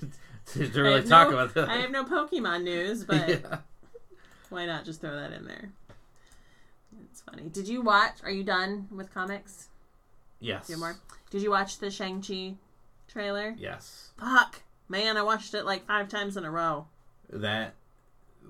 to, 0.46 0.68
to 0.68 0.82
really 0.82 1.02
talk 1.08 1.30
no- 1.30 1.38
about. 1.38 1.54
That. 1.54 1.70
I 1.70 1.76
have 1.76 1.90
no 1.90 2.04
Pokemon 2.04 2.64
news, 2.64 3.04
but 3.08 3.28
yeah. 3.30 3.58
why 4.50 4.66
not 4.66 4.84
just 4.84 5.00
throw 5.00 5.16
that 5.16 5.32
in 5.32 5.46
there? 5.46 5.70
It's 7.10 7.22
funny. 7.22 7.44
Did 7.44 7.68
you 7.68 7.80
watch? 7.80 8.18
Are 8.22 8.30
you 8.30 8.44
done 8.44 8.88
with 8.90 9.14
comics? 9.14 9.68
Yes. 10.38 10.66
Do 10.66 10.76
more? 10.76 10.96
Did 11.30 11.40
you 11.40 11.50
watch 11.50 11.78
the 11.78 11.90
Shang 11.90 12.20
Chi 12.20 12.56
trailer? 13.08 13.54
Yes. 13.56 14.10
Fuck, 14.18 14.60
man! 14.90 15.16
I 15.16 15.22
watched 15.22 15.54
it 15.54 15.64
like 15.64 15.86
five 15.86 16.08
times 16.08 16.36
in 16.36 16.44
a 16.44 16.50
row. 16.50 16.88
That 17.30 17.72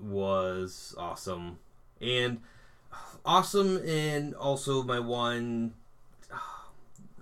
was 0.03 0.93
awesome. 0.97 1.59
And 2.01 2.41
awesome 3.25 3.77
and 3.87 4.35
also 4.35 4.83
my 4.83 4.99
one 4.99 5.73
uh, 6.31 6.37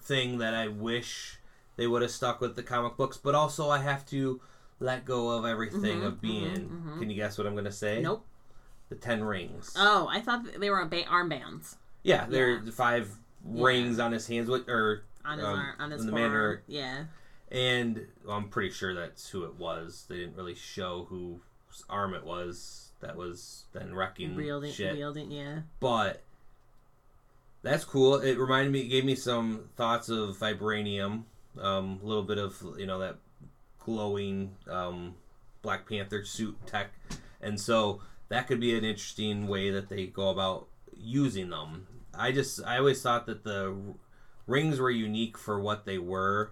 thing 0.01 0.39
that 0.39 0.53
I 0.53 0.67
wish 0.67 1.37
they 1.77 1.87
would 1.87 2.01
have 2.01 2.11
stuck 2.11 2.41
with 2.41 2.55
the 2.55 2.63
comic 2.63 2.97
books, 2.97 3.17
but 3.17 3.35
also 3.35 3.69
I 3.69 3.79
have 3.79 4.05
to 4.07 4.41
let 4.79 5.05
go 5.05 5.29
of 5.29 5.45
everything 5.45 5.99
Mhm, 6.01 6.05
of 6.05 6.21
being. 6.21 6.55
mhm, 6.69 6.83
mhm. 6.95 6.99
Can 6.99 7.09
you 7.09 7.15
guess 7.15 7.37
what 7.37 7.45
I'm 7.47 7.53
going 7.53 7.65
to 7.65 7.71
say? 7.71 8.01
Nope. 8.01 8.25
The 8.89 8.95
Ten 8.95 9.23
Rings. 9.23 9.73
Oh, 9.77 10.07
I 10.09 10.19
thought 10.21 10.43
they 10.59 10.69
were 10.69 10.83
ba- 10.85 11.03
armbands 11.03 11.75
yeah, 12.03 12.25
they're 12.27 12.55
yeah. 12.55 12.61
the 12.65 12.71
five 12.71 13.15
Yeah. 13.53 13.63
rings 13.63 13.99
on 13.99 14.11
his 14.11 14.27
hands, 14.27 14.49
with, 14.49 14.67
or 14.67 15.03
on 15.23 15.37
his 15.37 15.47
Um, 15.47 15.59
arm, 15.59 15.75
on 15.79 15.91
his 15.91 16.05
the 16.05 16.11
manner- 16.11 16.63
Yeah. 16.67 17.05
and 17.51 18.07
well, 18.25 18.37
I'm 18.37 18.49
pretty 18.49 18.71
sure 18.71 18.93
that's 18.95 19.29
who 19.29 19.43
it 19.45 19.53
was. 19.55 20.05
They 20.09 20.17
didn't 20.17 20.35
really 20.35 20.55
show 20.55 21.05
whose 21.09 21.39
arm 21.89 22.13
it 22.13 22.23
was 22.23 22.91
that 23.01 23.15
was 23.15 23.65
then 23.73 23.93
wrecking 23.95 24.35
Wielding, 24.35 24.71
shit. 24.71 24.93
wielding, 24.93 25.31
yeah. 25.31 25.59
but 25.79 26.21
that's 27.63 27.83
cool. 27.83 28.15
It 28.15 28.37
reminded 28.37 28.71
me, 28.71 28.81
it 28.81 28.89
gave 28.89 29.05
me 29.05 29.15
some 29.15 29.69
thoughts 29.75 30.09
of 30.09 30.37
vibranium, 30.37 31.23
um, 31.59 31.99
a 32.01 32.05
little 32.05 32.23
bit 32.23 32.37
of 32.37 32.61
you 32.77 32.85
know 32.85 32.99
that 32.99 33.17
glowing 33.79 34.55
um, 34.69 35.15
Black 35.61 35.87
Panther 35.87 36.23
suit 36.23 36.55
tech, 36.65 36.91
and 37.41 37.59
so 37.59 38.01
that 38.29 38.47
could 38.47 38.59
be 38.59 38.77
an 38.77 38.83
interesting 38.85 39.47
way 39.47 39.69
that 39.71 39.89
they 39.89 40.07
go 40.07 40.29
about 40.29 40.67
using 40.95 41.49
them. 41.49 41.87
I 42.13 42.31
just 42.31 42.63
I 42.65 42.77
always 42.77 43.01
thought 43.01 43.25
that 43.27 43.43
the 43.43 43.75
rings 44.47 44.79
were 44.79 44.91
unique 44.91 45.37
for 45.37 45.59
what 45.59 45.85
they 45.85 45.97
were, 45.97 46.51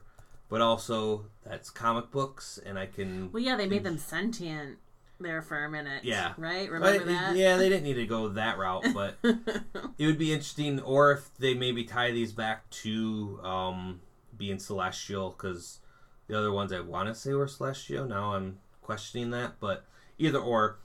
but 0.49 0.61
also 0.61 1.26
that's 1.45 1.70
comic 1.70 2.11
books, 2.11 2.59
and 2.65 2.78
I 2.78 2.86
can 2.86 3.32
Well, 3.32 3.43
yeah, 3.43 3.55
they 3.55 3.67
made 3.67 3.84
them 3.84 3.97
sentient 3.97 4.78
there 5.20 5.41
for 5.41 5.63
a 5.63 5.70
minute. 5.70 6.03
Yeah. 6.03 6.34
Right? 6.38 6.67
But, 6.67 6.74
Remember 6.74 7.05
that? 7.05 7.36
yeah, 7.36 7.57
they 7.57 7.70
didn't 7.70 7.84
need 7.84 7.95
to 7.95 8.05
go 8.05 8.30
that 8.30 8.57
route, 8.57 8.86
but 8.93 9.17
it 9.24 10.05
would 10.05 10.17
be 10.17 10.32
interesting, 10.32 10.80
or 10.80 11.11
if 11.11 11.30
they 11.38 11.53
maybe 11.53 11.84
tie 11.84 12.11
these 12.11 12.32
back 12.32 12.70
to 12.70 13.39
um, 13.43 14.01
being 14.38 14.59
celestial, 14.59 15.32
because 15.32 15.80
the 16.28 16.38
other 16.38 16.51
ones 16.51 16.72
I 16.72 16.80
want 16.82 17.09
to 17.09 17.15
say 17.15 17.34
were 17.34 17.47
celestial. 17.47 18.05
Now 18.05 18.34
I'm 18.34 18.59
questioning 18.82 19.32
that, 19.32 19.59
but 19.59 19.86
either 20.17 20.39
or, 20.39 20.78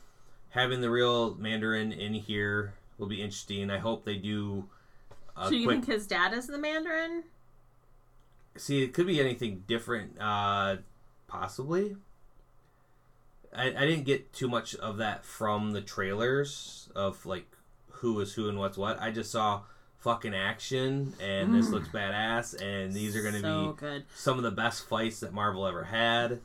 having 0.51 0.81
the 0.81 0.91
real 0.91 1.35
Mandarin 1.35 1.93
in 1.93 2.15
here 2.15 2.75
will 2.99 3.09
be 3.09 3.21
interesting. 3.21 3.71
I 3.71 3.79
hope 3.79 4.05
they 4.05 4.17
do. 4.17 4.65
So 5.43 5.51
you 5.51 5.67
quick, 5.67 5.85
think 5.85 5.87
his 5.87 6.07
dad 6.07 6.33
is 6.33 6.47
the 6.47 6.59
Mandarin? 6.59 7.25
see, 8.57 8.83
it 8.83 8.95
could 8.95 9.07
be 9.07 9.21
anything 9.21 9.65
different, 9.67 10.21
uh, 10.21 10.77
possibly. 11.27 11.97
I, 13.55 13.69
I 13.69 13.87
didn't 13.87 14.05
get 14.05 14.33
too 14.33 14.49
much 14.49 14.75
of 14.77 14.97
that 14.99 15.25
from 15.25 15.73
the 15.73 15.81
trailers 15.81 16.89
of 16.95 17.25
like 17.27 17.47
who 17.91 18.19
is 18.21 18.35
who 18.35 18.49
and 18.49 18.59
what's 18.59 18.77
what. 18.77 19.01
I 19.01 19.11
just 19.11 19.31
saw 19.31 19.63
fucking 19.99 20.35
action 20.35 21.15
and 21.21 21.55
this 21.55 21.69
Mm. 21.69 21.73
looks 21.73 21.89
badass 21.89 22.61
and 22.61 22.93
these 22.93 23.17
are 23.17 23.23
going 23.23 23.35
to 23.35 23.41
so 23.41 23.73
be 23.73 23.77
good. 23.81 24.05
some 24.15 24.37
of 24.37 24.43
the 24.45 24.51
best 24.51 24.87
fights 24.87 25.21
that 25.21 25.33
Marvel 25.33 25.67
ever 25.67 25.85
had. 25.85 26.41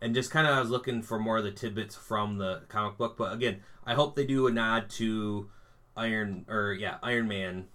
And 0.00 0.14
just 0.14 0.30
kind 0.30 0.46
of 0.46 0.54
I 0.56 0.60
was 0.60 0.70
looking 0.70 1.02
for 1.02 1.18
more 1.18 1.38
of 1.38 1.44
the 1.44 1.50
tidbits 1.50 1.96
from 1.96 2.36
the 2.38 2.62
comic 2.68 2.96
book, 2.98 3.16
but 3.16 3.32
again, 3.32 3.60
I 3.86 3.94
hope 3.94 4.16
they 4.16 4.24
do 4.26 4.46
a 4.46 4.50
nod 4.52 4.90
to 4.90 5.48
Iron 5.96 6.44
or 6.48 6.72
yeah, 6.72 6.96
Iron 7.02 7.26
Man 7.28 7.66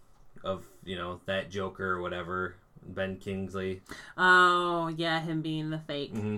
of, 0.44 0.66
you 0.84 0.96
know, 0.96 1.22
that 1.26 1.50
Joker 1.50 1.92
or 1.94 2.02
whatever, 2.02 2.56
Ben 2.86 3.18
Kingsley. 3.18 3.82
Oh, 4.18 4.88
yeah, 4.90 5.20
him 5.22 5.42
being 5.42 5.70
the 5.70 5.80
fake. 5.80 6.12
hmm 6.12 6.38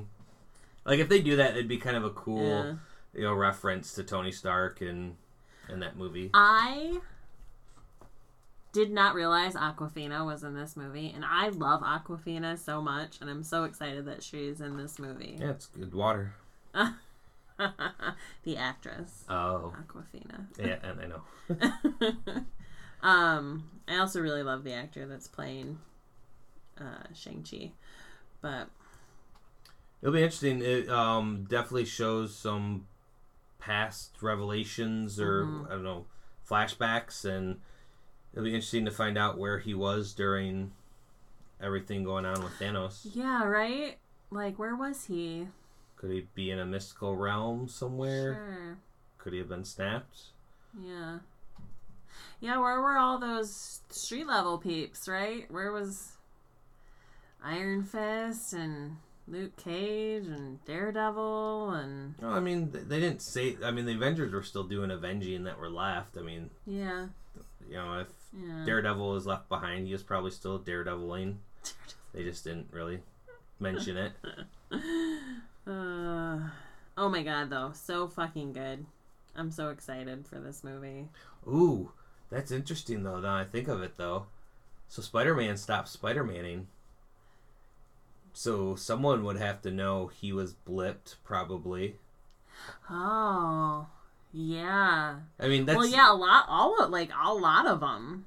Like 0.86 1.00
if 1.00 1.10
they 1.10 1.22
do 1.22 1.36
that, 1.38 1.52
it'd 1.52 1.68
be 1.68 1.78
kind 1.78 1.96
of 1.96 2.04
a 2.04 2.10
cool, 2.12 2.48
Yeah. 2.48 2.74
you 3.14 3.22
know, 3.22 3.34
reference 3.34 3.94
to 3.94 4.04
Tony 4.04 4.32
Stark 4.32 4.82
and 4.82 5.16
and 5.70 5.82
that 5.82 5.96
movie. 5.96 6.32
I 6.34 7.00
did 8.74 8.90
not 8.92 9.16
realize 9.16 9.54
Awkwafina 9.54 10.26
was 10.26 10.44
in 10.44 10.56
this 10.56 10.76
movie, 10.78 11.12
and 11.14 11.24
I 11.26 11.50
love 11.50 11.82
Awkwafina 11.82 12.58
so 12.58 12.82
much, 12.82 13.20
and 13.22 13.30
I'm 13.30 13.44
so 13.44 13.64
excited 13.66 14.06
that 14.06 14.24
she's 14.24 14.60
in 14.62 14.78
this 14.78 14.98
movie. 14.98 15.38
Yeah, 15.40 15.52
it's 15.52 15.66
good 15.68 15.94
water. 15.94 16.34
the 16.74 18.58
actress, 18.58 19.24
Oh, 19.30 19.74
Awkwafina. 19.78 20.46
yeah, 20.58 20.78
and 20.84 21.00
I 21.02 21.08
know. 21.08 22.44
um, 23.08 23.64
I 23.88 23.98
also 23.98 24.22
really 24.22 24.42
love 24.44 24.64
the 24.64 24.74
actor 24.74 25.06
that's 25.06 25.28
playing 25.28 25.78
uh, 26.80 27.04
Shang 27.14 27.46
Chi, 27.50 27.72
but 28.42 28.70
It'll 30.02 30.14
be 30.14 30.24
interesting. 30.24 30.62
It 30.62 30.90
um, 30.90 31.46
definitely 31.50 31.86
shows 31.86 32.36
some 32.36 32.88
past 33.60 34.22
revelations 34.22 35.20
or 35.20 35.46
Mhm. 35.46 35.66
I 35.68 35.70
don't 35.70 35.84
know 35.84 36.06
flashbacks, 36.50 37.24
and 37.26 37.62
it'll 38.34 38.44
be 38.44 38.54
interesting 38.56 38.86
to 38.86 38.92
find 38.92 39.18
out 39.18 39.38
where 39.38 39.60
he 39.60 39.74
was 39.74 40.14
during 40.14 40.72
everything 41.62 42.04
going 42.04 42.26
on 42.26 42.44
with 42.44 42.54
Thanos. 42.54 43.08
yeah, 43.14 43.44
right. 43.44 43.98
Like, 44.32 44.58
where 44.58 44.76
was 44.76 45.06
he? 45.06 45.48
Could 45.98 46.10
he 46.12 46.28
be 46.34 46.50
in 46.50 46.58
a 46.60 46.66
mystical 46.66 47.16
realm 47.16 47.68
somewhere? 47.68 48.34
Sure. 48.34 48.78
Could 49.20 49.34
he 49.34 49.40
have 49.40 49.50
been 49.50 49.64
snapped? 49.66 50.32
Yeah. 50.82 51.20
Yeah, 52.40 52.58
where 52.58 52.82
were 52.82 52.98
all 52.98 53.20
those 53.20 53.82
street 53.90 54.26
level 54.26 54.58
peeps, 54.58 55.08
right? 55.08 55.50
Where 55.52 55.72
was 55.72 56.14
Iron 57.44 57.84
Fist 57.84 58.54
and 58.54 58.98
Luke 59.32 59.56
Cage 59.56 60.28
and 60.28 60.64
Daredevil 60.66 61.72
and 61.72 62.16
No, 62.22 62.30
I 62.30 62.42
mean 62.42 62.70
they 62.72 63.00
didn't 63.00 63.22
say. 63.22 63.58
I 63.64 63.72
mean 63.72 63.86
the 63.86 63.96
Avengers 63.96 64.34
were 64.34 64.44
still 64.44 64.66
doing 64.66 64.92
avenging 64.92 65.46
that 65.46 65.58
were 65.58 65.70
left. 65.70 66.18
I 66.18 66.22
mean, 66.22 66.50
yeah, 66.68 67.08
you 67.68 67.76
know, 67.76 68.00
if 68.00 68.08
yeah. 68.38 68.66
Daredevil 68.66 69.10
was 69.14 69.26
left 69.26 69.48
behind, 69.48 69.88
he 69.88 69.94
was 69.94 70.04
probably 70.04 70.32
still 70.32 70.60
Daredeviling. 70.60 71.36
They 72.14 72.24
just 72.24 72.44
didn't 72.44 72.68
really 72.72 73.00
mention 73.60 73.96
it. 73.96 74.12
uh, 75.68 76.40
oh 76.98 77.10
my 77.10 77.24
god, 77.24 77.50
though, 77.50 77.72
so 77.74 78.10
fucking 78.10 78.52
good. 78.52 78.86
I'm 79.34 79.52
so 79.52 79.70
excited 79.70 80.28
for 80.28 80.40
this 80.40 80.62
movie. 80.62 81.08
Ooh, 81.48 81.92
that's 82.30 82.52
interesting 82.52 83.04
though. 83.04 83.22
Now 83.22 83.36
I 83.38 83.46
think 83.46 83.70
of 83.70 83.82
it 83.82 83.96
though. 83.96 84.26
So 84.90 85.02
Spider 85.02 85.36
Man 85.36 85.56
stopped 85.56 85.88
Spider 85.88 86.26
Manning. 86.26 86.68
So 88.34 88.76
someone 88.76 89.24
would 89.26 89.38
have 89.38 89.62
to 89.64 89.72
know 89.72 90.08
he 90.08 90.32
was 90.32 90.56
blipped, 90.68 91.16
probably. 91.24 91.96
Oh, 92.90 93.88
yeah. 94.32 95.16
I 95.40 95.48
mean, 95.48 95.66
that's 95.66 95.78
well, 95.78 95.88
yeah, 95.88 96.12
a 96.12 96.16
lot, 96.16 96.46
all 96.48 96.82
of, 96.82 96.90
like 96.90 97.10
a 97.24 97.34
lot 97.34 97.68
of 97.68 97.80
them. 97.80 98.26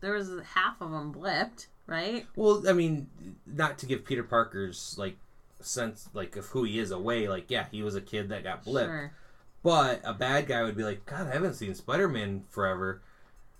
There 0.00 0.12
was 0.12 0.30
half 0.54 0.80
of 0.80 0.90
them 0.90 1.12
blipped, 1.12 1.66
right? 1.86 2.26
Well, 2.36 2.64
I 2.68 2.72
mean, 2.72 3.08
not 3.46 3.78
to 3.78 3.86
give 3.86 4.04
Peter 4.04 4.22
Parker's 4.22 4.96
like 4.98 5.16
sense 5.60 6.08
like 6.14 6.36
of 6.36 6.46
who 6.46 6.64
he 6.64 6.78
is 6.78 6.90
away. 6.90 7.28
Like, 7.28 7.50
yeah, 7.50 7.66
he 7.70 7.82
was 7.82 7.94
a 7.94 8.00
kid 8.00 8.30
that 8.30 8.44
got 8.44 8.64
blipped. 8.64 8.86
Sure. 8.86 9.12
But 9.62 10.00
a 10.04 10.14
bad 10.14 10.46
guy 10.46 10.62
would 10.62 10.76
be 10.76 10.84
like, 10.84 11.04
God, 11.04 11.26
I 11.26 11.32
haven't 11.32 11.54
seen 11.54 11.74
Spider 11.74 12.08
Man 12.08 12.44
forever, 12.48 13.02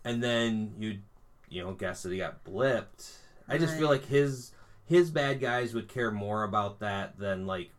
and 0.03 0.22
then 0.22 0.72
you, 0.78 0.99
you 1.51 1.62
know, 1.62 1.72
guess 1.72 2.03
that 2.03 2.12
he 2.12 2.18
got 2.18 2.43
blipped. 2.43 3.16
I 3.47 3.59
just 3.59 3.76
feel 3.76 3.89
like 3.89 4.07
his 4.07 4.53
his 4.91 5.09
bad 5.11 5.38
guys 5.41 5.72
would 5.72 5.88
care 5.88 6.11
more 6.11 6.43
about 6.43 6.80
that 6.80 7.16
than 7.16 7.47
like 7.47 7.70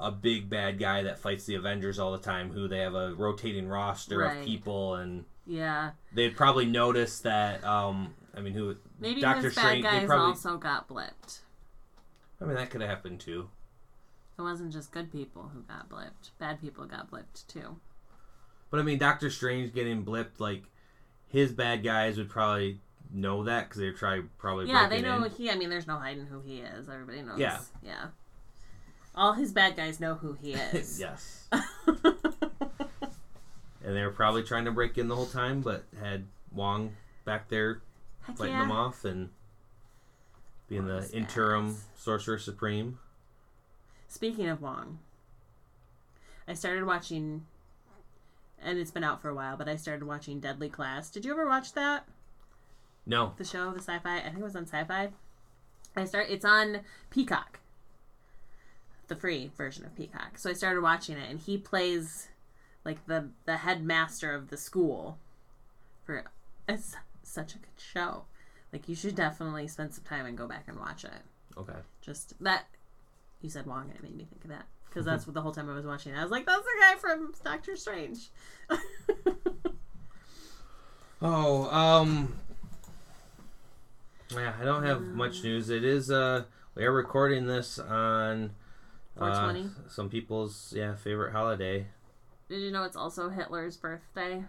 a 0.00 0.10
big 0.10 0.50
bad 0.50 0.80
guy 0.80 1.04
that 1.04 1.16
fights 1.20 1.46
the 1.46 1.54
Avengers 1.54 2.00
all 2.00 2.10
the 2.10 2.18
time, 2.18 2.50
who 2.50 2.66
they 2.66 2.80
have 2.80 2.96
a 2.96 3.14
rotating 3.14 3.68
roster 3.68 4.18
Right. 4.18 4.38
of 4.40 4.44
people, 4.44 4.96
and 4.96 5.24
Yeah. 5.46 5.92
they'd 6.12 6.36
probably 6.36 6.66
notice 6.66 7.20
that. 7.20 7.62
Um, 7.64 8.14
I 8.36 8.40
mean, 8.40 8.52
who? 8.52 8.74
Maybe 8.98 9.20
Doctor 9.20 9.42
his 9.44 9.54
bad 9.54 9.60
Strange- 9.62 9.84
they 9.84 9.90
guys 9.90 10.06
probably- 10.06 10.26
also 10.26 10.56
got 10.58 10.88
blipped. 10.88 11.42
I 12.40 12.44
mean, 12.46 12.56
that 12.56 12.70
could 12.70 12.80
have 12.80 12.90
happened 12.90 13.20
too. 13.20 13.48
It 14.36 14.42
wasn't 14.42 14.72
just 14.72 14.90
good 14.90 15.12
people 15.12 15.50
who 15.54 15.60
got 15.62 15.88
blipped. 15.88 16.30
Bad 16.40 16.60
people 16.60 16.84
got 16.86 17.08
blipped 17.12 17.46
too. 17.46 17.78
But 18.70 18.80
I 18.80 18.82
mean, 18.82 18.98
Doctor 18.98 19.30
Strange 19.30 19.72
getting 19.72 20.04
blipped, 20.04 20.40
like 20.40 20.64
his 21.28 21.52
bad 21.52 21.84
guys 21.84 22.18
would 22.18 22.28
probably 22.28 22.80
know 23.14 23.44
that 23.44 23.68
because 23.68 23.80
they're 23.80 23.92
try 23.92 24.20
probably 24.38 24.66
yeah, 24.66 24.88
they 24.88 25.00
know 25.00 25.24
in. 25.24 25.30
he. 25.30 25.50
I 25.50 25.54
mean, 25.54 25.70
there's 25.70 25.86
no 25.86 25.96
hiding 25.96 26.26
who 26.26 26.40
he 26.40 26.58
is. 26.58 26.88
Everybody 26.88 27.22
knows. 27.22 27.38
Yeah. 27.38 27.58
Yeah. 27.82 28.06
All 29.14 29.32
his 29.32 29.52
bad 29.52 29.76
guys 29.76 30.00
know 30.00 30.14
who 30.14 30.32
he 30.34 30.52
is. 30.72 31.00
yes. 31.00 31.48
And 33.84 33.94
they 33.94 34.02
were 34.02 34.10
probably 34.10 34.42
trying 34.42 34.64
to 34.64 34.72
break 34.72 34.96
in 34.96 35.08
the 35.08 35.14
whole 35.14 35.26
time, 35.26 35.60
but 35.60 35.84
had 36.00 36.24
Wong 36.50 36.96
back 37.26 37.48
there 37.50 37.82
Heck 38.22 38.38
fighting 38.38 38.54
yeah. 38.54 38.62
them 38.62 38.72
off 38.72 39.04
and 39.04 39.28
being 40.68 40.86
the 40.86 41.08
interim 41.12 41.74
badass. 41.74 41.80
sorcerer 41.98 42.38
supreme. 42.38 42.98
Speaking 44.08 44.48
of 44.48 44.62
Wong, 44.62 45.00
I 46.48 46.54
started 46.54 46.86
watching 46.86 47.44
and 48.62 48.78
it's 48.78 48.90
been 48.90 49.04
out 49.04 49.20
for 49.20 49.28
a 49.28 49.34
while, 49.34 49.58
but 49.58 49.68
I 49.68 49.76
started 49.76 50.06
watching 50.06 50.40
Deadly 50.40 50.70
Class. 50.70 51.10
Did 51.10 51.26
you 51.26 51.32
ever 51.32 51.46
watch 51.46 51.74
that? 51.74 52.06
No. 53.06 53.32
The 53.36 53.44
show, 53.44 53.70
the 53.72 53.80
sci-fi. 53.80 54.18
I 54.18 54.22
think 54.22 54.38
it 54.38 54.42
was 54.42 54.56
on 54.56 54.66
Sci-Fi. 54.66 55.10
I 55.96 56.04
start. 56.04 56.26
It's 56.30 56.44
on 56.44 56.80
Peacock, 57.10 57.60
the 59.08 59.16
free 59.16 59.50
version 59.56 59.84
of 59.84 59.94
Peacock. 59.94 60.38
So 60.38 60.50
I 60.50 60.54
started 60.54 60.80
watching 60.82 61.16
it, 61.18 61.30
and 61.30 61.38
he 61.38 61.58
plays 61.58 62.28
like 62.84 63.06
the 63.06 63.28
the 63.44 63.58
headmaster 63.58 64.34
of 64.34 64.48
the 64.48 64.56
school. 64.56 65.18
For 66.04 66.24
it's 66.68 66.96
such 67.22 67.54
a 67.54 67.58
good 67.58 67.78
show. 67.78 68.24
Like 68.72 68.88
you 68.88 68.94
should 68.96 69.14
definitely 69.14 69.68
spend 69.68 69.94
some 69.94 70.04
time 70.04 70.26
and 70.26 70.36
go 70.36 70.48
back 70.48 70.64
and 70.66 70.78
watch 70.78 71.04
it. 71.04 71.10
Okay. 71.56 71.78
Just 72.00 72.34
that 72.42 72.64
you 73.40 73.50
said 73.50 73.66
Wong, 73.66 73.84
and 73.84 73.94
it 73.94 74.02
made 74.02 74.16
me 74.16 74.24
think 74.24 74.44
of 74.44 74.50
that 74.50 74.64
because 74.88 75.04
that's 75.04 75.26
what 75.28 75.34
the 75.34 75.42
whole 75.42 75.52
time 75.52 75.70
I 75.70 75.74
was 75.74 75.86
watching. 75.86 76.12
it. 76.12 76.18
I 76.18 76.22
was 76.22 76.32
like, 76.32 76.46
"That's 76.46 76.62
the 76.62 76.80
guy 76.80 76.94
from 76.96 77.34
Doctor 77.44 77.76
Strange." 77.76 78.30
Oh, 81.22 81.70
um, 81.70 82.34
yeah, 84.30 84.52
I 84.60 84.64
don't 84.64 84.84
have 84.84 85.02
much 85.02 85.42
news. 85.42 85.70
It 85.70 85.84
is 85.84 86.10
uh, 86.10 86.44
we 86.74 86.84
are 86.84 86.92
recording 86.92 87.46
this 87.46 87.78
on 87.78 88.50
uh, 89.16 89.30
420. 89.32 89.70
some 89.88 90.08
people's 90.08 90.72
yeah 90.76 90.94
favorite 90.94 91.32
holiday. 91.32 91.86
Did 92.48 92.60
you 92.60 92.70
know 92.70 92.84
it's 92.84 92.96
also 92.96 93.30
Hitler's 93.30 93.76
birthday? 93.76 94.44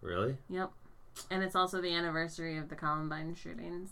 Really? 0.00 0.36
Yep. 0.50 0.70
And 1.30 1.42
it's 1.42 1.54
also 1.54 1.80
the 1.80 1.94
anniversary 1.94 2.58
of 2.58 2.68
the 2.68 2.74
Columbine 2.74 3.34
shootings. 3.34 3.90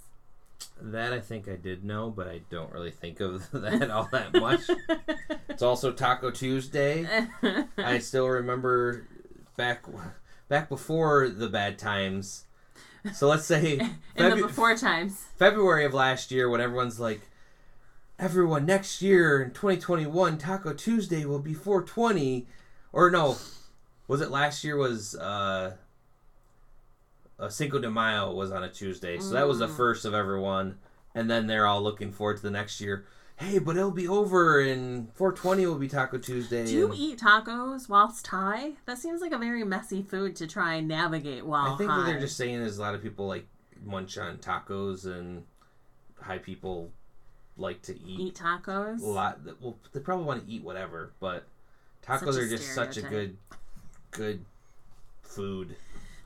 That 0.80 1.12
I 1.12 1.20
think 1.20 1.48
I 1.48 1.56
did 1.56 1.84
know, 1.84 2.10
but 2.10 2.26
I 2.28 2.40
don't 2.50 2.72
really 2.72 2.90
think 2.90 3.20
of 3.20 3.48
that 3.52 3.90
all 3.90 4.08
that 4.12 4.34
much. 4.34 4.62
It's 5.48 5.62
also 5.62 5.92
Taco 5.92 6.30
Tuesday. 6.30 7.06
I 7.78 7.98
still 7.98 8.28
remember 8.28 9.06
back 9.56 9.84
back 10.48 10.68
before 10.68 11.28
the 11.28 11.48
bad 11.48 11.78
times. 11.78 12.44
So 13.12 13.28
let's 13.28 13.44
say 13.44 13.78
In 14.16 14.30
the 14.30 14.46
before 14.46 14.76
times. 14.76 15.24
February 15.36 15.84
of 15.84 15.94
last 15.94 16.30
year 16.30 16.48
when 16.48 16.60
everyone's 16.60 17.00
like, 17.00 17.22
everyone 18.18 18.66
next 18.66 19.02
year 19.02 19.42
in 19.42 19.50
2021 19.50 20.38
Taco 20.38 20.72
Tuesday 20.72 21.24
will 21.24 21.40
be 21.40 21.54
420, 21.54 22.46
or 22.92 23.10
no, 23.10 23.36
was 24.06 24.20
it 24.20 24.30
last 24.30 24.62
year 24.62 24.76
was 24.76 25.16
uh, 25.16 25.74
uh 27.38 27.48
Cinco 27.48 27.78
de 27.78 27.90
Mayo 27.90 28.32
was 28.32 28.52
on 28.52 28.62
a 28.62 28.68
Tuesday, 28.68 29.18
so 29.18 29.30
that 29.30 29.48
was 29.48 29.58
the 29.58 29.66
Mm. 29.66 29.76
first 29.76 30.04
of 30.04 30.14
everyone, 30.14 30.78
and 31.14 31.28
then 31.28 31.46
they're 31.46 31.66
all 31.66 31.82
looking 31.82 32.12
forward 32.12 32.36
to 32.36 32.42
the 32.42 32.50
next 32.50 32.80
year. 32.80 33.04
Hey, 33.42 33.58
but 33.58 33.76
it'll 33.76 33.90
be 33.90 34.06
over, 34.06 34.60
and 34.60 35.12
420 35.14 35.66
will 35.66 35.74
be 35.74 35.88
Taco 35.88 36.18
Tuesday. 36.18 36.64
Do 36.64 36.72
you 36.72 36.86
and 36.86 36.94
eat 36.94 37.18
tacos 37.18 37.88
whilst 37.88 38.26
high? 38.28 38.72
That 38.86 38.98
seems 38.98 39.20
like 39.20 39.32
a 39.32 39.38
very 39.38 39.64
messy 39.64 40.02
food 40.02 40.36
to 40.36 40.46
try 40.46 40.74
and 40.74 40.86
navigate 40.86 41.44
while 41.44 41.74
I 41.74 41.76
think 41.76 41.90
high. 41.90 41.98
what 41.98 42.06
they're 42.06 42.20
just 42.20 42.36
saying 42.36 42.60
is 42.60 42.78
a 42.78 42.82
lot 42.82 42.94
of 42.94 43.02
people 43.02 43.26
like 43.26 43.46
munch 43.84 44.16
on 44.16 44.38
tacos, 44.38 45.06
and 45.06 45.44
high 46.20 46.38
people 46.38 46.90
like 47.56 47.82
to 47.82 47.92
eat 47.92 48.20
eat 48.20 48.34
tacos. 48.36 49.02
a 49.02 49.06
lot 49.06 49.44
that 49.44 49.60
well 49.60 49.76
they 49.92 50.00
probably 50.00 50.24
want 50.24 50.46
to 50.46 50.50
eat 50.50 50.64
whatever 50.64 51.12
but 51.20 51.44
tacos 52.02 52.38
are 52.38 52.48
just 52.48 52.74
such 52.74 52.96
a 52.96 53.02
good 53.02 53.36
good 54.10 54.42
food 55.22 55.76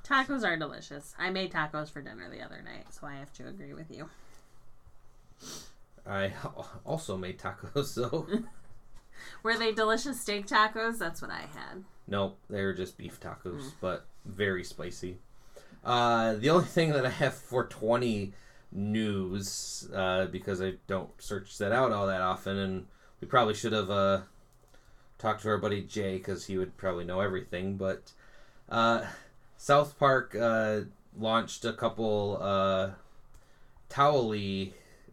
Tacos 0.07 0.47
are 0.47 0.57
delicious. 0.57 1.17
I 1.19 1.31
made 1.31 1.51
tacos 1.51 1.91
for 1.91 2.01
dinner 2.01 2.31
the 2.31 2.41
other 2.41 2.63
night, 2.63 2.95
so 2.95 3.09
I 3.09 3.15
have 3.17 3.33
to 3.35 3.49
agree 3.49 3.75
with 3.75 3.91
you. 3.91 4.09
I 6.09 6.33
also 6.85 7.17
made 7.17 7.39
tacos 7.39 7.87
so 7.87 8.27
Were 9.43 9.57
they 9.57 9.73
delicious 9.73 10.21
steak 10.21 10.47
tacos? 10.47 10.99
That's 10.99 11.23
what 11.23 11.31
I 11.31 11.41
had. 11.41 11.85
No, 12.07 12.35
they 12.51 12.63
were 12.63 12.75
just 12.75 12.99
beef 12.99 13.19
tacos 13.19 13.63
Mm. 13.63 13.73
but 13.81 14.07
very 14.25 14.63
spicy 14.65 15.19
uh 15.85 16.35
the 16.35 16.51
only 16.51 16.65
thing 16.67 16.91
that 16.91 17.07
i 17.07 17.11
have 17.11 17.33
for 17.35 17.65
20 17.65 18.33
news 18.73 19.89
uh 19.95 20.27
because 20.27 20.61
i 20.61 20.73
don't 20.89 21.11
search 21.23 21.57
that 21.59 21.71
out 21.73 21.93
all 21.93 22.07
that 22.09 22.21
often 22.21 22.57
and 22.59 22.87
we 23.21 23.29
probably 23.29 23.55
should 23.55 23.73
have 23.73 23.89
uh 23.91 24.21
talked 25.19 25.43
to 25.43 25.49
our 25.49 25.59
buddy 25.59 25.83
jay 25.83 26.19
because 26.19 26.47
he 26.47 26.59
would 26.59 26.77
probably 26.77 27.05
know 27.05 27.21
everything 27.21 27.77
but 27.77 28.11
uh 28.69 29.05
south 29.57 29.97
park 29.99 30.35
uh 30.35 30.81
launched 31.17 31.65
a 31.65 31.73
couple 31.73 32.39
uh 32.43 32.91
towel 33.89 34.35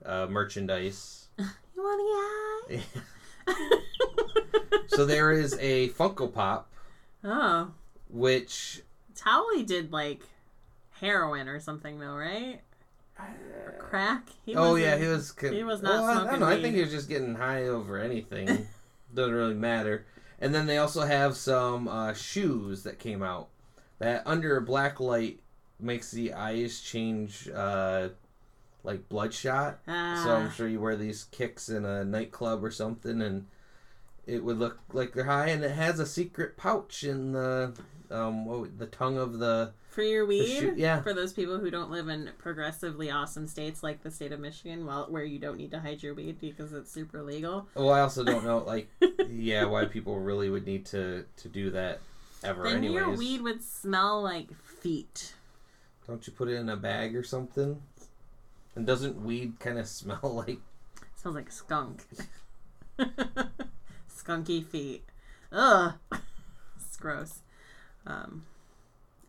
uh 0.05 0.27
merchandise 0.27 1.27
You 1.37 1.45
want 1.77 2.69
to 2.69 2.81
so 4.87 5.05
there 5.05 5.31
is 5.31 5.57
a 5.59 5.89
funko 5.89 6.31
pop 6.33 6.71
oh, 7.23 7.71
which 8.09 8.81
Towelie 9.15 9.65
did 9.65 9.91
like 9.91 10.21
heroin 10.91 11.47
or 11.47 11.59
something 11.59 11.99
though, 11.99 12.15
right? 12.15 12.61
Or 13.19 13.75
crack. 13.79 14.27
He 14.45 14.55
oh 14.55 14.75
yeah, 14.75 14.97
he 14.97 15.07
was. 15.07 15.31
con- 15.31 15.53
he 15.53 15.63
was 15.63 15.81
not 15.81 15.91
Well, 15.93 16.03
I- 16.03 16.27
I, 16.27 16.31
don't 16.31 16.39
know. 16.39 16.47
I 16.47 16.61
think 16.61 16.75
he 16.75 16.81
was 16.81 16.91
just 16.91 17.09
getting 17.09 17.35
high 17.35 17.67
over 17.67 17.99
anything. 17.99 18.67
Doesn't 19.13 19.33
really 19.33 19.53
matter. 19.53 20.05
And 20.39 20.53
then 20.53 20.65
they 20.65 20.77
also 20.77 21.01
have 21.01 21.37
some 21.37 21.87
uh, 21.87 22.13
shoes 22.13 22.83
that 22.83 22.99
came 22.99 23.21
out 23.21 23.49
that 23.99 24.23
under 24.25 24.57
a 24.57 24.61
black 24.61 24.99
light 24.99 25.39
makes 25.79 26.11
the 26.11 26.33
eyes 26.33 26.81
change 26.81 27.49
uh, 27.53 28.09
like 28.83 29.07
bloodshot. 29.09 29.79
Ah, 29.87 30.21
so 30.23 30.35
I'm 30.35 30.51
sure 30.51 30.67
you 30.67 30.79
wear 30.81 30.95
these 30.95 31.25
kicks 31.25 31.69
in 31.69 31.85
a 31.85 32.03
nightclub 32.03 32.63
or 32.63 32.71
something, 32.71 33.21
and 33.21 33.45
it 34.25 34.43
would 34.43 34.57
look 34.59 34.79
like 34.91 35.13
they're 35.13 35.23
high. 35.25 35.47
And 35.49 35.63
it 35.63 35.71
has 35.71 35.99
a 35.99 36.05
secret 36.05 36.57
pouch 36.57 37.03
in 37.03 37.31
the 37.33 37.73
um 38.11 38.45
what, 38.45 38.77
the 38.77 38.85
tongue 38.87 39.17
of 39.17 39.39
the 39.39 39.71
for 39.89 40.01
your 40.01 40.25
weed. 40.25 40.47
shoe- 40.59 40.73
yeah. 40.75 41.01
For 41.01 41.13
those 41.13 41.33
people 41.33 41.59
who 41.59 41.69
don't 41.69 41.91
live 41.91 42.07
in 42.09 42.31
progressively 42.39 43.11
awesome 43.11 43.45
states 43.47 43.83
like 43.83 44.01
the 44.01 44.09
state 44.09 44.31
of 44.31 44.39
Michigan, 44.39 44.85
well, 44.87 45.05
where 45.09 45.23
you 45.23 45.37
don't 45.39 45.57
need 45.57 45.69
to 45.71 45.79
hide 45.79 46.01
your 46.01 46.15
weed 46.15 46.39
because 46.41 46.73
it's 46.73 46.91
super 46.91 47.21
legal. 47.21 47.67
Well, 47.75 47.91
I 47.91 47.99
also 48.01 48.23
don't 48.23 48.43
know, 48.43 48.57
like, 48.59 48.89
yeah, 49.29 49.65
why 49.65 49.85
people 49.85 50.19
really 50.19 50.49
would 50.49 50.65
need 50.65 50.85
to 50.87 51.25
to 51.37 51.47
do 51.47 51.69
that 51.71 51.99
ever. 52.43 52.63
then 52.63 52.77
anyways, 52.77 52.95
your 52.95 53.11
weed 53.15 53.41
would 53.41 53.63
smell 53.63 54.21
like 54.23 54.51
feet. 54.63 55.35
don't 56.07 56.25
you 56.25 56.33
put 56.33 56.47
it 56.49 56.55
in 56.55 56.69
a 56.69 56.75
bag 56.75 57.15
or 57.15 57.23
something? 57.23 57.79
And 58.75 58.85
doesn't 58.85 59.23
weed 59.23 59.59
kind 59.59 59.77
of 59.77 59.87
smell 59.99 60.19
like? 60.23 60.59
smells 61.15 61.35
like 61.35 61.51
skunk. 61.51 62.03
Skunky 64.09 64.65
feet. 64.65 65.03
Ugh. 65.51 65.93
It's 66.75 66.97
gross. 66.97 67.39
Um, 68.05 68.45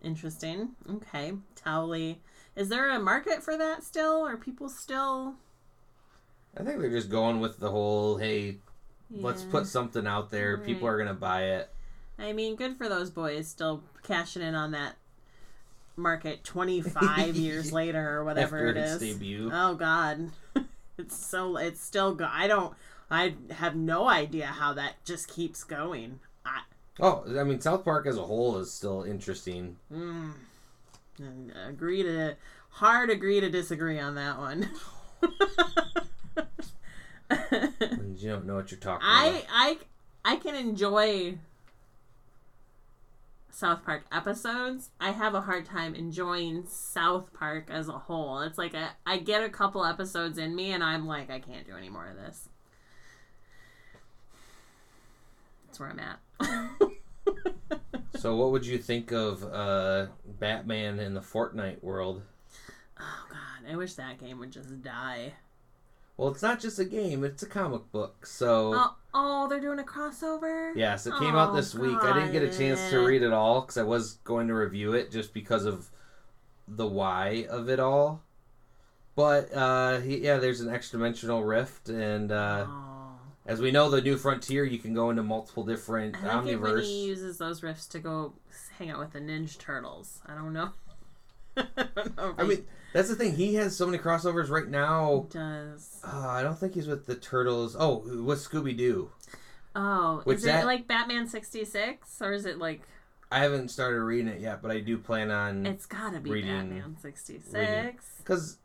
interesting. 0.02 0.70
Okay. 0.90 1.32
Towelie. 1.56 2.16
Is 2.56 2.68
there 2.68 2.90
a 2.90 2.98
market 2.98 3.42
for 3.42 3.56
that 3.56 3.82
still? 3.82 4.22
Are 4.26 4.36
people 4.36 4.68
still. 4.68 5.36
I 6.58 6.62
think 6.62 6.80
they're 6.80 6.90
just 6.90 7.10
going 7.10 7.40
with 7.40 7.58
the 7.58 7.70
whole, 7.70 8.18
hey, 8.18 8.58
let's 9.10 9.44
put 9.44 9.66
something 9.66 10.06
out 10.06 10.30
there. 10.30 10.58
People 10.58 10.86
are 10.86 10.98
gonna 10.98 11.14
buy 11.14 11.44
it. 11.44 11.70
I 12.18 12.32
mean, 12.32 12.54
good 12.54 12.76
for 12.76 12.88
those 12.88 13.10
boys 13.10 13.48
still 13.48 13.82
cashing 14.02 14.42
in 14.42 14.54
on 14.54 14.72
that 14.72 14.96
market 15.96 16.44
25 16.44 17.36
years 17.36 17.72
later 17.72 18.18
or 18.18 18.24
whatever 18.24 18.56
after 18.56 18.68
it 18.68 18.76
is. 18.76 18.98
debut. 18.98 19.50
Oh 19.52 19.74
God, 19.74 20.30
it's 20.98 21.16
so 21.16 21.56
it's 21.56 21.82
still 21.82 22.14
go. 22.14 22.28
I 22.30 22.46
don't. 22.46 22.74
I 23.10 23.34
have 23.50 23.76
no 23.76 24.08
idea 24.08 24.46
how 24.46 24.72
that 24.74 25.04
just 25.04 25.28
keeps 25.28 25.62
going. 25.64 26.20
I 26.44 26.60
Oh, 27.00 27.24
I 27.38 27.44
mean, 27.44 27.60
South 27.60 27.84
Park 27.84 28.06
as 28.06 28.16
a 28.16 28.22
whole 28.22 28.58
is 28.58 28.72
still 28.72 29.02
interesting. 29.02 29.76
mm, 29.92 30.32
agree 31.68 32.02
to 32.02 32.36
hard 32.70 33.10
agree 33.10 33.40
to 33.40 33.50
disagree 33.50 33.98
on 33.98 34.14
that 34.14 34.38
one. 34.38 34.70
You 38.16 38.30
don't 38.30 38.46
know 38.46 38.54
what 38.54 38.70
you're 38.70 38.80
talking 38.80 39.06
I 39.06 39.26
about. 39.26 39.42
I 39.50 39.78
I 40.24 40.36
can 40.36 40.54
enjoy 40.54 41.36
South 43.54 43.84
Park 43.84 44.04
episodes. 44.10 44.90
I 45.00 45.12
have 45.12 45.34
a 45.34 45.42
hard 45.42 45.64
time 45.64 45.94
enjoying 45.94 46.64
South 46.66 47.32
Park 47.32 47.68
as 47.70 47.88
a 47.88 47.92
whole. 47.92 48.40
It's 48.40 48.58
like 48.58 48.74
a, 48.74 48.90
I 49.06 49.18
get 49.18 49.44
a 49.44 49.48
couple 49.48 49.84
episodes 49.84 50.38
in 50.38 50.54
me 50.54 50.72
and 50.72 50.82
I'm 50.82 51.06
like 51.06 51.30
I 51.30 51.38
can't 51.38 51.66
do 51.66 51.76
any 51.76 51.88
more 51.88 52.08
of 52.08 52.16
this. 52.16 52.48
That's 55.66 55.80
where 55.80 55.90
I'm 55.90 56.00
at. 56.00 56.20
So, 58.24 58.34
what 58.36 58.52
would 58.52 58.64
you 58.64 58.78
think 58.78 59.12
of 59.12 59.44
uh, 59.44 60.06
Batman 60.38 60.98
in 60.98 61.12
the 61.12 61.20
Fortnite 61.20 61.82
world? 61.82 62.22
oh 62.98 63.26
god, 63.28 63.70
I 63.70 63.76
wish 63.76 63.94
that 63.94 64.18
game 64.18 64.38
would 64.38 64.50
just 64.50 64.80
die. 64.80 65.34
Well, 66.16 66.28
it's 66.28 66.42
not 66.42 66.60
just 66.60 66.78
a 66.78 66.84
game; 66.84 67.24
it's 67.24 67.42
a 67.42 67.46
comic 67.46 67.90
book. 67.90 68.26
So. 68.26 68.72
Oh, 68.74 68.94
oh, 69.14 69.48
they're 69.48 69.60
doing 69.60 69.78
a 69.80 69.82
crossover? 69.84 70.72
Yes, 70.76 71.06
it 71.06 71.14
came 71.18 71.34
out 71.34 71.50
Oh, 71.50 71.56
this 71.56 71.74
week. 71.74 71.96
I 72.02 72.12
didn't 72.12 72.32
get 72.32 72.42
a 72.42 72.56
chance 72.56 72.80
to 72.90 72.98
read 73.04 73.22
it 73.22 73.32
all 73.32 73.62
because 73.62 73.76
I 73.78 73.82
was 73.82 74.14
going 74.24 74.46
to 74.48 74.54
review 74.54 74.92
it 74.92 75.10
just 75.10 75.34
because 75.34 75.64
of 75.64 75.90
the 76.68 76.86
why 76.86 77.46
of 77.50 77.68
it 77.68 77.80
all. 77.80 78.22
But 79.16 79.52
uh, 79.54 80.00
he, 80.00 80.18
yeah, 80.18 80.38
there's 80.38 80.60
an 80.60 80.72
extra 80.72 80.98
dimensional 80.98 81.42
rift, 81.44 81.88
and 81.88 82.30
uh, 82.32 82.66
Oh. 82.68 83.18
as 83.46 83.60
we 83.60 83.70
know, 83.70 83.88
the 83.90 84.00
new 84.00 84.16
frontier, 84.16 84.64
you 84.64 84.78
can 84.78 84.94
go 84.94 85.10
into 85.10 85.22
multiple 85.22 85.64
different 85.64 86.16
I 86.16 86.36
when 86.40 86.46
omniverse. 86.58 86.82
he 86.84 87.06
uses 87.06 87.38
those 87.38 87.60
riffs 87.60 87.88
to 87.90 87.98
go 88.00 88.34
hang 88.78 88.90
out 88.90 88.98
with 88.98 89.12
the 89.12 89.20
Ninja 89.20 89.56
Turtles. 89.58 90.20
I 90.26 90.34
don't 90.34 90.52
know. 90.52 90.70
I 91.56 91.64
don't 91.94 92.16
know 92.16 92.34
I 92.38 92.42
mean, 92.44 92.64
that's 92.94 93.08
the 93.10 93.14
thing. 93.16 93.34
He 93.36 93.56
has 93.56 93.76
so 93.76 93.84
many 93.84 93.98
crossovers 93.98 94.48
right 94.48 94.68
now. 94.68 95.26
He 95.30 95.38
does. 95.38 96.00
Uh, 96.02 96.28
I 96.28 96.42
don't 96.42 96.58
think 96.58 96.72
he's 96.74 96.86
with 96.86 97.04
the 97.04 97.16
Turtles. 97.16 97.76
Oh, 97.78 97.98
with 98.24 98.38
Scooby 98.38 98.74
Doo. 98.74 99.10
Oh, 99.76 100.22
Which 100.24 100.38
is 100.38 100.44
that- 100.44 100.62
it 100.62 100.66
like 100.66 100.88
Batman 100.88 101.28
sixty 101.28 101.64
six 101.66 102.22
or 102.22 102.32
is 102.32 102.46
it 102.46 102.58
like 102.58 102.80
I 103.30 103.40
haven't 103.40 103.70
started 103.70 104.00
reading 104.00 104.28
it 104.28 104.40
yet, 104.40 104.62
but 104.62 104.70
I 104.70 104.78
do 104.80 104.96
plan 104.96 105.30
on 105.30 105.66
it's 105.66 105.84
gotta 105.86 106.20
be 106.20 106.30
Reading- 106.30 106.56
Batman 106.70 106.96
sixty 107.02 107.40
six? 107.40 108.04
because 108.18 108.58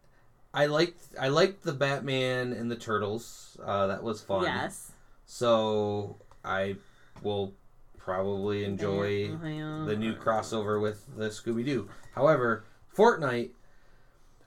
I 0.53 0.67
liked 0.67 1.01
I 1.19 1.27
liked 1.29 1.63
the 1.63 1.73
Batman 1.73 2.53
and 2.53 2.69
the 2.71 2.75
Turtles. 2.75 3.57
Uh, 3.63 3.87
that 3.87 4.03
was 4.03 4.21
fun. 4.21 4.43
Yes. 4.43 4.91
So 5.25 6.17
I 6.45 6.75
will 7.23 7.53
probably 7.97 8.63
enjoy 8.63 9.29
the 9.29 9.95
new 9.97 10.13
crossover 10.15 10.81
with 10.81 11.03
the 11.17 11.29
Scooby 11.29 11.65
Doo. 11.65 11.89
However, 12.13 12.63
Fortnite, 12.95 13.49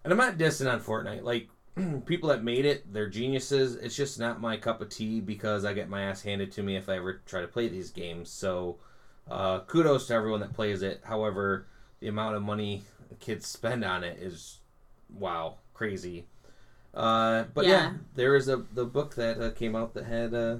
and 0.05 0.13
I'm 0.13 0.19
not 0.19 0.39
dissing 0.39 0.73
on 0.73 0.81
Fortnite. 0.81 1.23
Like 1.23 1.49
people 2.07 2.29
that 2.31 2.45
made 2.45 2.65
it, 2.65 2.93
they're 2.93 3.09
geniuses. 3.09 3.77
It's 3.77 3.97
just 3.97 4.19
not 4.19 4.41
my 4.41 4.57
cup 4.57 4.81
of 4.81 4.89
tea 4.89 5.21
because 5.21 5.65
I 5.65 5.73
get 5.73 5.89
my 5.89 6.03
ass 6.03 6.23
handed 6.23 6.53
to 6.53 6.63
me 6.63 6.77
if 6.77 6.89
I 6.89 6.97
ever 6.97 7.23
try 7.27 7.41
to 7.41 7.49
play 7.49 7.69
these 7.69 7.91
games. 7.91 8.31
So 8.31 8.79
uh, 9.31 9.61
kudos 9.61 10.07
to 10.09 10.15
everyone 10.15 10.41
that 10.41 10.53
plays 10.53 10.83
it. 10.83 11.01
However, 11.05 11.67
the 12.01 12.09
amount 12.09 12.37
of 12.37 12.43
money 12.43 12.83
kids 13.21 13.47
spend 13.47 13.85
on 13.85 14.05
it 14.05 14.19
is 14.19 14.59
wow, 15.15 15.57
crazy. 15.75 16.27
Uh, 16.95 17.45
but 17.55 17.65
yeah. 17.65 17.71
Yeah. 17.71 17.93
there 18.15 18.37
is 18.37 18.49
a 18.49 18.57
the 18.75 18.85
book 18.85 19.15
that 19.15 19.41
uh, 19.41 19.51
came 19.51 19.75
out 19.75 19.95
that 19.95 20.05
had 20.05 20.35
uh, 20.35 20.57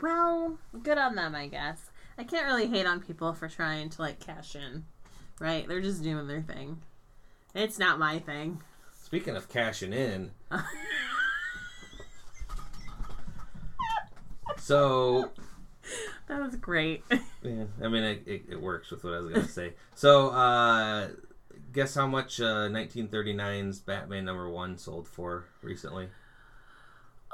Well, 0.00 0.58
good 0.82 0.98
on 0.98 1.14
them, 1.14 1.34
I 1.34 1.46
guess. 1.46 1.90
I 2.18 2.24
can't 2.24 2.46
really 2.46 2.66
hate 2.66 2.86
on 2.86 3.00
people 3.00 3.32
for 3.32 3.48
trying 3.48 3.88
to 3.90 4.02
like 4.02 4.20
cash 4.20 4.54
in, 4.54 4.84
right? 5.38 5.66
They're 5.66 5.80
just 5.80 6.02
doing 6.02 6.26
their 6.26 6.42
thing. 6.42 6.82
It's 7.54 7.78
not 7.78 7.98
my 7.98 8.18
thing. 8.18 8.62
speaking 9.02 9.36
of 9.36 9.48
cashing 9.48 9.92
in. 9.92 10.30
So 14.58 15.30
That 16.28 16.40
was 16.40 16.54
great. 16.56 17.02
Yeah, 17.42 17.64
I 17.82 17.88
mean, 17.88 18.04
it, 18.04 18.22
it, 18.26 18.42
it 18.50 18.60
works 18.60 18.90
with 18.90 19.02
what 19.02 19.14
I 19.14 19.18
was 19.20 19.32
gonna 19.32 19.48
say. 19.48 19.72
So, 19.94 20.28
uh, 20.28 21.08
guess 21.72 21.94
how 21.94 22.06
much 22.06 22.40
uh, 22.40 22.68
1939's 22.68 23.80
Batman 23.80 24.26
number 24.26 24.48
one 24.48 24.76
sold 24.78 25.08
for 25.08 25.46
recently? 25.62 26.08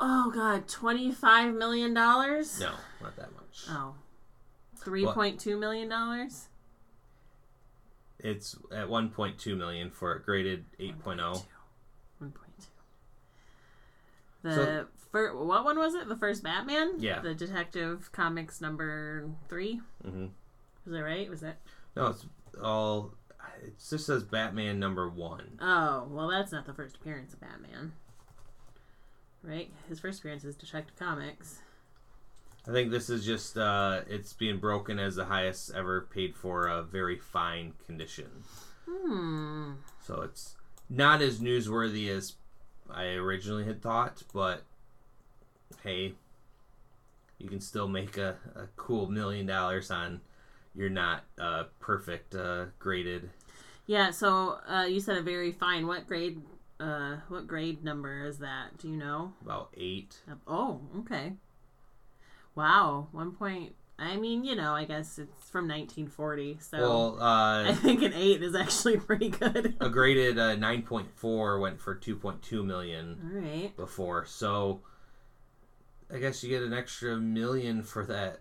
oh 0.00 0.30
God, 0.30 0.68
twenty 0.68 1.10
five 1.10 1.54
million 1.54 1.92
dollars. 1.92 2.60
No, 2.60 2.70
not 3.02 3.16
that 3.16 3.32
much. 3.34 3.64
Oh. 3.68 3.94
Three 4.76 5.04
point 5.06 5.40
two 5.40 5.58
million 5.58 5.88
dollars. 5.88 6.48
It's 8.18 8.56
at 8.72 8.88
1.2 8.88 9.56
million 9.56 9.90
for 9.90 10.14
a 10.14 10.22
graded 10.22 10.64
oh. 10.80 10.82
8.0. 10.82 11.44
One 12.18 12.30
point 12.30 12.52
two. 12.58 12.66
The 14.42 14.54
So- 14.54 14.86
fir- 15.12 15.36
what 15.36 15.64
one 15.64 15.78
was 15.78 15.94
it? 15.94 16.08
The 16.08 16.16
first 16.16 16.42
Batman. 16.42 16.94
Yeah. 16.98 17.20
The 17.20 17.34
Detective 17.34 18.10
Comics 18.12 18.60
number 18.60 19.28
three. 19.48 19.80
Mm-hmm. 20.06 20.26
Was 20.84 20.92
that 20.92 21.02
right? 21.02 21.28
Was 21.28 21.40
that 21.40 21.58
No, 21.96 22.06
it's 22.08 22.24
all. 22.62 23.12
It 23.64 23.74
just 23.90 24.06
says 24.06 24.22
Batman 24.22 24.78
number 24.78 25.08
one. 25.08 25.58
Oh 25.60 26.06
well, 26.10 26.28
that's 26.28 26.52
not 26.52 26.66
the 26.66 26.74
first 26.74 26.96
appearance 26.96 27.32
of 27.34 27.40
Batman. 27.40 27.92
Right. 29.42 29.70
His 29.88 30.00
first 30.00 30.20
appearance 30.20 30.44
is 30.44 30.56
Detective 30.56 30.96
Comics. 30.96 31.60
I 32.68 32.72
think 32.72 32.90
this 32.90 33.08
is 33.08 33.24
just 33.24 33.56
uh, 33.56 34.00
it's 34.08 34.32
being 34.32 34.58
broken 34.58 34.98
as 34.98 35.14
the 35.16 35.24
highest 35.24 35.72
ever 35.74 36.08
paid 36.12 36.34
for 36.34 36.66
a 36.66 36.82
very 36.82 37.18
fine 37.18 37.74
condition. 37.86 38.26
Hmm. 38.88 39.72
So 40.02 40.22
it's 40.22 40.56
not 40.88 41.22
as 41.22 41.38
newsworthy 41.38 42.08
as 42.08 42.34
I 42.90 43.04
originally 43.14 43.64
had 43.64 43.82
thought, 43.82 44.22
but 44.32 44.62
hey, 45.82 46.14
you 47.38 47.48
can 47.48 47.60
still 47.60 47.88
make 47.88 48.16
a, 48.16 48.36
a 48.54 48.66
cool 48.76 49.08
million 49.08 49.46
dollars 49.46 49.90
on 49.90 50.20
your 50.74 50.88
not 50.88 51.24
uh, 51.38 51.64
perfect 51.78 52.34
uh, 52.34 52.66
graded. 52.78 53.30
Yeah. 53.86 54.10
So 54.10 54.58
uh, 54.68 54.86
you 54.88 55.00
said 55.00 55.16
a 55.16 55.22
very 55.22 55.52
fine. 55.52 55.86
What 55.86 56.06
grade? 56.06 56.42
Uh, 56.78 57.16
what 57.28 57.46
grade 57.46 57.82
number 57.82 58.26
is 58.26 58.38
that? 58.38 58.76
Do 58.78 58.88
you 58.88 58.96
know? 58.96 59.32
About 59.42 59.70
eight. 59.76 60.16
Oh, 60.46 60.80
okay. 60.98 61.32
Wow, 62.57 63.09
one 63.12 63.32
point. 63.32 63.74
I 63.98 64.16
mean, 64.16 64.44
you 64.44 64.57
know, 64.57 64.74
I 64.74 64.84
guess 64.84 65.18
it's 65.18 65.48
from 65.48 65.68
1940, 65.68 66.59
so 66.61 66.78
Well, 66.78 67.18
I 67.20 67.68
uh, 67.70 67.74
think 67.74 68.02
an 68.02 68.12
eight 68.14 68.42
is 68.42 68.54
actually 68.54 68.96
pretty 68.98 69.28
good. 69.28 69.76
a 69.80 69.88
graded 69.88 70.38
uh, 70.38 70.57
9.4 70.57 71.61
went 71.61 71.80
for 71.80 71.94
2.2 71.94 72.64
million 72.64 73.20
All 73.22 73.40
right. 73.40 73.76
before, 73.76 74.26
so 74.26 74.80
I 76.12 76.18
guess 76.18 76.42
you 76.42 76.48
get 76.48 76.62
an 76.62 76.72
extra 76.72 77.16
million 77.16 77.82
for 77.82 78.04
that 78.07 78.40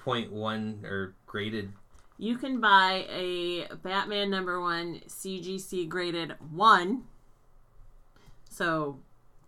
point 0.00 0.32
one 0.32 0.80
or 0.84 1.14
graded. 1.26 1.72
You 2.18 2.36
can 2.36 2.60
buy 2.60 3.06
a 3.10 3.66
Batman 3.82 4.30
number 4.30 4.60
one 4.60 5.00
CGC 5.08 5.88
graded 5.88 6.34
one. 6.50 7.04
So 8.48 8.98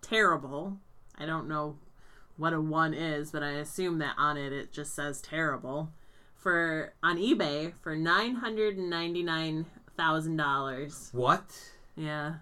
terrible. 0.00 0.78
I 1.16 1.26
don't 1.26 1.48
know 1.48 1.76
what 2.36 2.52
a 2.52 2.60
one 2.60 2.94
is, 2.94 3.30
but 3.30 3.42
I 3.42 3.52
assume 3.52 3.98
that 3.98 4.14
on 4.18 4.36
it 4.36 4.52
it 4.52 4.72
just 4.72 4.94
says 4.94 5.20
terrible. 5.20 5.90
For 6.36 6.92
on 7.02 7.16
eBay 7.16 7.72
for 7.80 7.96
nine 7.96 8.36
hundred 8.36 8.76
and 8.76 8.90
ninety 8.90 9.22
nine 9.22 9.66
thousand 9.96 10.36
dollars. 10.36 11.10
What? 11.12 11.44
Yeah. 11.96 12.34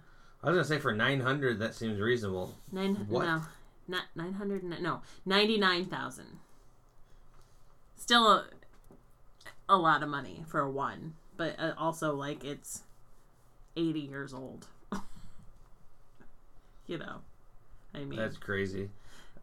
I 0.42 0.50
was 0.50 0.56
gonna 0.56 0.64
say 0.64 0.80
for 0.80 0.92
900, 0.92 1.60
that 1.60 1.74
seems 1.74 2.00
reasonable. 2.00 2.52
Nine 2.72 2.96
What? 3.08 3.26
no. 3.26 3.42
Not 3.86 4.04
nine 4.14 4.32
hundred 4.34 4.64
no. 4.64 5.02
Ninety 5.24 5.58
nine 5.58 5.84
thousand. 5.86 6.38
Still 7.96 8.26
a, 8.26 8.46
a 9.68 9.76
lot 9.76 10.02
of 10.02 10.08
money 10.08 10.44
for 10.48 10.60
a 10.60 10.70
one. 10.70 11.14
But 11.36 11.58
uh, 11.58 11.74
also 11.78 12.14
like 12.14 12.44
it's 12.44 12.82
eighty 13.76 14.00
years 14.00 14.32
old. 14.32 14.66
you 16.86 16.98
know. 16.98 17.18
I 17.94 17.98
mean 17.98 18.18
That's 18.18 18.38
crazy. 18.38 18.88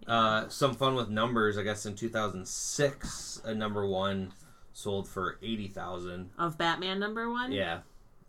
Uh, 0.08 0.48
some 0.50 0.74
fun 0.76 0.96
with 0.96 1.10
numbers. 1.10 1.58
I 1.58 1.64
guess 1.64 1.86
in 1.86 1.96
2006, 1.96 3.42
a 3.46 3.54
number 3.54 3.86
one 3.86 4.34
sold 4.74 5.08
for 5.08 5.38
80,000. 5.44 6.32
of 6.38 6.58
Batman 6.58 7.00
number 7.00 7.30
one? 7.30 7.52
Yeah, 7.52 7.80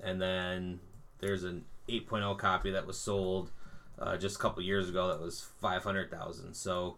and 0.03 0.21
then 0.21 0.81
there's 1.21 1.45
an 1.45 1.65
8.0 1.89 2.39
copy 2.39 2.71
that 2.73 2.87
was 2.87 2.99
sold 2.99 3.51
uh, 3.99 4.17
just 4.17 4.37
a 4.37 4.39
couple 4.39 4.63
years 4.63 4.89
ago 4.89 5.09
that 5.09 5.21
was 5.21 5.41
500,000. 5.61 6.55
So 6.55 6.97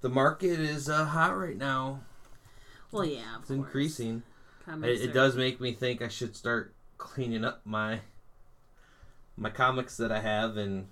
the 0.00 0.08
market 0.08 0.58
is 0.60 0.88
uh, 0.88 1.04
hot 1.04 1.36
right 1.36 1.56
now. 1.56 2.00
Well 2.92 3.04
yeah, 3.04 3.18
It's 3.38 3.48
course. 3.48 3.50
increasing. 3.50 4.22
It, 4.82 5.00
it 5.00 5.12
does 5.12 5.36
make 5.36 5.60
me 5.60 5.72
think 5.72 6.02
I 6.02 6.08
should 6.08 6.34
start 6.36 6.74
cleaning 6.98 7.44
up 7.44 7.60
my 7.64 8.00
my 9.36 9.50
comics 9.50 9.96
that 9.98 10.10
I 10.10 10.20
have 10.20 10.56
and 10.56 10.86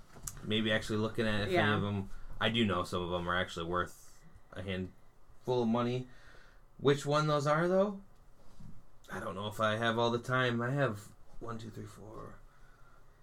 maybe 0.45 0.71
actually 0.71 0.99
looking 0.99 1.27
at 1.27 1.41
if 1.43 1.47
any 1.47 1.55
Yeah. 1.55 1.75
of 1.75 1.83
them. 1.83 2.11
I 2.45 2.51
do 2.51 2.67
know 2.67 2.85
some 2.85 3.01
of 3.01 3.09
them 3.09 3.27
are 3.27 3.41
actually 3.41 3.65
worth 3.65 4.13
a 4.53 4.61
handful 4.63 5.63
of 5.63 5.69
money. 5.69 6.09
Which 6.79 7.07
one 7.07 7.27
those 7.27 7.47
are 7.47 7.67
though? 7.69 8.01
I 9.11 9.19
don't 9.19 9.35
know 9.35 9.47
if 9.47 9.61
I 9.61 9.79
have 9.79 9.99
all 9.99 10.11
the 10.11 10.19
time. 10.19 10.61
I 10.61 10.71
have 10.71 11.01
one, 11.41 11.57
two, 11.57 11.71
three, 11.71 11.87
four. 11.87 12.35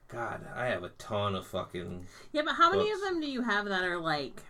God, 0.08 0.42
I 0.56 0.66
have 0.66 0.84
a 0.84 0.90
ton 0.90 1.36
of 1.36 1.46
fucking. 1.46 2.08
Yeah, 2.32 2.42
but 2.46 2.56
how 2.56 2.72
many 2.72 2.90
of 2.90 3.00
them 3.02 3.22
do 3.22 3.28
you 3.28 3.44
have 3.44 3.66
that 3.66 3.84
are 3.84 4.00
like 4.00 4.42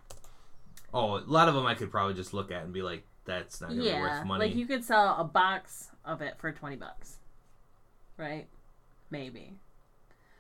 Oh, 0.93 1.17
a 1.17 1.23
lot 1.27 1.49
of 1.49 1.53
them 1.53 1.65
I 1.65 1.75
could 1.75 1.91
probably 1.91 2.13
just 2.13 2.33
look 2.33 2.49
at 2.49 2.63
and 2.63 2.71
be 2.71 2.81
like, 2.81 3.03
"That's 3.25 3.59
not 3.59 3.71
gonna 3.71 3.81
be 3.83 3.91
worth 3.91 4.25
money." 4.25 4.47
Like 4.47 4.55
you 4.55 4.65
could 4.65 4.85
sell 4.85 5.17
a 5.17 5.25
box 5.25 5.89
of 6.05 6.21
it 6.21 6.35
for 6.37 6.53
twenty 6.53 6.77
bucks. 6.77 7.17
Right? 8.15 8.47
Maybe. 9.09 9.57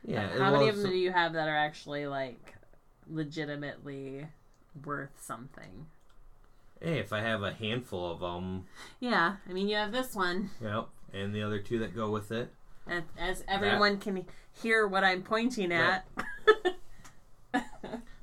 yeah. 0.05 0.29
How 0.29 0.51
well, 0.51 0.51
many 0.53 0.69
of 0.69 0.77
so- 0.77 0.83
them 0.83 0.91
do 0.91 0.97
you 0.97 1.11
have 1.11 1.33
that 1.33 1.49
are 1.49 1.57
actually 1.57 2.07
like 2.07 2.55
legitimately 3.11 4.27
worth 4.85 5.21
something? 5.21 5.87
Hey, 6.81 6.97
if 6.99 7.13
I 7.13 7.21
have 7.21 7.43
a 7.43 7.53
handful 7.53 8.11
of 8.11 8.19
them, 8.21 8.65
Yeah, 8.99 9.35
I 9.47 9.53
mean 9.53 9.67
you 9.67 9.75
have 9.75 9.91
this 9.91 10.15
one, 10.15 10.49
Yep, 10.61 10.87
and 11.13 11.33
the 11.35 11.43
other 11.43 11.59
two 11.59 11.77
that 11.79 11.95
go 11.95 12.09
with 12.09 12.31
it. 12.31 12.51
as, 12.87 13.03
as 13.19 13.43
everyone 13.47 13.97
can 13.99 14.25
hear 14.63 14.87
what 14.87 15.03
I'm 15.03 15.21
pointing 15.21 15.71
at. 15.71 16.05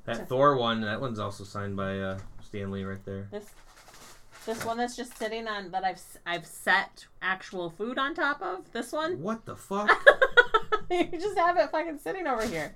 That 0.05 0.27
Thor 0.27 0.57
one, 0.57 0.81
that 0.81 0.99
one's 0.99 1.19
also 1.19 1.43
signed 1.43 1.77
by 1.77 1.99
uh, 1.99 2.19
Stanley 2.41 2.83
right 2.83 3.03
there. 3.05 3.27
this 3.31 3.45
this 4.45 4.65
one 4.65 4.77
that's 4.77 4.95
just 4.95 5.17
sitting 5.17 5.47
on 5.47 5.69
that 5.71 5.83
I've 5.83 6.01
I've 6.25 6.45
set 6.45 7.05
actual 7.21 7.69
food 7.69 7.97
on 7.99 8.15
top 8.15 8.41
of. 8.41 8.71
This 8.71 8.91
one, 8.91 9.21
What 9.21 9.45
the 9.45 9.55
fuck? 9.55 9.89
you 10.89 11.05
just 11.11 11.37
have 11.37 11.57
it 11.57 11.69
fucking 11.71 11.99
sitting 11.99 12.25
over 12.25 12.45
here. 12.45 12.75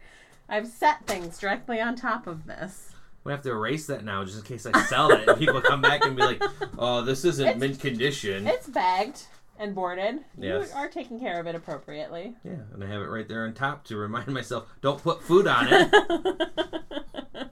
I've 0.50 0.68
set 0.68 1.06
things 1.08 1.38
directly 1.38 1.80
on 1.82 1.96
top 1.96 2.28
of 2.28 2.46
this. 2.46 2.90
We 3.24 3.32
have 3.32 3.42
to 3.44 3.52
erase 3.52 3.88
that 3.88 4.04
now 4.04 4.24
just 4.26 4.38
in 4.38 4.44
case 4.44 4.66
I 4.66 4.82
sell 4.84 5.10
it 5.12 5.28
and 5.28 5.40
people 5.40 5.62
come 5.62 5.82
back 5.82 6.04
and 6.06 6.16
be 6.16 6.22
like, 6.24 6.44
"Oh, 6.78 7.02
this 7.02 7.24
isn't 7.24 7.46
It's- 7.46 7.60
mint 7.60 7.80
condition." 7.80 8.46
It's 8.46 8.68
bagged 8.68 9.28
and 9.58 9.74
boarded. 9.74 10.26
Yes. 10.38 10.70
You 10.72 10.76
are 10.78 10.90
taking 10.90 11.20
care 11.22 11.40
of 11.40 11.48
it 11.48 11.56
appropriately. 11.56 12.36
Yeah, 12.44 12.58
and 12.74 12.84
I 12.84 12.88
have 12.88 13.02
it 13.02 13.06
right 13.08 13.28
there 13.28 13.46
on 13.46 13.54
top 13.54 13.86
to 13.86 13.96
remind 13.98 14.28
myself, 14.28 14.68
"Don't 14.82 15.02
put 15.02 15.24
food 15.24 15.48
on 15.48 15.68
it." 15.70 17.50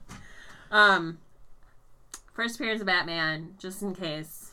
um, 0.70 1.18
first 2.34 2.56
appearance 2.56 2.80
of 2.82 2.86
Batman, 2.86 3.54
just 3.58 3.80
in 3.82 3.94
case 3.94 4.50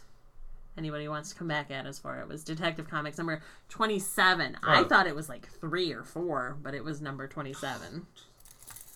anybody 0.77 1.07
wants 1.09 1.29
to 1.31 1.35
come 1.35 1.47
back 1.49 1.69
at 1.71 1.85
us 1.85 1.99
for 1.99 2.19
it, 2.21 2.27
was 2.29 2.43
Detective 2.45 2.89
Comics 2.89 3.17
number 3.17 3.41
27. 3.67 4.57
I 4.63 4.79
Oh. 4.79 4.83
thought 4.85 5.07
it 5.07 5.15
was 5.15 5.27
like 5.27 5.47
three 5.49 5.91
or 5.91 6.03
four, 6.03 6.57
but 6.61 6.73
it 6.73 6.83
was 6.85 7.01
number 7.01 7.27
27. 7.27 8.05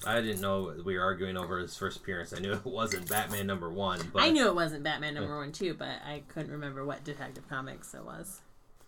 I 0.06 0.22
didn't 0.22 0.42
know 0.42 0.74
we 0.84 0.98
were 0.98 1.04
arguing 1.04 1.38
over 1.38 1.60
his 1.60 1.76
first 1.78 1.98
appearance. 1.98 2.34
I 2.34 2.40
knew 2.40 2.54
it 2.54 2.66
wasn't 2.66 3.10
Batman 3.10 3.48
number 3.48 3.70
one, 3.70 4.00
but 4.12 4.22
I 4.22 4.30
knew 4.30 4.48
it 4.48 4.56
wasn't 4.56 4.84
Batman 4.84 5.14
number 5.14 5.38
one, 5.38 5.52
too, 5.52 5.74
but 5.74 6.02
I 6.06 6.24
couldn't 6.28 6.52
remember 6.52 6.86
what 6.86 7.04
Detective 7.04 7.48
Comics 7.50 7.94
it 7.94 8.04
was. 8.04 8.42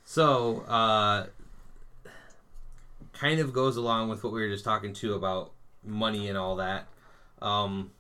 So, 0.04 0.62
uh, 0.68 1.28
kind 3.14 3.40
of 3.40 3.54
goes 3.54 3.78
along 3.78 4.10
with 4.10 4.24
what 4.24 4.34
we 4.34 4.42
were 4.42 4.50
just 4.50 4.66
talking 4.66 4.94
to 4.94 5.14
about 5.14 5.52
money 5.84 6.28
and 6.28 6.38
all 6.38 6.58
that. 6.58 6.88
Um, 7.42 7.92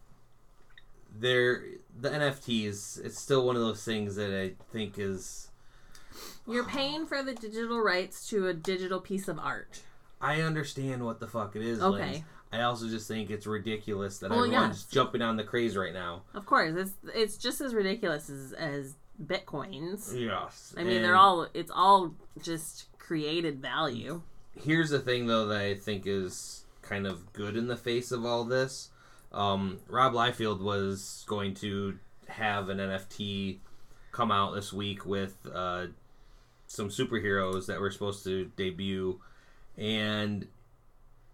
there, 1.17 1.63
the 1.99 2.09
NFTs, 2.09 3.03
it's 3.03 3.19
still 3.19 3.45
one 3.45 3.55
of 3.55 3.61
those 3.61 3.83
things 3.83 4.15
that 4.15 4.37
I 4.37 4.53
think 4.71 4.99
is. 4.99 5.49
You're 6.47 6.65
paying 6.65 7.05
for 7.05 7.23
the 7.23 7.33
digital 7.33 7.79
rights 7.79 8.27
to 8.29 8.47
a 8.47 8.53
digital 8.53 8.99
piece 8.99 9.27
of 9.27 9.39
art. 9.39 9.81
I 10.21 10.41
understand 10.41 11.05
what 11.05 11.19
the 11.19 11.27
fuck 11.27 11.55
it 11.55 11.61
is. 11.61 11.81
Okay. 11.81 12.11
Lynn. 12.11 12.23
I 12.55 12.63
also 12.63 12.87
just 12.87 13.07
think 13.07 13.29
it's 13.29 13.45
ridiculous 13.47 14.17
that 14.19 14.29
Well, 14.31 14.43
everyone's 14.45 14.81
yes. 14.83 14.91
jumping 14.91 15.21
on 15.21 15.35
the 15.37 15.43
craze 15.43 15.75
right 15.75 15.93
now. 15.93 16.23
Of 16.33 16.45
course, 16.45 16.73
it's 16.75 16.91
it's 17.13 17.37
just 17.37 17.61
as 17.61 17.73
ridiculous 17.73 18.29
as, 18.29 18.53
as 18.53 18.95
bitcoins. 19.23 20.17
Yes. 20.19 20.73
I 20.77 20.83
mean, 20.83 20.97
and- 20.97 21.05
they're 21.05 21.15
all 21.15 21.47
it's 21.53 21.71
all 21.73 22.13
just 22.41 22.85
created 22.99 23.61
value. 23.61 24.21
here's 24.55 24.89
the 24.89 24.99
thing 24.99 25.27
though 25.27 25.47
that 25.47 25.61
I 25.61 25.75
think 25.75 26.07
is 26.07 26.65
kind 26.81 27.05
of 27.05 27.31
good 27.33 27.55
in 27.57 27.67
the 27.67 27.75
face 27.77 28.11
of 28.11 28.25
all 28.25 28.43
this. 28.45 28.89
Um, 29.31 29.79
Rob 29.89 30.13
Liefeld 30.13 30.61
was 30.61 31.23
going 31.27 31.53
to 31.55 31.97
have 32.27 32.69
an 32.69 32.77
NFT 32.77 33.57
come 34.11 34.31
out 34.31 34.55
this 34.55 34.71
week 34.71 35.05
with 35.05 35.35
uh, 35.53 35.87
some 36.67 36.89
superheroes 36.89 37.65
that 37.67 37.79
were 37.81 37.91
supposed 37.91 38.23
to 38.23 38.45
debut, 38.55 39.19
and 39.77 40.47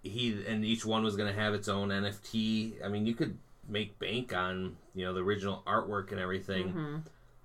he 0.04 0.43
and 0.47 0.66
each 0.66 0.86
one 0.86 1.04
was 1.04 1.16
going 1.16 1.34
to 1.34 1.39
have 1.39 1.54
its 1.54 1.68
own 1.68 1.89
NFT. 1.89 2.84
I 2.84 2.88
mean, 2.88 3.06
you 3.06 3.14
could 3.14 3.38
make 3.68 3.97
bank 3.99 4.34
on 4.34 4.78
you 4.95 5.06
know 5.06 5.14
the 5.14 5.22
original 5.22 5.64
artwork 5.66 6.12
and 6.12 6.20
everything 6.20 6.70
hmm 6.72 6.97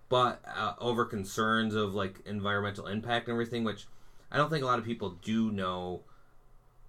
but 0.09 0.41
uh, 0.47 0.75
over 0.79 1.05
concerns 1.05 1.75
of 1.75 1.93
like 1.93 2.21
environmental 2.27 2.87
impact 2.87 3.27
and 3.27 3.35
everything, 3.35 3.65
which 3.65 3.87
I 4.31 4.37
don't 4.37 4.51
think 4.51 4.63
a 4.63 4.67
lot 4.67 4.79
of 4.79 4.85
people 4.85 5.19
do 5.21 5.51
know 5.51 6.03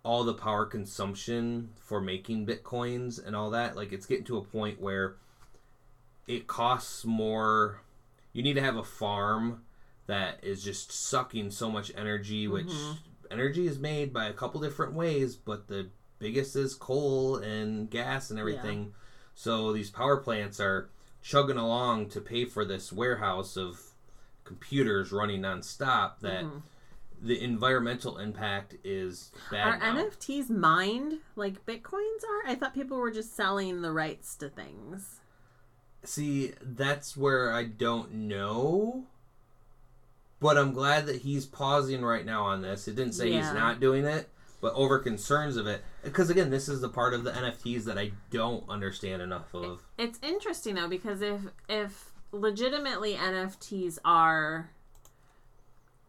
all 0.03 0.23
the 0.23 0.35
power 0.35 0.67
consumption 0.67 1.69
for 1.79 1.99
making 1.99 2.45
bitcoins 2.45 3.19
and 3.25 3.35
all 3.35 3.49
that. 3.49 3.75
Like 3.75 3.91
it's 3.91 4.05
getting 4.05 4.25
to 4.25 4.37
a 4.37 4.43
point 4.43 4.79
where 4.79 5.15
it 6.27 6.47
costs 6.47 7.05
more. 7.05 7.81
You 8.33 8.43
need 8.43 8.53
to 8.53 8.61
have 8.61 8.75
a 8.75 8.83
farm 8.83 9.63
that 10.05 10.39
is 10.43 10.63
just 10.63 10.91
sucking 10.91 11.49
so 11.51 11.71
much 11.71 11.91
energy, 11.95 12.47
which 12.47 12.67
Mhm. 12.67 12.97
Energy 13.31 13.67
is 13.67 13.79
made 13.79 14.13
by 14.13 14.25
a 14.27 14.33
couple 14.33 14.61
different 14.61 14.93
ways, 14.93 15.35
but 15.35 15.67
the 15.67 15.89
biggest 16.19 16.55
is 16.55 16.73
coal 16.75 17.37
and 17.37 17.89
gas 17.89 18.29
and 18.29 18.39
everything. 18.39 18.83
Yeah. 18.83 18.89
So 19.35 19.71
these 19.73 19.89
power 19.91 20.17
plants 20.17 20.59
are 20.59 20.89
chugging 21.21 21.57
along 21.57 22.09
to 22.09 22.21
pay 22.21 22.45
for 22.45 22.65
this 22.65 22.91
warehouse 22.91 23.55
of 23.57 23.79
computers 24.43 25.11
running 25.11 25.41
nonstop 25.41 26.19
that 26.21 26.43
Mhm. 26.45 26.61
the 27.21 27.43
environmental 27.43 28.17
impact 28.17 28.75
is 28.83 29.31
bad 29.51 29.67
Are 29.67 29.77
now. 29.77 29.95
NFTs 30.05 30.49
mined 30.49 31.19
like 31.35 31.65
bitcoins 31.65 32.23
are? 32.23 32.47
I 32.47 32.55
thought 32.55 32.73
people 32.73 32.97
were 32.97 33.11
just 33.11 33.35
selling 33.35 33.81
the 33.81 33.91
rights 33.91 34.35
to 34.37 34.49
things. 34.49 35.19
See, 36.03 36.53
that's 36.61 37.17
where 37.17 37.51
I 37.51 37.65
don't 37.65 38.13
know. 38.13 39.07
But 40.39 40.57
I'm 40.57 40.71
glad 40.73 41.07
that 41.07 41.17
he's 41.17 41.45
pausing 41.45 42.03
right 42.03 42.25
now 42.25 42.43
on 42.43 42.61
this. 42.61 42.87
It 42.87 42.95
didn't 42.95 43.13
say 43.13 43.29
Yeah. 43.29 43.37
he's 43.43 43.53
not 43.53 43.79
doing 43.79 44.05
it, 44.05 44.29
but 44.61 44.73
over 44.75 44.99
concerns 44.99 45.57
of 45.57 45.65
it. 45.67 45.83
Because 46.03 46.29
again, 46.29 46.49
this 46.51 46.69
is 46.69 46.81
the 46.81 46.89
part 46.89 47.13
of 47.13 47.23
the 47.23 47.31
NFTs 47.31 47.85
that 47.85 47.97
I 47.97 48.11
don't 48.29 48.67
understand 48.69 49.21
enough 49.21 49.53
of. 49.53 49.83
It's 49.97 50.19
interesting 50.21 50.75
though 50.75 50.87
because 50.87 51.21
if 51.21 51.41
if 51.67 52.11
legitimately 52.31 53.15
NFTs 53.15 53.97
are 54.05 54.69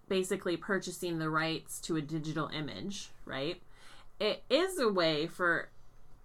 basically 0.09 0.57
purchasing 0.57 1.18
the 1.18 1.31
rights 1.31 1.81
to 1.81 1.97
a 1.97 2.01
digital 2.01 2.49
image, 2.49 3.11
right? 3.24 3.61
It 4.18 4.43
is 4.51 4.79
a 4.79 4.89
way 4.89 5.26
for 5.26 5.68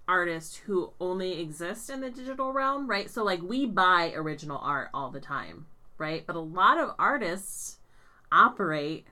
artists 0.08 0.56
who 0.58 0.92
only 1.00 1.40
exist 1.40 1.90
in 1.90 2.02
the 2.02 2.10
digital 2.10 2.52
realm, 2.52 2.88
right? 2.88 3.10
So 3.10 3.24
like 3.24 3.42
we 3.42 3.66
buy 3.66 4.12
original 4.16 4.58
art 4.58 4.90
all 4.94 5.10
the 5.12 5.20
time, 5.22 5.68
right? 5.98 6.26
But 6.26 6.36
a 6.36 6.40
lot 6.42 6.78
of 6.78 6.96
artists 6.98 7.78
operate 8.34 9.06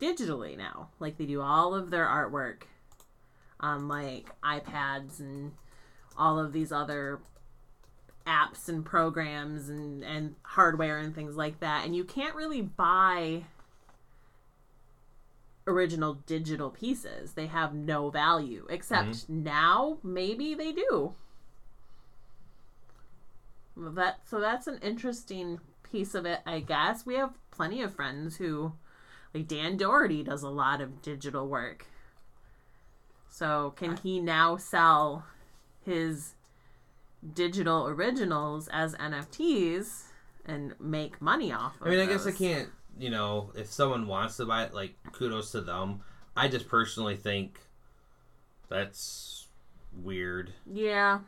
digitally 0.00 0.56
now. 0.56 0.88
Like 0.98 1.16
they 1.16 1.26
do 1.26 1.40
all 1.40 1.74
of 1.74 1.90
their 1.90 2.06
artwork 2.06 2.62
on 3.60 3.88
like 3.88 4.28
iPads 4.42 5.20
and 5.20 5.52
all 6.16 6.38
of 6.38 6.52
these 6.52 6.72
other 6.72 7.20
apps 8.26 8.68
and 8.68 8.84
programs 8.84 9.68
and, 9.68 10.04
and 10.04 10.34
hardware 10.42 10.98
and 10.98 11.14
things 11.14 11.36
like 11.36 11.60
that. 11.60 11.84
And 11.84 11.96
you 11.96 12.04
can't 12.04 12.34
really 12.34 12.60
buy 12.60 13.44
original 15.66 16.14
digital 16.26 16.70
pieces. 16.70 17.32
They 17.32 17.46
have 17.46 17.74
no 17.74 18.10
value. 18.10 18.66
Except 18.68 19.10
mm-hmm. 19.10 19.44
now 19.44 19.98
maybe 20.02 20.54
they 20.54 20.72
do. 20.72 21.14
That 23.76 24.20
so 24.28 24.40
that's 24.40 24.66
an 24.66 24.80
interesting 24.82 25.60
piece 25.90 26.14
of 26.14 26.26
it, 26.26 26.40
I 26.46 26.60
guess. 26.60 27.04
We 27.06 27.14
have 27.14 27.34
plenty 27.50 27.82
of 27.82 27.94
friends 27.94 28.36
who 28.36 28.72
like 29.34 29.48
Dan 29.48 29.76
Doherty 29.76 30.22
does 30.22 30.42
a 30.42 30.48
lot 30.48 30.80
of 30.80 31.02
digital 31.02 31.48
work. 31.48 31.86
So 33.28 33.72
can 33.76 33.96
he 33.98 34.20
now 34.20 34.56
sell 34.56 35.26
his 35.84 36.34
digital 37.34 37.86
originals 37.86 38.68
as 38.68 38.94
NFTs 38.94 40.04
and 40.44 40.74
make 40.80 41.20
money 41.20 41.52
off 41.52 41.80
of 41.80 41.86
I 41.86 41.90
mean, 41.90 42.00
I 42.00 42.06
guess 42.06 42.26
I 42.26 42.30
those? 42.30 42.38
can't, 42.38 42.68
you 42.98 43.10
know, 43.10 43.52
if 43.54 43.66
someone 43.70 44.06
wants 44.06 44.36
to 44.38 44.46
buy 44.46 44.64
it, 44.64 44.74
like, 44.74 44.94
kudos 45.12 45.52
to 45.52 45.60
them. 45.60 46.00
I 46.36 46.48
just 46.48 46.68
personally 46.68 47.16
think 47.16 47.60
that's 48.68 49.48
weird. 49.92 50.52
Yeah. 50.66 51.20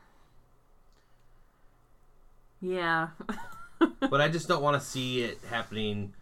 Yeah. 2.60 3.08
but 4.10 4.20
I 4.20 4.28
just 4.28 4.48
don't 4.48 4.62
want 4.62 4.80
to 4.80 4.86
see 4.86 5.22
it 5.22 5.38
happening, 5.48 6.14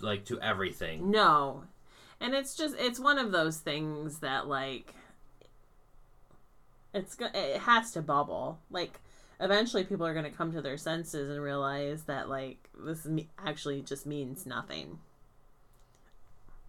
like, 0.00 0.24
to 0.26 0.40
everything. 0.40 1.10
no. 1.10 1.64
And 2.18 2.34
it's 2.34 2.56
just 2.56 2.74
it's 2.78 2.98
one 2.98 3.18
of 3.18 3.30
those 3.30 3.58
things 3.58 4.20
that 4.20 4.46
like 4.46 4.94
it's 6.94 7.14
it 7.20 7.60
has 7.60 7.90
to 7.90 8.00
bubble. 8.00 8.58
Like 8.70 9.00
eventually 9.38 9.84
people 9.84 10.06
are 10.06 10.14
going 10.14 10.24
to 10.24 10.30
come 10.30 10.50
to 10.52 10.62
their 10.62 10.78
senses 10.78 11.28
and 11.28 11.42
realize 11.42 12.04
that 12.04 12.30
like 12.30 12.70
this 12.74 13.06
actually 13.38 13.82
just 13.82 14.06
means 14.06 14.46
nothing. 14.46 14.98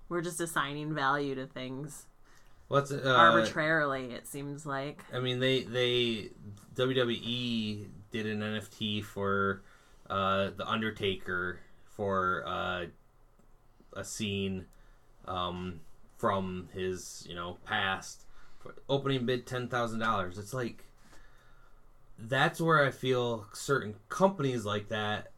We're 0.10 0.22
just 0.22 0.42
assigning 0.42 0.94
value 0.94 1.34
to 1.36 1.48
things 1.48 2.08
What's 2.68 2.92
uh, 2.92 3.16
arbitrarily 3.18 4.12
it 4.12 4.28
seems 4.28 4.66
like. 4.66 5.02
I 5.14 5.20
mean, 5.20 5.40
they 5.40 5.64
they 5.64 6.32
WWE 6.76 7.86
did 8.12 8.26
an 8.26 8.42
NFT 8.42 9.04
for 9.06 9.64
uh, 10.10 10.52
the 10.56 10.68
Undertaker 10.68 11.60
for 11.86 12.44
uh, 12.46 12.86
a 13.94 14.04
scene 14.04 14.66
um, 15.28 15.82
from 16.18 16.70
his 16.74 17.26
you 17.28 17.36
know 17.36 17.58
past. 17.66 18.24
Opening 18.90 19.26
bid 19.26 19.46
ten 19.46 19.68
thousand 19.68 20.00
dollars. 20.00 20.38
It's 20.38 20.54
like 20.54 20.84
that's 22.20 22.60
where 22.60 22.86
I 22.86 22.92
feel 22.92 23.48
certain 23.54 23.96
companies 24.10 24.66
like 24.66 24.90
that. 24.90 25.32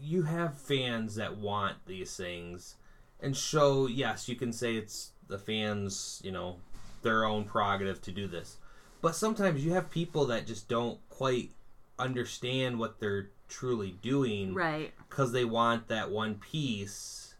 You 0.00 0.22
have 0.22 0.58
fans 0.58 1.16
that 1.16 1.36
want 1.36 1.76
these 1.86 2.16
things, 2.16 2.76
and 3.20 3.36
show 3.36 3.86
yes, 3.86 4.28
you 4.28 4.36
can 4.36 4.52
say 4.52 4.76
it's 4.76 5.12
the 5.28 5.38
fans, 5.38 6.20
you 6.24 6.32
know, 6.32 6.56
their 7.02 7.24
own 7.24 7.44
prerogative 7.44 8.00
to 8.02 8.12
do 8.12 8.26
this. 8.26 8.58
But 9.02 9.16
sometimes 9.16 9.64
you 9.64 9.72
have 9.72 9.90
people 9.90 10.26
that 10.26 10.46
just 10.46 10.68
don't 10.68 10.98
quite 11.08 11.50
understand 11.98 12.78
what 12.78 13.00
they're 13.00 13.30
truly 13.50 13.98
doing 14.00 14.54
Right. 14.54 14.94
because 15.10 15.32
they 15.32 15.44
want 15.44 15.88
that 15.88 16.10
one 16.10 16.36
piece 16.36 17.34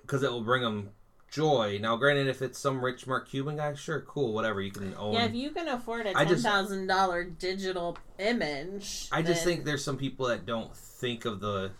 because 0.00 0.22
it 0.24 0.32
will 0.32 0.42
bring 0.42 0.62
them 0.62 0.90
joy. 1.30 1.78
Now, 1.80 1.94
granted, 1.96 2.26
if 2.26 2.42
it's 2.42 2.58
some 2.58 2.84
rich 2.84 3.06
Mark 3.06 3.28
Cuban 3.28 3.56
guy, 3.56 3.74
sure, 3.74 4.00
cool, 4.00 4.32
whatever. 4.32 4.60
You 4.60 4.72
can 4.72 4.92
own. 4.96 5.12
Yeah, 5.14 5.26
if 5.26 5.34
you 5.34 5.50
can 5.50 5.68
afford 5.68 6.06
a 6.06 6.12
ten 6.14 6.36
thousand 6.38 6.88
dollar 6.88 7.22
digital 7.22 7.96
image, 8.18 9.06
I 9.12 9.22
just 9.22 9.44
then- 9.44 9.54
think 9.54 9.64
there's 9.66 9.84
some 9.84 9.96
people 9.96 10.26
that 10.26 10.44
don't 10.46 10.74
think 10.76 11.24
of 11.24 11.38
the. 11.40 11.70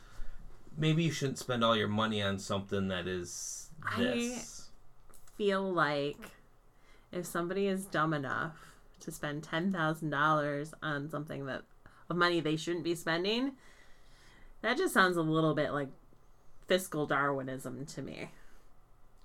Maybe 0.76 1.02
you 1.02 1.10
shouldn't 1.10 1.38
spend 1.38 1.64
all 1.64 1.74
your 1.76 1.88
money 1.88 2.22
on 2.22 2.38
something 2.38 2.86
that 2.88 3.08
is 3.08 3.70
I- 3.84 4.42
feel 5.36 5.72
like 5.72 6.30
if 7.10 7.26
somebody 7.26 7.66
is 7.66 7.86
dumb 7.86 8.14
enough 8.14 8.56
to 9.00 9.10
spend 9.10 9.42
ten 9.42 9.72
thousand 9.72 10.10
dollars 10.10 10.72
on 10.82 11.08
something 11.10 11.46
that 11.46 11.62
of 12.10 12.16
money 12.16 12.40
they 12.40 12.56
shouldn't 12.56 12.84
be 12.84 12.94
spending, 12.94 13.52
that 14.62 14.76
just 14.76 14.92
sounds 14.92 15.16
a 15.16 15.22
little 15.22 15.54
bit 15.54 15.72
like 15.72 15.88
fiscal 16.66 17.06
Darwinism 17.06 17.86
to 17.86 18.02
me. 18.02 18.30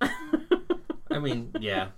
I 0.00 1.18
mean, 1.18 1.52
yeah, 1.60 1.88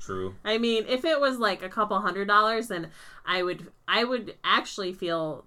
true. 0.00 0.34
I 0.44 0.58
mean, 0.58 0.84
if 0.88 1.04
it 1.04 1.20
was 1.20 1.38
like 1.38 1.62
a 1.62 1.68
couple 1.68 1.98
hundred 2.00 2.28
dollars, 2.28 2.68
then 2.68 2.90
I 3.24 3.42
would 3.42 3.70
I 3.88 4.04
would 4.04 4.34
actually 4.44 4.92
feel 4.92 5.44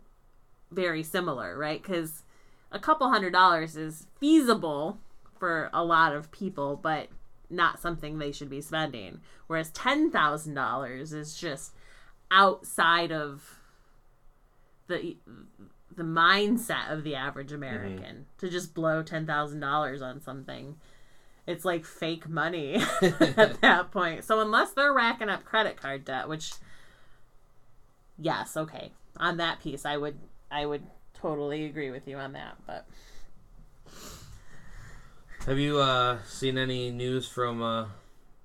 very 0.71 1.03
similar, 1.03 1.57
right? 1.57 1.81
Because 1.81 2.23
a 2.71 2.79
couple 2.79 3.09
hundred 3.09 3.31
dollars 3.31 3.75
is 3.75 4.07
feasible 4.19 4.99
for 5.39 5.69
a 5.73 5.83
lot 5.83 6.13
of 6.13 6.31
people, 6.31 6.79
but 6.81 7.07
not 7.49 7.79
something 7.79 8.17
they 8.17 8.31
should 8.31 8.49
be 8.49 8.61
spending. 8.61 9.21
Whereas 9.47 9.71
ten 9.71 10.11
thousand 10.11 10.55
dollars 10.55 11.13
is 11.13 11.35
just 11.35 11.73
outside 12.31 13.11
of 13.11 13.58
the 14.89 15.15
the 15.95 16.03
mindset 16.03 16.91
of 16.91 17.03
the 17.05 17.15
average 17.15 17.51
American 17.53 18.25
to 18.39 18.49
just 18.49 18.73
blow 18.73 19.01
ten 19.01 19.25
thousand 19.25 19.61
dollars 19.61 20.01
on 20.01 20.19
something. 20.21 20.75
It's 21.47 21.65
like 21.65 21.85
fake 21.85 22.27
money 22.29 22.75
at 23.01 23.61
that 23.61 23.91
point. 23.91 24.23
So 24.25 24.39
unless 24.41 24.71
they're 24.71 24.93
racking 24.93 25.29
up 25.29 25.45
credit 25.45 25.77
card 25.77 26.03
debt, 26.05 26.27
which 26.29 26.51
yes, 28.17 28.57
okay. 28.57 28.91
On 29.17 29.37
that 29.37 29.61
piece 29.61 29.85
I 29.85 29.97
would 29.97 30.17
I 30.51 30.65
would 30.65 30.83
totally 31.13 31.65
agree 31.65 31.91
with 31.91 32.07
you 32.07 32.17
on 32.17 32.33
that, 32.33 32.57
but 32.67 32.85
Have 35.45 35.57
you 35.57 35.79
uh, 35.79 36.19
seen 36.27 36.57
any 36.57 36.91
news 36.91 37.27
from 37.27 37.61
uh, 37.61 37.87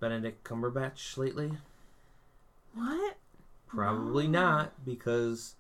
Benedict 0.01 0.45
Cumberbatch 0.45 1.17
lately? 1.17 1.53
what? 2.75 3.17
Probably 3.69 4.27
No. 4.29 4.41
not, 4.41 4.85
because 4.85 5.55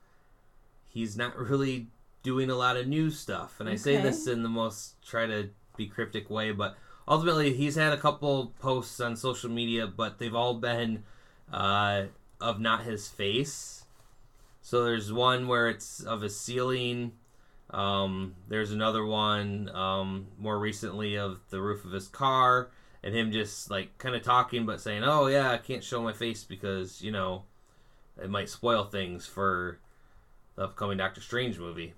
he's 0.95 1.17
not 1.17 1.37
really 1.37 1.89
doing 2.23 2.49
a 2.49 2.55
lot 2.55 2.77
of 2.77 2.87
new 2.87 3.11
stuff. 3.11 3.61
And 3.61 3.69
I 3.69 3.75
say 3.75 4.01
this 4.01 4.27
in 4.27 4.43
the 4.43 4.49
most 4.49 4.95
try 5.05 5.27
to 5.27 5.51
be 5.77 5.87
cryptic 5.87 6.31
way, 6.31 6.53
but 6.53 6.77
ultimately 7.07 7.53
he's 7.53 7.75
had 7.75 7.93
a 7.93 7.99
couple 7.99 8.55
posts 8.61 9.01
on 9.01 9.17
social 9.17 9.51
media, 9.51 9.87
but 9.87 10.19
they've 10.19 10.35
all 10.35 10.55
been 10.55 11.03
uh, 11.53 12.05
of 12.41 12.61
not 12.61 12.85
his 12.85 13.09
face. 13.09 13.85
So 14.63 14.85
there's 14.85 15.13
one 15.13 15.49
where 15.49 15.69
it's 15.69 16.01
of 16.01 16.23
his 16.23 16.39
ceiling. 16.39 17.13
Um, 17.71 18.37
there's 18.49 18.73
another 18.73 19.05
one 19.05 19.69
um, 19.75 20.29
more 20.39 20.59
recently 20.59 21.17
of 21.17 21.41
the 21.51 21.61
roof 21.61 21.85
of 21.85 21.93
his 21.93 22.09
car 22.09 22.71
and 23.03 23.15
him 23.15 23.33
just 23.33 23.71
like 23.71 23.99
kind 23.99 24.15
of 24.15 24.23
talking 24.23 24.65
but 24.65 24.81
saying, 24.81 25.03
"Oh 25.05 25.27
yeah, 25.27 25.51
I 25.51 25.59
can't 25.59 25.85
show 25.85 26.01
my 26.01 26.13
face 26.13 26.45
because 26.45 27.03
you 27.03 27.11
know 27.11 27.43
it 28.23 28.31
might 28.31 28.49
spoil 28.49 28.85
things 28.85 29.27
for 29.27 29.79
the 30.57 30.65
upcoming 30.65 30.99
Doctor 30.99 31.21
Strange 31.21 31.59
movie." 31.59 31.95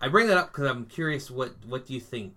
I 0.00 0.08
bring 0.08 0.26
that 0.26 0.36
up 0.36 0.52
because 0.52 0.66
I'm 0.70 0.86
curious. 0.86 1.30
What 1.30 1.54
what 1.66 1.86
do 1.86 1.94
you 1.94 2.00
think? 2.00 2.34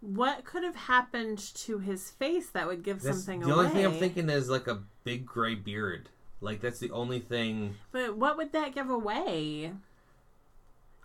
What 0.00 0.44
could 0.44 0.62
have 0.62 0.76
happened 0.76 1.38
to 1.56 1.78
his 1.80 2.10
face 2.10 2.50
that 2.50 2.68
would 2.68 2.84
give 2.84 3.02
That's- 3.02 3.24
something 3.24 3.40
the 3.40 3.46
away? 3.46 3.54
The 3.54 3.60
only 3.60 3.70
thing 3.74 3.86
I'm 3.86 3.98
thinking 3.98 4.30
is 4.30 4.48
like 4.48 4.68
a 4.68 4.82
big 5.02 5.26
gray 5.26 5.56
beard. 5.56 6.08
Like 6.40 6.60
that's 6.60 6.78
the 6.78 6.92
only 6.92 7.18
thing. 7.18 7.74
But 7.90 8.16
what 8.16 8.36
would 8.36 8.52
that 8.52 8.74
give 8.74 8.88
away? 8.90 9.72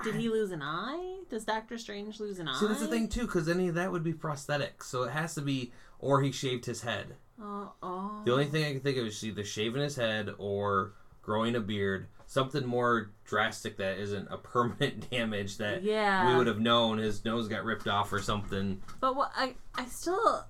Did 0.03 0.15
he 0.15 0.29
lose 0.29 0.51
an 0.51 0.61
eye? 0.61 1.21
Does 1.29 1.45
Doctor 1.45 1.77
Strange 1.77 2.19
lose 2.19 2.37
an 2.37 2.47
eye? 2.47 2.59
See, 2.59 2.67
that's 2.67 2.81
the 2.81 2.87
thing 2.87 3.07
too, 3.07 3.21
because 3.21 3.47
any 3.47 3.69
of 3.69 3.75
that 3.75 3.91
would 3.91 4.03
be 4.03 4.13
prosthetic. 4.13 4.83
So 4.83 5.03
it 5.03 5.11
has 5.11 5.33
to 5.35 5.41
be, 5.41 5.71
or 5.99 6.21
he 6.21 6.31
shaved 6.31 6.65
his 6.65 6.81
head. 6.81 7.15
Oh, 7.41 7.71
oh. 7.81 8.21
The 8.25 8.33
only 8.33 8.45
thing 8.45 8.65
I 8.65 8.73
can 8.73 8.81
think 8.81 8.97
of 8.97 9.07
is 9.07 9.23
either 9.23 9.43
shaving 9.43 9.81
his 9.81 9.95
head 9.95 10.29
or 10.37 10.93
growing 11.23 11.55
a 11.55 11.59
beard. 11.59 12.07
Something 12.27 12.65
more 12.65 13.11
drastic 13.25 13.77
that 13.77 13.97
isn't 13.97 14.27
a 14.29 14.37
permanent 14.53 15.09
damage 15.09 15.57
that 15.57 15.81
yeah. 15.81 16.29
we 16.29 16.37
would 16.37 16.47
have 16.47 16.59
known 16.59 16.99
his 16.99 17.25
nose 17.25 17.47
got 17.47 17.63
ripped 17.63 17.87
off 17.87 18.13
or 18.13 18.21
something. 18.21 18.81
But 18.99 19.15
what 19.15 19.31
I 19.35 19.55
I 19.73 19.85
still 19.85 20.45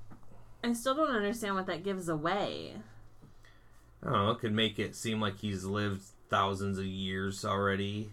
I 0.64 0.74
still 0.74 0.96
don't 0.96 1.16
understand 1.16 1.56
what 1.56 1.68
that 1.68 1.84
gives 1.84 2.10
away. 2.10 2.74
I 4.02 4.06
don't 4.06 4.14
know. 4.14 4.32
It 4.32 4.40
could 4.40 4.54
make 4.54 4.80
it 4.80 4.96
seem 4.96 5.22
like 5.22 5.40
he's 5.40 5.64
lived 5.64 6.04
thousands 6.30 6.78
of 6.78 6.86
years 6.86 7.46
already. 7.46 8.12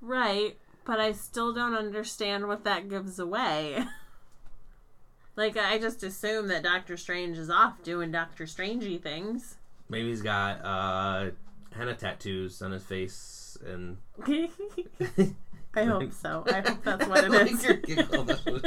Right, 0.00 0.56
but 0.84 0.98
I 0.98 1.12
still 1.12 1.52
don't 1.52 1.74
understand 1.74 2.48
what 2.48 2.64
that 2.64 2.88
gives 2.88 3.18
away. 3.18 3.84
like 5.36 5.56
I 5.56 5.78
just 5.78 6.02
assume 6.02 6.48
that 6.48 6.62
Doctor 6.62 6.96
Strange 6.96 7.38
is 7.38 7.50
off 7.50 7.82
doing 7.82 8.10
Doctor 8.10 8.44
Strangey 8.44 9.00
things. 9.00 9.56
Maybe 9.88 10.08
he's 10.08 10.22
got 10.22 10.64
uh, 10.64 11.30
henna 11.74 11.94
tattoos 11.94 12.62
on 12.62 12.72
his 12.72 12.82
face 12.82 13.56
and. 13.66 13.98
I 15.74 15.84
hope 15.84 16.12
so. 16.12 16.44
I 16.46 16.60
hope 16.60 16.84
that's 16.84 17.06
what 17.06 17.24
it 17.32 17.50
is. 17.50 17.62
giggle. 17.84 18.28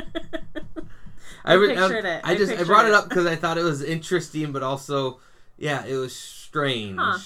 I 1.45 1.55
pictured 1.57 2.05
it. 2.05 2.21
I 2.23 2.31
I 2.31 2.35
just 2.35 2.51
I 2.51 2.63
brought 2.63 2.85
it 2.85 2.89
it. 2.89 2.93
up 2.95 3.07
because 3.09 3.27
I 3.27 3.35
thought 3.35 3.57
it 3.59 3.63
was 3.63 3.83
interesting, 3.83 4.51
but 4.51 4.63
also, 4.63 5.19
yeah, 5.57 5.85
it 5.85 5.95
was 5.95 6.15
strange. 6.15 6.97
Huh. 6.99 7.19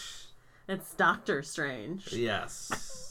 It's 0.67 0.93
Doctor 0.95 1.41
Strange. 1.41 2.11
Yes. 2.13 3.09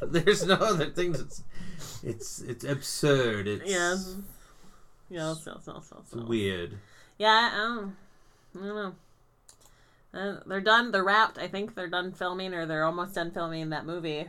There's 0.00 0.46
no 0.46 0.54
other 0.54 0.86
thing 0.90 1.12
that's. 1.12 1.42
It's 2.04 2.40
it's 2.40 2.64
absurd. 2.64 3.46
It's 3.48 3.68
Yes. 3.70 4.16
Yes, 5.10 5.42
yes, 5.46 5.64
yes, 5.66 5.92
yes, 5.92 5.92
yes. 6.14 6.24
weird. 6.24 6.78
Yeah, 7.18 7.50
um, 7.54 7.96
I 8.56 8.66
don't 8.66 8.74
know. 8.76 8.94
Uh, 10.14 10.36
they're 10.46 10.60
done. 10.60 10.90
They're 10.90 11.04
wrapped. 11.04 11.38
I 11.38 11.48
think 11.48 11.74
they're 11.74 11.88
done 11.88 12.12
filming, 12.12 12.54
or 12.54 12.66
they're 12.66 12.84
almost 12.84 13.14
done 13.14 13.30
filming 13.30 13.70
that 13.70 13.86
movie. 13.86 14.28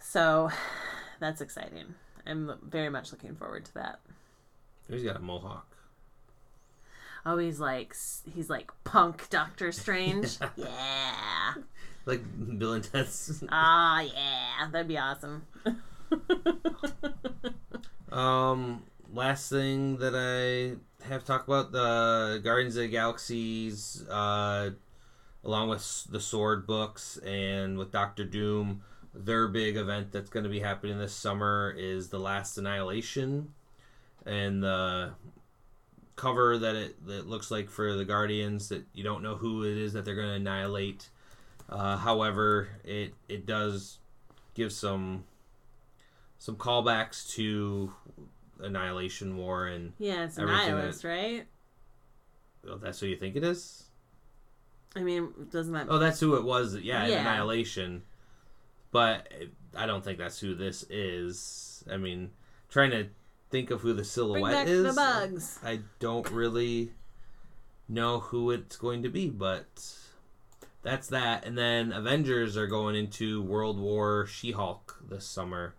So, 0.00 0.50
that's 1.20 1.40
exciting. 1.40 1.94
I'm 2.26 2.54
very 2.62 2.88
much 2.88 3.12
looking 3.12 3.34
forward 3.34 3.64
to 3.66 3.74
that. 3.74 4.00
He's 4.90 5.02
got 5.02 5.16
a 5.16 5.20
mohawk. 5.20 5.66
Oh, 7.26 7.36
he's 7.36 7.60
like 7.60 7.94
he's 8.34 8.48
like 8.48 8.70
punk 8.84 9.28
Doctor 9.28 9.70
Strange. 9.72 10.38
yeah. 10.56 11.54
Like 12.06 12.22
Bill 12.58 12.72
and 12.72 12.84
Ted's. 12.84 13.44
Ah, 13.50 14.00
yeah. 14.00 14.68
That'd 14.70 14.88
be 14.88 14.98
awesome. 14.98 15.42
Um, 18.10 18.82
last 19.12 19.50
thing 19.50 19.98
that 19.98 20.14
I 20.14 21.06
have 21.08 21.22
to 21.22 21.26
talk 21.26 21.46
about 21.46 21.72
the 21.72 22.40
Guardians 22.42 22.76
of 22.76 22.82
the 22.82 22.88
Galaxies, 22.88 24.04
uh, 24.08 24.70
along 25.44 25.68
with 25.68 26.06
the 26.10 26.20
Sword 26.20 26.66
books 26.66 27.16
and 27.18 27.78
with 27.78 27.90
Doctor 27.90 28.24
Doom, 28.24 28.82
their 29.14 29.48
big 29.48 29.76
event 29.76 30.12
that's 30.12 30.30
going 30.30 30.44
to 30.44 30.50
be 30.50 30.60
happening 30.60 30.98
this 30.98 31.14
summer 31.14 31.74
is 31.76 32.08
the 32.08 32.18
Last 32.18 32.58
Annihilation, 32.58 33.52
and 34.26 34.62
the 34.62 35.12
cover 36.16 36.58
that 36.58 36.74
it 36.74 37.06
that 37.06 37.28
looks 37.28 37.50
like 37.50 37.70
for 37.70 37.94
the 37.94 38.04
Guardians 38.04 38.68
that 38.68 38.84
you 38.92 39.04
don't 39.04 39.22
know 39.22 39.36
who 39.36 39.64
it 39.64 39.78
is 39.78 39.92
that 39.92 40.04
they're 40.04 40.16
going 40.16 40.28
to 40.28 40.34
annihilate. 40.34 41.08
Uh, 41.68 41.96
however, 41.96 42.68
it 42.84 43.14
it 43.28 43.46
does 43.46 43.98
give 44.54 44.72
some 44.72 45.24
some 46.38 46.56
callbacks 46.56 47.34
to 47.34 47.92
Annihilation 48.60 49.36
War, 49.36 49.66
and 49.66 49.92
yeah, 49.98 50.24
it's 50.24 50.36
Annihilus, 50.36 51.04
right? 51.04 51.46
oh, 52.68 52.76
that's 52.76 53.00
who 53.00 53.06
you 53.06 53.16
think 53.16 53.36
it 53.36 53.44
is. 53.44 53.84
I 54.96 55.00
mean, 55.00 55.32
doesn't 55.50 55.72
that? 55.74 55.86
Oh, 55.88 55.98
that's 55.98 56.20
who 56.20 56.34
it 56.36 56.44
was. 56.44 56.74
Yeah, 56.76 57.06
Yeah. 57.06 57.20
Annihilation. 57.20 58.02
But 58.90 59.30
I 59.76 59.86
don't 59.86 60.02
think 60.02 60.18
that's 60.18 60.40
who 60.40 60.54
this 60.54 60.84
is. 60.88 61.84
I 61.90 61.98
mean, 61.98 62.30
trying 62.70 62.90
to 62.92 63.08
think 63.50 63.70
of 63.70 63.82
who 63.82 63.90
the 63.90 63.96
Bring 63.96 64.04
silhouette 64.04 64.52
back 64.52 64.66
is. 64.66 64.82
the 64.84 64.92
bugs. 64.94 65.58
I 65.62 65.80
don't 65.98 66.30
really 66.30 66.92
know 67.88 68.20
who 68.20 68.50
it's 68.50 68.76
going 68.76 69.02
to 69.02 69.08
be, 69.08 69.28
but 69.28 69.66
that's 70.82 71.08
that. 71.08 71.44
And 71.44 71.56
then 71.56 71.92
Avengers 71.92 72.56
are 72.56 72.66
going 72.66 72.96
into 72.96 73.42
World 73.42 73.78
War 73.78 74.26
She 74.26 74.52
Hulk 74.52 75.02
this 75.08 75.26
summer. 75.26 75.74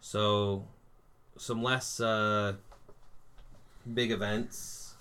So 0.00 0.66
some 1.38 1.62
less 1.62 2.00
uh, 2.00 2.54
big 3.92 4.10
events. 4.10 4.94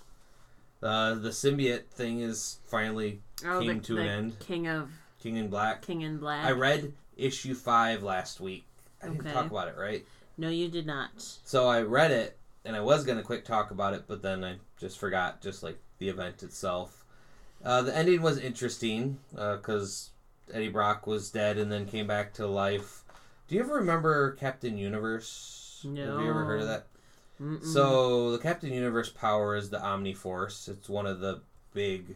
Uh, 0.82 1.16
the 1.16 1.30
symbiote 1.30 1.86
thing 1.88 2.20
is 2.22 2.60
finally 2.66 3.22
Oh, 3.46 3.60
came 3.60 3.78
the, 3.80 3.84
to 3.84 3.98
an 3.98 4.08
end. 4.08 4.40
King 4.40 4.68
of 4.68 4.90
King 5.20 5.38
in 5.38 5.48
Black. 5.50 5.82
King 5.86 6.02
in 6.02 6.18
Black. 6.18 6.46
I 6.46 6.52
read 6.52 6.94
issue 7.16 7.54
five 7.56 8.04
last 8.04 8.40
week. 8.40 8.66
I 9.02 9.08
didn't 9.10 9.32
talk 9.32 9.50
about 9.50 9.68
it, 9.68 9.76
right? 9.78 10.06
No, 10.38 10.50
you 10.50 10.70
did 10.70 10.86
not. 10.86 11.10
So 11.18 11.68
I 11.68 11.82
read 11.82 12.12
it, 12.12 12.38
and 12.66 12.76
I 12.76 12.82
was 12.82 13.04
gonna 13.04 13.24
quick 13.24 13.44
talk 13.46 13.72
about 13.72 13.94
it, 13.94 14.04
but 14.08 14.22
then 14.22 14.44
I 14.44 14.58
just 14.80 14.98
forgot, 15.00 15.42
just 15.42 15.64
like 15.64 15.78
the 15.98 16.10
event 16.10 16.44
itself. 16.44 17.04
Uh, 17.64 17.82
the 17.82 17.96
ending 17.96 18.22
was 18.22 18.38
interesting 18.38 19.18
because 19.32 20.12
Eddie 20.54 20.70
Brock 20.70 21.08
was 21.08 21.30
dead 21.32 21.58
and 21.58 21.72
then 21.72 21.86
came 21.88 22.06
back 22.08 22.34
to 22.34 22.46
life. 22.48 23.04
Do 23.48 23.56
you 23.56 23.62
ever 23.62 23.76
remember 23.76 24.34
Captain 24.34 24.78
Universe? 24.78 25.64
Have 25.96 26.22
you 26.22 26.30
ever 26.30 26.46
heard 26.46 26.62
of 26.62 26.68
that? 26.68 26.88
Mm-mm. 27.42 27.64
So 27.64 28.32
the 28.32 28.40
Captain 28.40 28.72
Universe 28.74 29.10
power 29.10 29.56
is 29.56 29.70
the 29.70 29.82
Omni 29.82 30.14
Force. 30.14 30.68
It's 30.68 30.90
one 30.90 31.06
of 31.06 31.20
the 31.20 31.42
big 31.74 32.16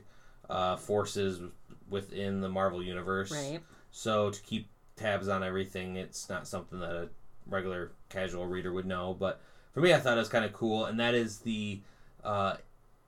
uh, 0.49 0.75
forces 0.77 1.39
within 1.89 2.41
the 2.41 2.49
Marvel 2.49 2.81
Universe. 2.83 3.31
right. 3.31 3.59
So 3.91 4.29
to 4.31 4.41
keep 4.41 4.67
tabs 4.95 5.27
on 5.27 5.43
everything, 5.43 5.95
it's 5.97 6.29
not 6.29 6.47
something 6.47 6.79
that 6.79 6.91
a 6.91 7.09
regular 7.47 7.91
casual 8.09 8.45
reader 8.47 8.71
would 8.73 8.85
know. 8.85 9.15
But 9.17 9.41
for 9.73 9.81
me, 9.81 9.93
I 9.93 9.99
thought 9.99 10.15
it 10.17 10.19
was 10.21 10.29
kind 10.29 10.45
of 10.45 10.53
cool, 10.53 10.85
and 10.85 10.99
that 10.99 11.13
is 11.13 11.39
the 11.39 11.81
uh, 12.23 12.55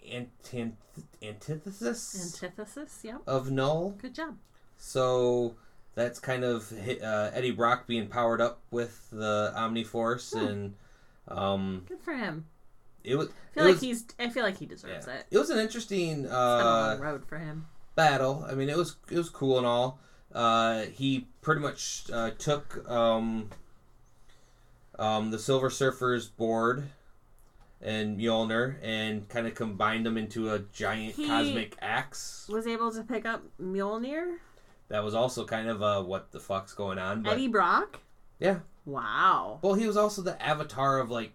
antith- 0.05 0.73
antithesis 1.21 2.41
Antithesis. 2.43 2.99
Yep. 3.03 3.21
of 3.25 3.51
Knull. 3.51 3.91
Good 4.01 4.13
job. 4.15 4.37
So 4.77 5.55
that's 5.95 6.19
kind 6.19 6.43
of 6.43 6.71
uh, 6.71 7.31
Eddie 7.33 7.51
Brock 7.51 7.87
being 7.87 8.07
powered 8.07 8.41
up 8.41 8.61
with 8.71 9.07
the 9.11 9.51
Omni 9.55 9.83
Force, 9.83 10.31
Hmm. 10.33 10.45
and 10.47 10.73
um, 11.27 11.85
Good 11.87 12.01
for 12.01 12.13
him. 12.13 12.45
it 13.03 13.15
was 13.15 13.27
I 13.29 13.31
feel 13.55 13.63
like 13.65 13.73
was- 13.73 13.81
he's. 13.81 14.05
I 14.19 14.29
feel 14.29 14.43
like 14.43 14.57
he 14.57 14.65
deserves 14.65 15.07
yeah. 15.07 15.13
it. 15.15 15.25
It 15.31 15.37
was 15.37 15.49
an 15.49 15.59
interesting 15.59 16.21
It's 16.25 16.29
been 16.29 16.31
a 16.31 16.35
uh, 16.35 16.97
road 16.99 17.25
for 17.25 17.37
him. 17.37 17.67
battle. 17.95 18.45
I 18.49 18.53
mean, 18.55 18.69
it 18.69 18.77
was 18.77 18.95
it 19.11 19.17
was 19.17 19.29
cool 19.29 19.57
and 19.57 19.67
all. 19.67 19.99
Uh, 20.33 20.83
he 20.85 21.27
pretty 21.41 21.61
much 21.61 22.05
uh, 22.11 22.31
took 22.39 22.89
um, 22.89 23.49
um, 24.97 25.29
the 25.31 25.37
Silver 25.39 25.69
Surfers 25.69 26.29
board 26.35 26.83
and 27.81 28.17
Mjolnir 28.19 28.77
and 28.81 29.27
kind 29.29 29.45
of 29.45 29.53
combined 29.55 30.05
them 30.05 30.17
into 30.17 30.51
a 30.51 30.59
giant 30.73 31.15
He- 31.15 31.27
cosmic 31.27 31.75
axe. 31.81 32.47
Was 32.51 32.65
able 32.65 32.91
to 32.93 33.03
pick 33.03 33.25
up 33.25 33.43
Mjolnir. 33.61 34.37
That 34.93 35.03
was 35.03 35.15
also 35.15 35.43
kind 35.43 35.69
of 35.69 35.81
a 35.81 36.03
what 36.03 36.31
the 36.31 36.39
fuck's 36.39 36.75
going 36.75 36.99
on. 36.99 37.23
But 37.23 37.33
Eddie 37.33 37.47
Brock. 37.47 37.99
Yeah. 38.37 38.59
Wow. 38.85 39.57
well, 39.63 39.73
he 39.73 39.87
was 39.87 39.97
also 39.97 40.21
the 40.21 40.39
avatar 40.39 40.99
of 40.99 41.09
like 41.09 41.33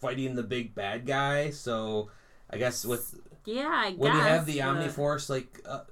fighting 0.00 0.34
the 0.34 0.42
big 0.42 0.74
bad 0.74 1.06
guy. 1.06 1.50
So 1.50 2.10
I 2.50 2.56
guess 2.58 2.84
with 2.84 3.14
Yeah, 3.44 3.70
I 3.72 3.92
when 3.92 4.10
guess. 4.10 4.16
you 4.20 4.28
have 4.28 4.46
the 4.46 4.58
but- 4.58 4.66
Omni 4.66 4.88
Force, 4.88 5.30
like 5.30 5.60
uh, 5.64 5.82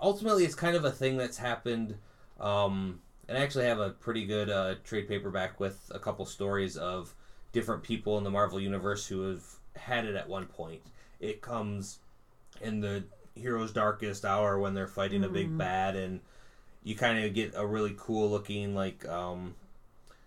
ultimately, 0.00 0.44
it's 0.44 0.54
kind 0.54 0.76
of 0.76 0.84
a 0.84 0.90
thing 0.92 1.16
that's 1.16 1.38
happened. 1.38 1.96
Um, 2.38 3.00
and 3.28 3.36
I 3.36 3.40
actually 3.40 3.64
have 3.64 3.80
a 3.80 3.90
pretty 3.90 4.24
good 4.24 4.48
uh, 4.48 4.76
trade 4.84 5.08
paperback 5.08 5.58
with 5.58 5.90
a 5.92 5.98
couple 5.98 6.24
stories 6.26 6.76
of 6.76 7.12
different 7.50 7.82
people 7.82 8.18
in 8.18 8.22
the 8.24 8.30
Marvel 8.30 8.60
universe 8.60 9.04
who 9.08 9.22
have 9.22 9.42
had 9.74 10.04
it 10.04 10.14
at 10.14 10.28
one 10.28 10.46
point. 10.46 10.82
It 11.18 11.40
comes 11.42 11.98
in 12.60 12.78
the 12.78 13.02
hero's 13.34 13.72
darkest 13.72 14.24
hour 14.24 14.60
when 14.60 14.74
they're 14.74 14.86
fighting 14.86 15.24
a 15.24 15.28
big 15.28 15.58
bad, 15.58 15.96
and 15.96 16.20
you 16.86 16.94
kind 16.94 17.24
of 17.24 17.34
get 17.34 17.52
a 17.56 17.66
really 17.66 17.94
cool 17.98 18.30
looking 18.30 18.74
like 18.74 19.06
um, 19.08 19.56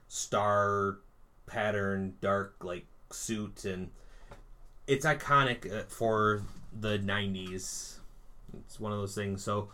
star 0.10 0.98
pattern 1.46 2.14
dark 2.22 2.56
like 2.62 2.86
suit 3.12 3.66
and 3.66 3.90
it's 4.86 5.06
iconic 5.06 5.72
uh, 5.74 5.84
for 5.88 6.44
the 6.78 7.00
90s 7.00 7.96
it's 8.54 8.80
one 8.80 8.92
of 8.92 9.00
those 9.00 9.16
things. 9.16 9.44
So 9.44 9.70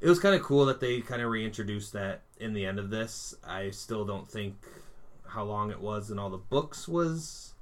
it 0.00 0.08
was 0.08 0.18
kind 0.18 0.34
of 0.34 0.42
cool 0.42 0.66
that 0.66 0.80
they 0.80 1.00
kind 1.00 1.22
of 1.22 1.30
reintroduced 1.30 1.92
that 1.92 2.22
in 2.38 2.52
the 2.52 2.66
end 2.66 2.78
of 2.78 2.90
this. 2.90 3.34
I 3.46 3.70
still 3.70 4.04
don't 4.04 4.28
think 4.28 4.56
how 5.26 5.44
long 5.44 5.70
it 5.70 5.80
was 5.80 6.10
in 6.10 6.18
all 6.18 6.28
the 6.30 6.36
books 6.36 6.88
was 6.88 7.54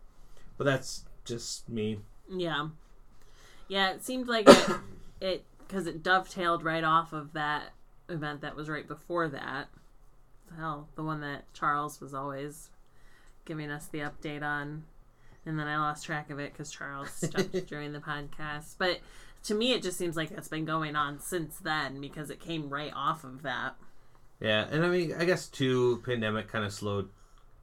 but 0.56 0.64
that's 0.64 1.04
just 1.24 1.68
me. 1.68 2.00
Yeah. 2.28 2.68
Yeah, 3.68 3.90
it 3.90 4.04
seemed 4.04 4.26
like 4.26 4.48
it, 4.48 4.76
it 5.20 5.44
because 5.59 5.86
it 5.86 6.02
dovetailed 6.02 6.64
right 6.64 6.84
off 6.84 7.12
of 7.12 7.34
that 7.34 7.72
event 8.09 8.40
that 8.42 8.56
was 8.56 8.68
right 8.68 8.86
before 8.86 9.28
that. 9.28 9.68
Hell, 10.56 10.88
the 10.94 11.02
one 11.02 11.20
that 11.20 11.52
Charles 11.52 12.00
was 12.00 12.14
always 12.14 12.70
giving 13.44 13.70
us 13.70 13.86
the 13.86 13.98
update 14.00 14.42
on, 14.42 14.84
and 15.44 15.59
then 15.59 15.66
I 15.66 15.76
lost 15.78 16.04
track 16.06 16.30
of 16.30 16.38
it 16.38 16.52
because 16.52 16.70
Charles 16.70 17.11
stopped 17.11 17.66
during 17.68 17.92
the 17.92 17.98
podcast. 18.00 18.76
But 18.78 19.00
to 19.44 19.54
me, 19.54 19.72
it 19.72 19.82
just 19.82 19.98
seems 19.98 20.16
like 20.16 20.30
it's 20.30 20.48
been 20.48 20.64
going 20.64 20.96
on 20.96 21.20
since 21.20 21.56
then 21.59 22.00
because 22.00 22.30
it 22.30 22.40
came 22.40 22.68
right 22.70 22.92
off 22.94 23.24
of 23.24 23.42
that. 23.42 23.76
yeah 24.40 24.66
and 24.70 24.84
i 24.84 24.88
mean 24.88 25.12
i 25.18 25.24
guess 25.24 25.46
too 25.48 26.00
pandemic 26.06 26.46
kind 26.48 26.64
of 26.64 26.72
slowed 26.72 27.09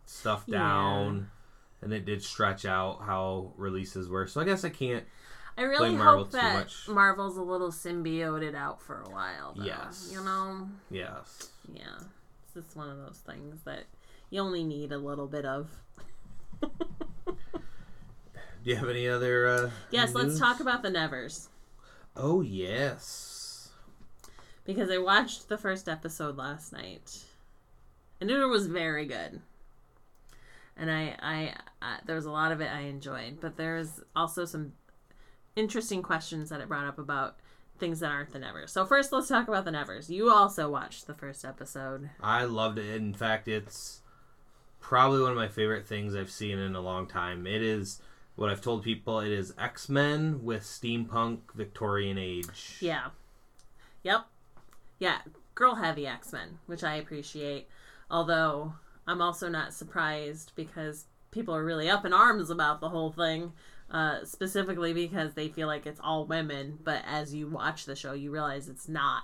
stuff 0.05 0.43
Yeah. 0.45 0.57
down 0.59 1.29
and 1.81 1.93
it 1.93 2.05
did 2.05 2.21
stretch 2.23 2.65
out 2.65 3.01
how 3.05 3.51
releases 3.57 4.09
were 4.09 4.27
so 4.27 4.41
i 4.41 4.43
guess 4.43 4.63
i 4.65 4.69
can't 4.69 5.05
I 5.57 5.63
really 5.63 5.95
Marvel 5.95 6.23
hope 6.23 6.31
that. 6.31 6.67
Marvel's 6.87 7.37
a 7.37 7.41
little 7.41 7.71
symbioted 7.71 8.55
out 8.55 8.81
for 8.81 9.01
a 9.01 9.09
while. 9.09 9.53
Though. 9.55 9.63
Yes. 9.63 10.09
You 10.11 10.23
know. 10.23 10.67
yes 10.91 11.49
Yeah, 11.73 11.97
it's 12.43 12.53
just 12.53 12.75
one 12.75 12.89
of 12.89 12.97
those 12.97 13.21
things 13.25 13.61
that 13.63 13.83
you 14.29 14.41
only 14.41 14.63
need 14.63 14.91
a 14.91 14.97
little 14.97 15.27
bit 15.27 15.45
of. 15.45 15.69
do 16.61 16.67
you 18.63 18.75
have 18.75 18.89
any 18.89 19.07
other 19.07 19.47
uh 19.47 19.69
Yes, 19.91 20.13
let's 20.13 20.39
talk 20.39 20.59
about 20.59 20.81
the 20.81 20.89
Nevers 20.89 21.49
oh 22.15 22.41
yes 22.41 23.69
because 24.63 24.89
I 24.89 24.97
watched 24.97 25.47
the 25.47 25.57
first 25.57 25.87
episode 25.87 26.37
last 26.37 26.73
night, 26.73 27.23
and 28.19 28.31
it 28.31 28.45
was 28.45 28.65
very 28.65 29.05
good. 29.05 29.41
And 30.75 30.91
I, 30.91 31.15
I, 31.21 31.53
I 31.81 31.97
there 32.05 32.15
was 32.15 32.25
a 32.25 32.31
lot 32.31 32.51
of 32.51 32.61
it 32.61 32.69
I 32.73 32.81
enjoyed, 32.81 33.39
but 33.39 33.57
there's 33.57 34.01
also 34.15 34.43
some 34.45 34.73
interesting 35.55 36.01
questions 36.01 36.49
that 36.49 36.61
it 36.61 36.67
brought 36.67 36.87
up 36.87 36.99
about 36.99 37.37
things 37.77 37.99
that 37.99 38.11
aren't 38.11 38.31
the 38.31 38.39
Nevers. 38.39 38.71
So 38.71 38.85
first, 38.85 39.11
let's 39.11 39.27
talk 39.27 39.47
about 39.47 39.65
the 39.65 39.71
Nevers. 39.71 40.09
You 40.09 40.31
also 40.31 40.69
watched 40.69 41.07
the 41.07 41.13
first 41.13 41.43
episode. 41.43 42.09
I 42.21 42.45
loved 42.45 42.77
it. 42.77 42.95
In 42.95 43.13
fact, 43.13 43.47
it's 43.47 44.01
probably 44.79 45.21
one 45.21 45.31
of 45.31 45.37
my 45.37 45.47
favorite 45.47 45.87
things 45.87 46.15
I've 46.15 46.31
seen 46.31 46.57
in 46.57 46.75
a 46.75 46.81
long 46.81 47.07
time. 47.07 47.47
It 47.47 47.61
is 47.61 48.01
what 48.35 48.49
I've 48.49 48.61
told 48.61 48.83
people. 48.83 49.19
It 49.19 49.31
is 49.31 49.53
X 49.57 49.89
Men 49.89 50.43
with 50.43 50.63
steampunk 50.63 51.39
Victorian 51.53 52.17
age. 52.17 52.77
Yeah. 52.79 53.07
Yep. 54.03 54.25
Yeah, 54.99 55.17
girl 55.55 55.75
heavy 55.75 56.07
X 56.07 56.31
Men, 56.31 56.59
which 56.67 56.83
I 56.83 56.95
appreciate. 56.95 57.67
Although 58.09 58.73
I'm 59.07 59.21
also 59.21 59.49
not 59.49 59.73
surprised 59.73 60.53
because 60.55 61.05
people 61.31 61.55
are 61.55 61.65
really 61.65 61.89
up 61.89 62.05
in 62.05 62.13
arms 62.13 62.49
about 62.49 62.79
the 62.79 62.89
whole 62.89 63.11
thing, 63.11 63.51
uh, 63.95 64.25
specifically 64.25 64.91
because 64.91 65.33
they 65.35 65.47
feel 65.47 65.67
like 65.67 65.85
it's 65.85 66.01
all 66.03 66.25
women. 66.25 66.77
But 66.83 67.01
as 67.07 67.33
you 67.33 67.47
watch 67.47 67.85
the 67.85 67.95
show, 67.95 68.11
you 68.11 68.29
realize 68.29 68.67
it's 68.67 68.89
not 68.89 69.23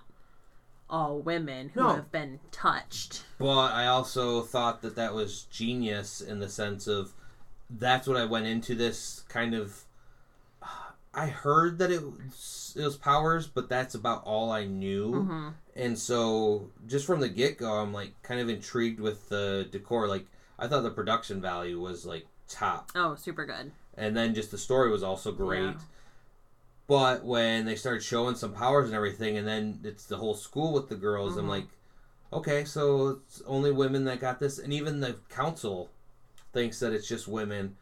all 0.90 1.20
women 1.20 1.70
who 1.70 1.82
No. 1.82 1.90
have 1.96 2.10
been 2.10 2.40
touched. 2.52 3.26
But 3.38 3.74
I 3.74 3.88
also 3.88 4.42
thought 4.42 4.82
that 4.82 4.96
that 4.96 5.14
was 5.14 5.44
genius 5.44 6.22
in 6.22 6.40
the 6.40 6.48
sense 6.48 6.88
of 6.88 7.14
that's 7.70 8.08
what 8.08 8.16
I 8.16 8.24
went 8.26 8.46
into 8.48 8.74
this 8.74 9.24
kind 9.28 9.54
of. 9.54 9.84
I 11.14 11.28
heard 11.28 11.78
that 11.80 11.92
it 11.92 12.02
was, 12.02 12.74
it 12.80 12.84
was 12.86 12.96
powers, 12.96 13.46
but 13.46 13.68
that's 13.68 13.96
about 13.96 14.24
all 14.24 14.50
I 14.52 14.64
knew. 14.66 15.24
hmm 15.24 15.50
And 15.76 16.00
so, 16.00 16.70
just 16.88 17.06
from 17.06 17.20
the 17.20 17.28
get 17.28 17.58
go, 17.58 17.74
I'm 17.74 17.92
like 17.92 18.14
kind 18.24 18.40
of 18.40 18.48
intrigued 18.48 19.02
with 19.02 19.28
the 19.28 19.68
decor. 19.70 20.08
Like, 20.08 20.28
I 20.58 20.68
thought 20.70 20.84
the 20.84 20.92
production 20.92 21.42
value 21.42 21.82
was 21.82 22.06
like 22.06 22.28
top. 22.48 22.92
Oh, 22.96 23.16
super 23.16 23.46
good. 23.46 23.74
And 23.96 24.16
then 24.16 24.34
just 24.34 24.52
the 24.52 24.58
story 24.58 24.90
was 24.90 25.04
also 25.04 25.32
great. 25.32 25.64
Yeah. 25.64 25.74
But 26.88 27.24
when 27.24 27.66
they 27.66 27.76
started 27.76 28.04
showing 28.04 28.36
some 28.36 28.54
powers 28.54 28.88
and 28.88 28.96
everything, 28.96 29.38
and 29.38 29.48
then 29.48 29.80
it's 29.84 30.06
the 30.06 30.18
whole 30.18 30.34
school 30.34 30.74
with 30.74 30.90
the 30.90 30.96
girls, 30.96 31.38
I'm 31.38 31.46
Mhm. 31.46 31.50
like, 31.50 31.68
okay, 32.34 32.66
so 32.66 33.22
it's 33.26 33.42
only 33.46 33.72
women 33.72 34.04
that 34.06 34.20
got 34.20 34.40
this, 34.40 34.60
and 34.60 34.74
even 34.74 35.00
the 35.00 35.16
council 35.30 35.90
thinks 36.54 36.80
that 36.80 36.92
it's 36.92 37.08
just 37.08 37.28
women. 37.28 37.78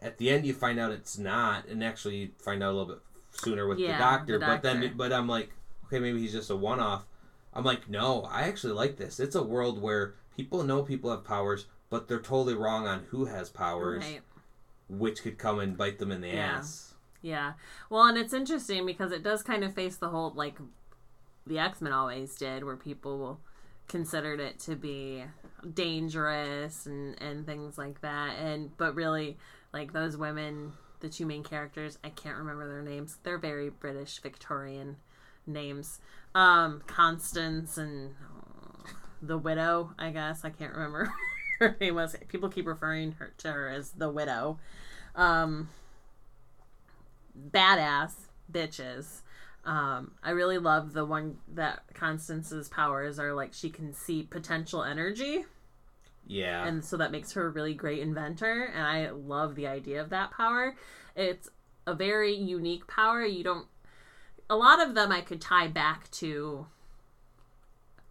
At 0.00 0.18
the 0.18 0.30
end, 0.30 0.46
you 0.46 0.52
find 0.52 0.80
out 0.80 0.90
it's 0.90 1.16
not, 1.16 1.66
and 1.66 1.82
actually 1.84 2.16
you 2.16 2.30
find 2.38 2.60
out 2.62 2.70
a 2.72 2.76
little 2.76 2.94
bit 2.94 3.02
sooner 3.30 3.68
with 3.68 3.78
Yeah, 3.78 3.92
the 3.92 3.98
doctor. 3.98 4.38
the 4.38 4.46
But 4.46 4.62
then, 4.62 4.94
but 4.96 5.12
I'm 5.12 5.28
like, 5.28 5.52
okay, 5.86 6.00
maybe 6.00 6.18
he's 6.20 6.32
just 6.32 6.50
a 6.50 6.56
one-off. 6.56 7.06
I'm 7.54 7.64
like, 7.64 7.88
no, 7.88 8.22
I 8.22 8.42
actually 8.42 8.72
like 8.72 8.96
this. 8.96 9.20
It's 9.20 9.36
a 9.36 9.42
world 9.42 9.80
where 9.80 10.14
people 10.36 10.64
know 10.64 10.82
people 10.82 11.10
have 11.10 11.22
powers, 11.22 11.66
but 11.88 12.08
they're 12.08 12.18
totally 12.20 12.54
wrong 12.54 12.86
on 12.88 13.04
who 13.10 13.26
has 13.26 13.48
powers 13.50 14.02
Right. 14.02 14.22
Which 14.98 15.22
could 15.22 15.38
come 15.38 15.58
and 15.58 15.76
bite 15.76 15.98
them 15.98 16.12
in 16.12 16.20
the 16.20 16.28
Yeah. 16.28 16.56
ass. 16.58 16.94
Yeah. 17.20 17.52
Well, 17.88 18.04
and 18.04 18.18
it's 18.18 18.32
interesting 18.32 18.84
because 18.86 19.12
it 19.12 19.22
does 19.22 19.42
kind 19.42 19.62
of 19.64 19.74
face 19.74 19.96
the 19.96 20.08
whole 20.10 20.32
like 20.34 20.58
the 21.46 21.58
X 21.58 21.80
Men 21.80 21.92
always 21.92 22.34
did, 22.34 22.64
where 22.64 22.76
people 22.76 23.40
considered 23.88 24.40
it 24.40 24.58
to 24.60 24.76
be 24.76 25.24
dangerous 25.74 26.86
and 26.86 27.20
and 27.22 27.46
things 27.46 27.78
like 27.78 28.00
that. 28.00 28.36
And 28.38 28.76
but 28.76 28.94
really, 28.94 29.38
like 29.72 29.92
those 29.92 30.16
women, 30.16 30.72
the 31.00 31.08
two 31.08 31.26
main 31.26 31.42
characters, 31.44 31.98
I 32.04 32.10
can't 32.10 32.36
remember 32.38 32.68
their 32.68 32.82
names. 32.82 33.18
They're 33.22 33.38
very 33.38 33.70
British 33.70 34.20
Victorian 34.20 34.96
names. 35.46 36.00
Um, 36.34 36.82
Constance 36.86 37.76
and 37.78 38.14
uh, 38.20 38.88
the 39.20 39.36
widow, 39.38 39.92
I 39.98 40.10
guess 40.10 40.44
I 40.44 40.50
can't 40.50 40.72
remember 40.72 41.12
her 41.62 41.76
name 41.80 41.94
was. 41.94 42.16
People 42.28 42.48
keep 42.48 42.66
referring 42.66 43.12
her 43.12 43.32
to 43.38 43.52
her 43.52 43.68
as 43.68 43.90
the 43.92 44.10
widow. 44.10 44.58
Um, 45.14 45.68
badass 47.50 48.12
bitches. 48.50 49.20
Um, 49.64 50.12
I 50.22 50.30
really 50.30 50.58
love 50.58 50.92
the 50.92 51.04
one 51.04 51.38
that 51.54 51.82
Constance's 51.94 52.68
powers 52.68 53.18
are 53.18 53.32
like 53.32 53.52
she 53.54 53.70
can 53.70 53.92
see 53.92 54.24
potential 54.24 54.82
energy, 54.82 55.44
Yeah. 56.26 56.66
and 56.66 56.84
so 56.84 56.96
that 56.96 57.12
makes 57.12 57.32
her 57.32 57.46
a 57.46 57.50
really 57.50 57.74
great 57.74 58.00
inventor. 58.00 58.64
And 58.74 58.82
I 58.84 59.10
love 59.10 59.54
the 59.54 59.68
idea 59.68 60.00
of 60.00 60.10
that 60.10 60.32
power. 60.32 60.74
It's 61.14 61.48
a 61.86 61.94
very 61.94 62.34
unique 62.34 62.86
power. 62.88 63.24
You 63.24 63.44
don't. 63.44 63.66
A 64.50 64.56
lot 64.56 64.82
of 64.86 64.94
them 64.96 65.12
I 65.12 65.20
could 65.20 65.40
tie 65.40 65.68
back 65.68 66.10
to 66.12 66.66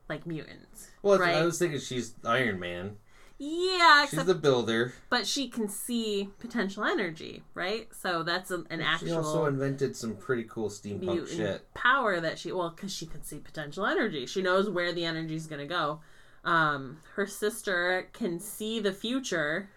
like 0.08 0.26
mutants. 0.26 0.90
well, 1.02 1.20
right? 1.20 1.36
I 1.36 1.44
was 1.46 1.60
thinking 1.60 1.80
she's 1.80 2.16
Iron 2.26 2.60
Man. 2.60 2.96
Yeah, 3.44 4.06
She's 4.06 4.24
the 4.24 4.36
builder. 4.36 4.94
but 5.10 5.26
she 5.26 5.48
can 5.48 5.68
see 5.68 6.30
potential 6.38 6.84
energy, 6.84 7.42
right? 7.56 7.88
So 7.92 8.22
that's 8.22 8.52
a, 8.52 8.64
an 8.70 8.82
actual. 8.82 9.08
She 9.08 9.14
also 9.14 9.46
invented 9.48 9.96
some 9.96 10.16
pretty 10.16 10.44
cool 10.44 10.70
steampunk 10.70 11.28
shit. 11.28 11.74
power 11.74 12.20
that 12.20 12.38
she 12.38 12.52
well 12.52 12.70
because 12.70 12.94
she 12.94 13.08
can 13.08 13.24
see 13.24 13.40
potential 13.40 13.84
energy. 13.88 14.28
She 14.28 14.44
knows 14.44 14.70
where 14.70 14.94
the 14.94 15.06
energy 15.06 15.34
is 15.36 15.48
going 15.48 15.60
to 15.62 15.66
go. 15.66 16.02
Um, 16.46 17.00
her 17.16 17.26
sister 17.26 18.10
can 18.14 18.40
see 18.40 18.80
the 18.80 18.94
future 18.94 19.70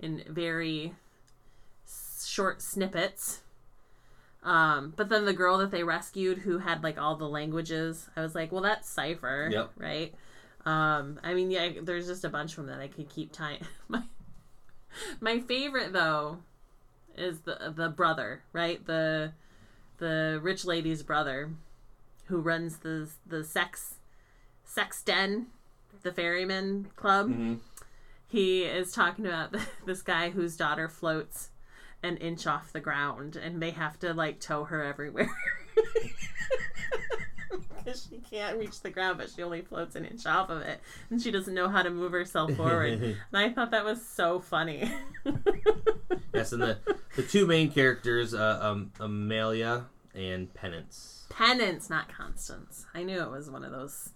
in 0.00 0.22
very 0.26 0.94
short 2.24 2.62
snippets. 2.62 3.42
Um, 4.42 4.94
but 4.96 5.08
then 5.10 5.26
the 5.26 5.32
girl 5.34 5.58
that 5.58 5.70
they 5.70 5.84
rescued 5.84 6.38
who 6.38 6.58
had 6.58 6.82
like 6.82 6.98
all 6.98 7.16
the 7.16 7.28
languages, 7.28 8.08
I 8.16 8.22
was 8.22 8.34
like, 8.34 8.50
well, 8.52 8.62
that's 8.62 8.88
Cypher, 8.88 9.48
Yep. 9.52 9.70
right? 9.76 10.14
Um, 10.64 11.18
I 11.22 11.34
mean, 11.34 11.50
yeah, 11.50 11.70
there's 11.82 12.06
just 12.06 12.24
a 12.24 12.28
bunch 12.28 12.52
of 12.52 12.56
them 12.58 12.66
that 12.66 12.80
I 12.80 12.88
could 12.88 13.08
keep 13.08 13.32
tying. 13.32 13.60
my 13.88 14.02
my 15.20 15.40
favorite 15.40 15.92
though 15.92 16.38
is 17.16 17.40
the 17.40 17.72
the 17.74 17.88
brother, 17.88 18.42
right? 18.52 18.84
The 18.84 19.32
the 19.98 20.38
rich 20.42 20.64
lady's 20.64 21.02
brother, 21.02 21.50
who 22.26 22.40
runs 22.40 22.78
the 22.78 23.08
the 23.26 23.44
sex 23.44 23.96
sex 24.64 25.02
den, 25.02 25.48
the 26.02 26.12
ferryman 26.12 26.88
club. 26.96 27.26
hmm 27.28 27.54
He 28.28 28.62
is 28.64 28.92
talking 28.92 29.26
about 29.26 29.54
this 29.86 30.02
guy 30.02 30.30
whose 30.30 30.56
daughter 30.56 30.88
floats 30.88 31.50
an 32.02 32.16
inch 32.18 32.46
off 32.46 32.72
the 32.72 32.80
ground, 32.80 33.36
and 33.36 33.60
they 33.62 33.70
have 33.70 33.98
to 34.00 34.12
like 34.14 34.40
tow 34.40 34.64
her 34.64 34.82
everywhere. 34.82 35.30
Because 37.84 38.08
she 38.10 38.18
can't 38.18 38.58
reach 38.58 38.80
the 38.80 38.90
ground, 38.90 39.18
but 39.18 39.30
she 39.30 39.42
only 39.42 39.62
floats 39.62 39.96
an 39.96 40.04
inch 40.04 40.26
off 40.26 40.50
of 40.50 40.62
it, 40.62 40.80
and 41.10 41.20
she 41.20 41.30
doesn't 41.30 41.54
know 41.54 41.68
how 41.68 41.82
to 41.82 41.90
move 41.90 42.12
herself 42.12 42.52
forward. 42.54 42.92
and 43.02 43.16
I 43.32 43.50
thought 43.50 43.70
that 43.72 43.84
was 43.84 44.06
so 44.06 44.40
funny. 44.40 44.90
Yes, 46.34 46.52
and 46.52 46.62
the 46.62 46.78
the 47.14 47.22
two 47.22 47.46
main 47.46 47.70
characters, 47.70 48.32
uh, 48.32 48.58
um, 48.62 48.90
Amelia 48.98 49.84
and 50.14 50.52
Penance. 50.54 51.26
Penance, 51.28 51.90
not 51.90 52.08
Constance. 52.08 52.86
I 52.94 53.02
knew 53.02 53.20
it 53.20 53.30
was 53.30 53.50
one 53.50 53.64
of 53.64 53.70
those. 53.70 54.10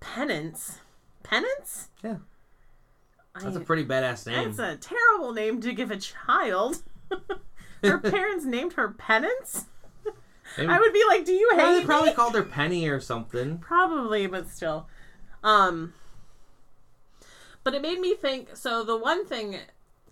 Penance? 0.00 0.78
Penance? 1.22 1.88
Yeah. 2.04 2.16
That's 3.34 3.56
I- 3.56 3.60
a 3.60 3.64
pretty 3.64 3.84
badass 3.84 4.26
name. 4.26 4.54
That's 4.54 4.58
a 4.58 4.76
terrible 4.76 5.32
name 5.32 5.60
to 5.62 5.72
give 5.72 5.90
a 5.90 5.96
child. 5.96 6.82
her 7.82 7.98
parents 7.98 8.44
named 8.44 8.74
her 8.74 8.88
Penance? 8.90 9.66
Maybe- 10.58 10.68
I 10.72 10.78
would 10.78 10.92
be 10.92 11.04
like, 11.08 11.24
do 11.24 11.32
you 11.32 11.50
Well, 11.56 11.74
hate 11.74 11.80
they 11.80 11.86
probably 11.86 12.10
me? 12.10 12.14
called 12.16 12.34
her 12.34 12.42
Penny 12.42 12.88
or 12.88 13.00
something. 13.00 13.58
Probably, 13.66 14.26
but 14.26 14.48
still. 14.48 14.88
Um 15.42 15.94
But 17.64 17.74
it 17.74 17.82
made 17.82 18.00
me 18.00 18.14
think 18.14 18.56
so 18.56 18.82
the 18.84 18.96
one 18.96 19.26
thing 19.26 19.58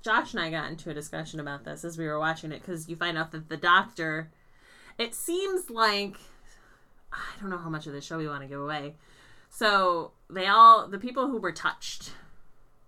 Josh 0.02 0.32
and 0.32 0.42
I 0.42 0.50
got 0.50 0.70
into 0.70 0.90
a 0.90 0.94
discussion 0.94 1.40
about 1.40 1.64
this 1.64 1.84
as 1.84 1.98
we 1.98 2.06
were 2.06 2.18
watching 2.18 2.52
it 2.52 2.60
because 2.60 2.88
you 2.88 2.96
find 2.96 3.18
out 3.18 3.32
that 3.32 3.48
the 3.48 3.56
doctor 3.56 4.30
it 4.96 5.14
seems 5.14 5.70
like 5.70 6.16
I 7.12 7.40
don't 7.40 7.50
know 7.50 7.58
how 7.58 7.70
much 7.70 7.86
of 7.86 7.92
the 7.92 8.00
show 8.00 8.18
we 8.18 8.28
want 8.28 8.42
to 8.42 8.48
give 8.48 8.60
away. 8.60 8.94
So 9.50 10.12
they 10.30 10.46
all 10.46 10.86
the 10.88 10.98
people 10.98 11.28
who 11.28 11.38
were 11.38 11.52
touched 11.52 12.12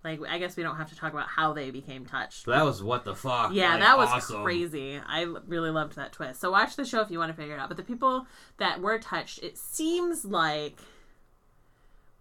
like 0.02 0.20
I 0.28 0.38
guess 0.38 0.56
we 0.56 0.62
don't 0.62 0.76
have 0.76 0.88
to 0.90 0.96
talk 0.96 1.12
about 1.12 1.28
how 1.28 1.52
they 1.52 1.70
became 1.70 2.06
touched. 2.06 2.46
That 2.46 2.64
was 2.64 2.82
what 2.82 3.04
the 3.04 3.14
fuck. 3.14 3.52
Yeah, 3.52 3.72
like, 3.72 3.80
that 3.80 3.98
was 3.98 4.08
awesome. 4.08 4.42
crazy. 4.42 5.00
I 5.06 5.22
really 5.46 5.70
loved 5.70 5.96
that 5.96 6.12
twist. 6.12 6.40
So 6.40 6.50
watch 6.50 6.76
the 6.76 6.84
show 6.84 7.00
if 7.00 7.10
you 7.10 7.18
want 7.18 7.30
to 7.30 7.36
figure 7.36 7.54
it 7.54 7.60
out. 7.60 7.68
But 7.68 7.76
the 7.76 7.82
people 7.82 8.26
that 8.56 8.80
were 8.80 8.98
touched, 8.98 9.42
it 9.42 9.58
seems 9.58 10.24
like 10.24 10.78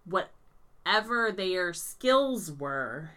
whatever 0.03 1.31
their 1.31 1.73
skills 1.73 2.51
were 2.51 3.11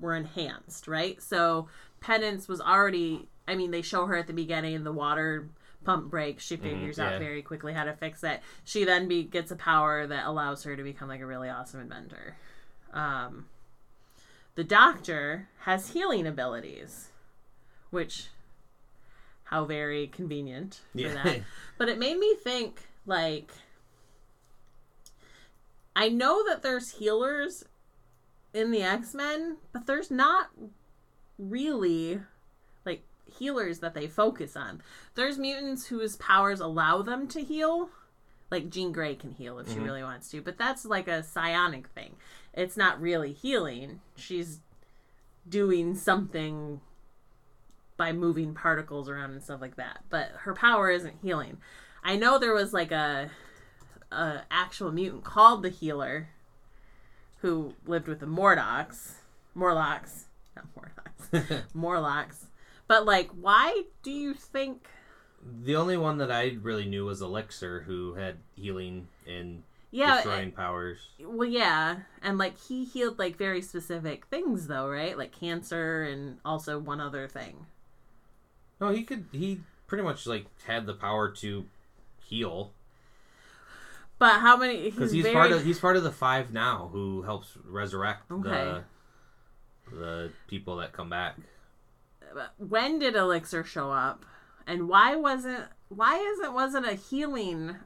were 0.00 0.14
enhanced, 0.14 0.88
right? 0.88 1.20
So 1.22 1.68
Penance 2.00 2.48
was 2.48 2.60
already 2.60 3.28
I 3.46 3.54
mean, 3.54 3.70
they 3.70 3.82
show 3.82 4.06
her 4.06 4.16
at 4.16 4.26
the 4.26 4.32
beginning 4.32 4.82
the 4.82 4.92
water 4.92 5.50
pump 5.84 6.10
breaks. 6.10 6.44
She 6.44 6.56
figures 6.56 6.98
yeah. 6.98 7.14
out 7.14 7.20
very 7.20 7.42
quickly 7.42 7.72
how 7.72 7.84
to 7.84 7.92
fix 7.92 8.24
it. 8.24 8.40
She 8.64 8.84
then 8.84 9.08
be, 9.08 9.22
gets 9.22 9.50
a 9.50 9.56
power 9.56 10.06
that 10.06 10.26
allows 10.26 10.64
her 10.64 10.74
to 10.74 10.82
become 10.82 11.08
like 11.08 11.20
a 11.20 11.26
really 11.26 11.48
awesome 11.48 11.80
inventor. 11.80 12.36
Um, 12.92 13.46
the 14.56 14.64
doctor 14.64 15.48
has 15.60 15.90
healing 15.90 16.26
abilities, 16.26 17.10
which 17.90 18.28
how 19.44 19.64
very 19.64 20.08
convenient 20.08 20.80
for 20.92 20.98
Yeah. 20.98 21.14
that. 21.14 21.40
But 21.78 21.88
it 21.88 21.98
made 21.98 22.18
me 22.18 22.34
think 22.34 22.88
like 23.06 23.52
I 25.94 26.08
know 26.08 26.44
that 26.46 26.62
there's 26.62 26.90
healers 26.92 27.64
in 28.52 28.70
the 28.70 28.82
X-Men, 28.82 29.56
but 29.72 29.86
there's 29.86 30.10
not 30.10 30.50
really 31.38 32.20
like 32.84 33.02
healers 33.26 33.80
that 33.80 33.94
they 33.94 34.06
focus 34.06 34.56
on. 34.56 34.82
There's 35.14 35.38
mutants 35.38 35.86
whose 35.86 36.16
powers 36.16 36.60
allow 36.60 37.02
them 37.02 37.28
to 37.28 37.40
heal. 37.42 37.90
Like 38.50 38.70
Jean 38.70 38.92
Grey 38.92 39.14
can 39.14 39.32
heal 39.32 39.58
if 39.58 39.68
she 39.68 39.74
Mhm. 39.78 39.84
really 39.84 40.02
wants 40.02 40.30
to, 40.30 40.40
but 40.40 40.56
that's 40.58 40.84
like 40.84 41.08
a 41.08 41.22
psionic 41.22 41.88
thing. 41.88 42.16
It's 42.56 42.76
not 42.76 43.00
really 43.00 43.32
healing. 43.32 44.00
She's 44.16 44.60
doing 45.48 45.94
something 45.94 46.80
by 47.96 48.12
moving 48.12 48.54
particles 48.54 49.08
around 49.08 49.32
and 49.32 49.42
stuff 49.42 49.60
like 49.60 49.76
that. 49.76 50.04
But 50.10 50.30
her 50.40 50.54
power 50.54 50.90
isn't 50.90 51.16
healing. 51.22 51.58
I 52.02 52.16
know 52.16 52.38
there 52.38 52.54
was 52.54 52.72
like 52.72 52.92
a 52.92 53.30
a 54.12 54.42
actual 54.50 54.92
mutant 54.92 55.24
called 55.24 55.62
the 55.62 55.68
Healer 55.68 56.28
who 57.38 57.74
lived 57.86 58.08
with 58.08 58.20
the 58.20 58.26
Morlocks. 58.26 59.16
Morlocks. 59.54 60.26
Not 60.54 60.66
Morlocks. 60.74 61.64
Morlocks. 61.74 62.46
But 62.86 63.04
like 63.04 63.30
why 63.30 63.82
do 64.02 64.10
you 64.10 64.34
think 64.34 64.88
the 65.64 65.76
only 65.76 65.96
one 65.96 66.18
that 66.18 66.30
I 66.30 66.56
really 66.60 66.86
knew 66.86 67.04
was 67.04 67.20
Elixir, 67.22 67.80
who 67.80 68.14
had 68.14 68.38
healing 68.54 69.08
and 69.26 69.62
Yeah, 69.96 70.16
destroying 70.16 70.52
powers. 70.52 70.98
well 71.20 71.48
yeah, 71.48 72.00
and 72.22 72.38
like 72.38 72.58
he 72.68 72.84
healed 72.84 73.18
like 73.18 73.36
very 73.36 73.62
specific 73.62 74.26
things 74.26 74.66
though, 74.66 74.88
right? 74.88 75.16
Like 75.16 75.32
cancer 75.32 76.02
and 76.02 76.38
also 76.44 76.78
one 76.78 77.00
other 77.00 77.26
thing. 77.28 77.66
No, 78.80 78.90
he 78.90 79.02
could. 79.04 79.26
He 79.32 79.60
pretty 79.86 80.04
much 80.04 80.26
like 80.26 80.46
had 80.66 80.86
the 80.86 80.94
power 80.94 81.30
to 81.30 81.64
heal 82.22 82.72
But 84.18 84.40
how 84.40 84.56
many 84.56 84.82
because 84.90 85.12
he's, 85.12 85.24
he's, 85.24 85.32
very, 85.32 85.34
part 85.34 85.52
of 85.52 85.64
he's 85.64 85.78
part 85.78 85.96
of 85.96 86.02
the 86.02 86.12
five 86.12 86.52
now 86.52 86.88
who 86.92 87.22
helps 87.22 87.56
resurrect 87.64 88.30
Okay. 88.30 88.48
the 88.50 88.84
the 89.90 90.32
people 90.48 90.76
that 90.76 90.92
come 90.92 91.08
back. 91.08 91.36
when 92.58 92.98
did 92.98 93.14
elixir 93.16 93.64
show 93.64 93.90
up 93.92 94.24
and 94.66 94.88
why 94.88 95.14
wasn't 95.16 95.64
why 95.88 96.16
isn't 96.18 96.52
wasn't 96.52 96.86
a 96.86 96.94
healing 96.94 97.76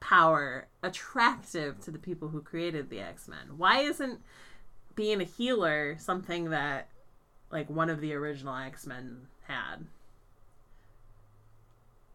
power 0.00 0.66
attractive 0.82 1.80
to 1.80 1.90
the 1.90 1.98
people 1.98 2.28
who 2.28 2.40
created 2.40 2.90
the 2.90 3.00
x-men 3.00 3.56
why 3.56 3.80
isn't 3.80 4.20
being 4.94 5.20
a 5.20 5.24
healer 5.24 5.96
something 5.98 6.50
that 6.50 6.88
like 7.50 7.68
one 7.70 7.88
of 7.90 8.00
the 8.00 8.12
original 8.14 8.54
x-men 8.56 9.26
had 9.46 9.86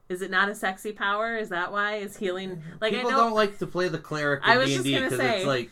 is 0.10 0.22
it 0.22 0.30
not 0.30 0.50
a 0.50 0.56
sexy 0.56 0.92
power 0.92 1.38
is 1.38 1.50
that 1.50 1.72
why 1.72 1.96
is 1.96 2.18
healing 2.18 2.62
like 2.82 2.94
People 2.94 3.10
i 3.10 3.12
know 3.14 3.18
don't 3.20 3.34
like 3.34 3.58
to 3.60 3.68
play 3.68 3.88
the 3.88 3.98
cleric 3.98 4.42
in 4.46 4.60
D 4.66 4.74
and 4.76 4.84
D 4.84 4.94
because 4.96 5.20
it's 5.20 5.46
like 5.46 5.72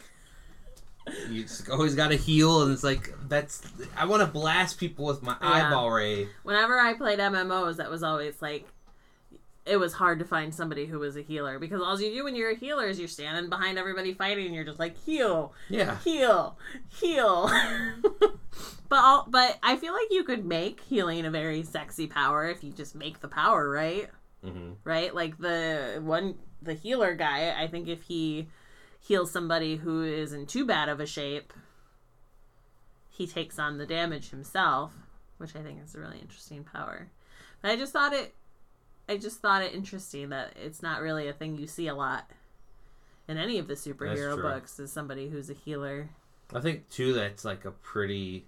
you 1.27 1.41
just 1.43 1.67
always 1.71 1.95
got 1.95 2.09
to 2.09 2.15
heal, 2.15 2.61
and 2.61 2.71
it's 2.71 2.83
like 2.83 3.11
that's 3.27 3.63
I 3.97 4.05
want 4.05 4.21
to 4.21 4.27
blast 4.27 4.79
people 4.79 5.05
with 5.05 5.23
my 5.23 5.35
Yeah. 5.41 5.67
eyeball 5.67 5.89
ray. 5.89 6.27
whenever 6.43 6.77
I 6.77 6.93
played 6.93 7.17
MMOs, 7.17 7.77
that 7.77 7.89
was 7.89 8.03
always 8.03 8.39
like 8.43 8.67
it 9.69 9.77
was 9.77 9.93
hard 9.93 10.19
to 10.19 10.25
find 10.25 10.53
somebody 10.53 10.85
who 10.85 10.99
was 10.99 11.15
a 11.15 11.21
healer 11.21 11.59
because 11.59 11.81
all 11.81 11.99
you 12.01 12.11
do 12.11 12.23
when 12.23 12.35
you're 12.35 12.51
a 12.51 12.55
healer 12.55 12.87
is 12.87 12.97
you're 12.97 13.07
standing 13.07 13.49
behind 13.49 13.77
everybody 13.77 14.13
fighting 14.13 14.47
and 14.47 14.55
you're 14.55 14.63
just 14.63 14.79
like 14.79 14.97
heal, 15.05 15.53
Yeah, 15.69 15.97
heal, 15.99 16.57
heal. 16.89 17.49
but 18.89 18.99
all, 18.99 19.25
but 19.29 19.59
I 19.61 19.75
feel 19.77 19.93
like 19.93 20.07
you 20.09 20.23
could 20.23 20.45
make 20.45 20.81
healing 20.81 21.25
a 21.25 21.31
very 21.31 21.63
sexy 21.63 22.07
power 22.07 22.49
if 22.49 22.63
you 22.63 22.71
just 22.71 22.95
make 22.95 23.19
the 23.19 23.27
power 23.27 23.69
right, 23.69 24.09
hmm 24.43 24.71
right? 24.83 25.13
Like 25.13 25.37
the 25.37 25.99
one 26.03 26.35
the 26.61 26.73
healer 26.73 27.13
guy, 27.15 27.53
I 27.61 27.67
think 27.67 27.87
if 27.87 28.01
he 28.03 28.47
heals 28.99 29.31
somebody 29.31 29.77
who 29.77 30.03
is 30.03 30.33
in 30.33 30.45
too 30.45 30.65
bad 30.65 30.89
of 30.89 30.99
a 30.99 31.05
shape, 31.05 31.53
he 33.09 33.27
takes 33.27 33.59
on 33.59 33.77
the 33.77 33.85
damage 33.85 34.29
himself, 34.31 34.91
which 35.37 35.55
I 35.55 35.59
think 35.61 35.79
is 35.83 35.95
a 35.95 35.99
really 35.99 36.19
interesting 36.19 36.63
power. 36.63 37.09
But 37.61 37.71
I 37.71 37.75
just 37.75 37.93
thought 37.93 38.13
it 38.13 38.33
I 39.09 39.17
just 39.17 39.41
thought 39.41 39.63
it 39.63 39.73
interesting 39.73 40.29
that 40.29 40.53
it's 40.63 40.83
not 40.83 41.01
really 41.01 41.27
a 41.27 41.33
thing 41.33 41.57
you 41.57 41.65
see 41.65 41.87
a 41.87 41.95
lot 41.95 42.29
in 43.27 43.37
any 43.37 43.57
of 43.57 43.67
the 43.67 43.73
superhero 43.73 44.39
books 44.39 44.79
is 44.79 44.91
somebody 44.91 45.29
who's 45.29 45.49
a 45.49 45.53
healer. 45.53 46.09
I 46.53 46.61
think 46.61 46.89
too 46.89 47.13
that's 47.13 47.43
like 47.43 47.65
a 47.65 47.71
pretty. 47.71 48.45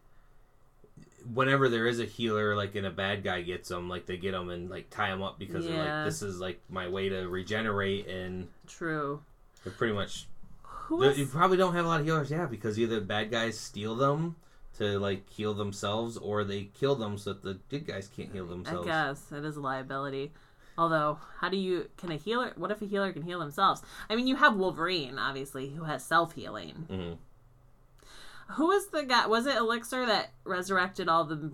Whenever 1.34 1.70
there 1.70 1.88
is 1.88 2.00
a 2.00 2.06
healer, 2.06 2.56
like 2.56 2.76
and 2.76 2.86
a 2.86 2.92
bad 2.92 3.24
guy 3.24 3.42
gets 3.42 3.70
them, 3.70 3.90
like 3.90 4.06
they 4.06 4.18
get 4.18 4.32
them 4.32 4.50
and 4.50 4.70
like 4.70 4.90
tie 4.90 5.10
them 5.10 5.22
up 5.22 5.38
because 5.38 5.66
they're 5.66 5.78
like, 5.78 6.06
this 6.06 6.22
is 6.22 6.40
like 6.40 6.60
my 6.70 6.88
way 6.88 7.10
to 7.10 7.28
regenerate, 7.28 8.08
and 8.08 8.48
True. 8.68 9.22
they're 9.64 9.74
pretty 9.74 9.94
much. 9.94 10.28
Who 10.64 11.10
You 11.12 11.26
probably 11.26 11.58
don't 11.58 11.74
have 11.74 11.86
a 11.86 11.88
lot 11.88 12.00
of 12.02 12.06
healers, 12.06 12.32
yeah, 12.32 12.48
because 12.48 12.78
either 12.80 13.00
bad 13.00 13.32
guys 13.32 13.58
steal 13.58 13.96
them 13.96 14.36
to 14.78 15.00
like 15.00 15.30
heal 15.30 15.54
themselves, 15.54 16.18
or 16.18 16.44
they 16.44 16.70
kill 16.74 16.96
them 16.96 17.18
so 17.18 17.34
that 17.34 17.44
the 17.44 17.60
good 17.70 17.86
guys 17.86 18.10
can't 18.16 18.32
heal 18.32 18.48
themselves 18.48 18.88
I 18.88 18.92
guess 18.92 19.32
it 19.32 19.46
is 19.46 19.58
a 19.58 19.62
liability. 19.62 20.32
Although, 20.78 21.20
how 21.40 21.50
do 21.50 21.58
you 21.58 21.90
can 21.98 22.12
a 22.12 22.16
healer? 22.16 22.54
What 22.56 22.72
if 22.72 22.82
a 22.82 22.86
healer 22.86 23.12
can 23.12 23.24
heal 23.24 23.40
themselves? 23.40 23.82
I 24.10 24.16
mean, 24.16 24.28
you 24.28 24.36
have 24.38 24.56
Wolverine, 24.56 25.20
obviously, 25.20 25.70
who 25.70 25.84
has 25.84 26.04
self 26.04 26.34
healing. 26.34 26.86
hmm 26.90 28.54
Who 28.54 28.68
was 28.68 28.88
the 28.88 29.04
guy? 29.04 29.28
Was 29.28 29.46
it 29.46 29.58
Elixir 29.58 30.06
that 30.06 30.32
resurrected 30.44 31.08
all 31.10 31.26
the 31.26 31.52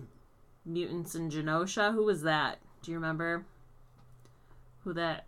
mutants 0.64 1.14
in 1.14 1.30
Genosha? 1.30 1.92
Who 1.92 2.04
was 2.04 2.22
that? 2.22 2.58
Do 2.82 2.90
you 2.92 2.96
remember? 2.96 3.44
Who 4.84 4.92
that? 4.94 5.26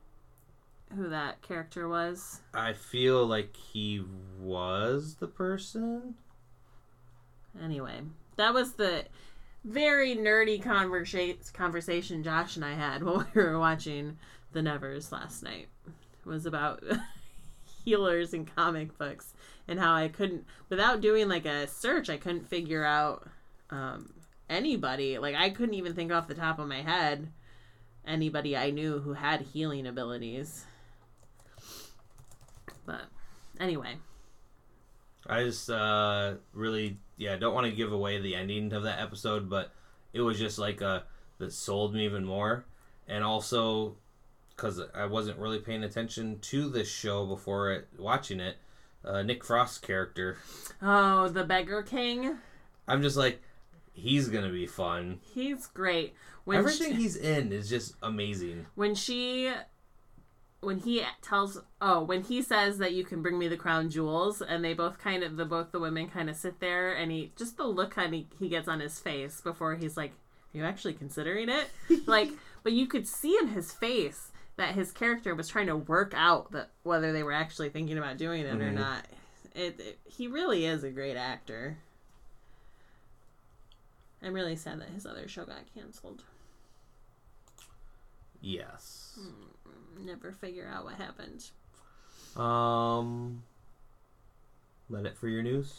Who 0.97 1.09
that 1.09 1.43
character 1.43 1.89
was? 1.89 2.41
I 2.55 2.73
feel 2.73 3.25
like 3.27 3.57
he 3.57 4.03
was 4.41 5.17
the 5.17 5.29
person. 5.29 6.15
Anyway, 7.63 8.01
that 8.37 8.55
was 8.55 8.73
the 8.75 9.05
very 9.65 10.17
nerdy 10.17 10.63
conversa- 10.63 11.53
conversation 11.53 12.23
Josh 12.23 12.57
and 12.57 12.65
I 12.65 12.75
had 12.75 13.03
while 13.05 13.27
we 13.35 13.43
were 13.43 13.59
watching 13.59 14.19
The 14.53 14.63
Nevers 14.63 15.13
last 15.13 15.43
night. 15.43 15.69
Was 16.25 16.47
about 16.47 16.83
healers 17.85 18.35
and 18.35 18.55
comic 18.55 18.97
books 18.99 19.33
and 19.67 19.79
how 19.79 19.95
I 19.95 20.09
couldn't, 20.09 20.45
without 20.69 21.01
doing 21.01 21.29
like 21.29 21.47
a 21.47 21.67
search, 21.67 22.11
I 22.11 22.17
couldn't 22.17 22.49
figure 22.49 22.85
out 22.85 23.29
um, 23.71 24.13
anybody. 24.49 25.19
Like, 25.19 25.35
I 25.35 25.51
couldn't 25.51 25.75
even 25.75 25.95
think 25.95 26.13
off 26.13 26.29
the 26.29 26.35
top 26.35 26.59
of 26.59 26.69
my 26.69 26.83
head 26.83 27.29
anybody 28.07 28.57
I 28.57 28.71
knew 28.71 28.99
who 28.99 29.15
had 29.15 29.41
healing 29.41 29.87
abilities. 29.87 30.67
But 32.85 33.03
anyway, 33.59 33.97
I 35.31 35.45
just 35.45 35.71
uh, 35.71 36.35
really, 36.53 36.99
yeah, 37.17 37.37
don't 37.37 37.55
want 37.55 37.67
to 37.67 37.73
give 37.73 37.93
away 37.93 38.19
the 38.21 38.35
ending 38.35 38.73
of 38.73 38.83
that 38.83 39.01
episode, 39.01 39.49
but 39.49 39.73
it 40.13 40.21
was 40.21 40.39
just 40.39 40.59
like 40.59 40.83
uh 40.83 41.01
that 41.39 41.53
sold 41.53 41.95
me 41.95 42.05
even 42.05 42.25
more, 42.25 42.65
and 43.07 43.23
also 43.23 43.95
because 44.57 44.81
I 44.95 45.07
wasn't 45.07 45.39
really 45.39 45.61
paying 45.61 45.85
attention 45.85 46.41
to 46.41 46.69
this 46.69 46.91
show 46.91 47.25
before 47.25 47.73
it, 47.73 47.89
watching 47.97 48.41
it. 48.41 48.57
Uh, 49.03 49.23
Nick 49.23 49.43
Frost's 49.45 49.79
character, 49.79 50.37
oh, 50.83 51.29
the 51.29 51.45
Beggar 51.45 51.83
King. 51.83 52.37
I'm 52.87 53.01
just 53.01 53.17
like, 53.17 53.41
he's 53.95 54.29
gonna 54.29 54.51
be 54.51 54.67
fun. 54.67 55.21
He's 55.33 55.67
great. 55.69 56.15
When 56.45 56.59
Everything 56.59 56.91
she, 56.93 57.03
he's 57.03 57.17
in 57.17 57.53
is 57.53 57.71
just 57.71 57.95
amazing. 58.03 58.67
when 58.75 58.95
she 58.95 59.51
when 60.61 60.79
he 60.81 61.03
tells 61.23 61.63
oh 61.81 62.03
when 62.03 62.23
he 62.23 62.43
says 62.43 62.77
that 62.79 62.93
you 62.93 63.03
can 63.05 63.23
bring 63.23 63.39
me 63.39 63.49
the 63.49 63.57
crown 63.57 63.89
jewels 63.89 64.43
and 64.43 64.63
they 64.63 64.75
both 64.75 64.99
kind 64.99 65.23
of 65.23 65.37
the 65.37 65.45
both 65.47 65.73
the 65.73 65.79
women 65.81 66.07
kind 66.09 66.29
of 66.29 66.37
sit 66.37 66.61
there 66.61 66.93
and 66.93 67.11
he 67.11 67.33
just 67.37 67.57
the 67.57 67.65
look 67.65 67.93
kind 67.93 68.15
of 68.15 68.25
he 68.39 68.49
gets 68.49 68.69
on 68.69 68.79
his 68.81 68.99
face 68.99 69.41
before 69.41 69.75
he's 69.77 69.97
like 69.97 70.11
are 70.55 70.59
you 70.59 70.65
actually 70.65 70.93
considering 70.95 71.49
it? 71.49 71.71
Like 72.07 72.31
but 72.63 72.73
you 72.73 72.87
could 72.87 73.07
see 73.09 73.39
in 73.41 73.49
his 73.49 73.73
face 73.73 74.31
that 74.57 74.75
his 74.75 74.93
character 74.93 75.35
was 75.35 75.49
trying 75.49 75.69
to 75.69 75.77
work 75.77 76.13
out 76.15 76.53
that 76.53 76.69
whether 76.83 77.13
they 77.13 77.23
were 77.23 77.33
actually 77.33 77.71
thinking 77.71 77.97
about 77.97 78.19
doing 78.19 78.43
it 78.45 78.61
or 78.61 78.71
Mhm. 78.71 78.75
not. 78.75 79.07
It, 79.55 79.81
it 79.81 79.99
he 80.05 80.27
really 80.29 80.67
is 80.67 80.85
a 80.85 80.91
great 80.91 81.17
actor. 81.17 81.79
I'm 84.23 84.35
really 84.35 84.57
sad 84.57 84.79
that 84.81 84.91
his 84.91 85.07
other 85.07 85.27
show 85.27 85.47
got 85.47 85.73
canceled. 85.75 86.23
Yes. 88.43 89.19
Never 90.05 90.33
figure 90.33 90.69
out 90.73 90.85
what 90.85 90.95
happened 90.95 91.45
Um, 92.37 93.43
let 94.89 95.07
it 95.07 95.17
for 95.17 95.29
your 95.29 95.43
news. 95.43 95.75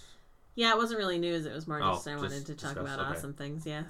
Yeah, 0.56 0.72
it 0.72 0.78
wasn't 0.78 1.00
really 1.00 1.18
news. 1.18 1.46
It 1.46 1.54
was 1.54 1.68
more 1.68 1.82
Oh, 1.82 1.94
just 1.94 2.08
I 2.08 2.12
just 2.12 2.24
wanted 2.24 2.46
to 2.48 2.56
talk 2.56 2.74
discuss, 2.76 2.78
about 2.78 3.00
okay. 3.00 3.18
awesome 3.18 3.34
things. 3.34 3.66
Yeah. 3.66 3.84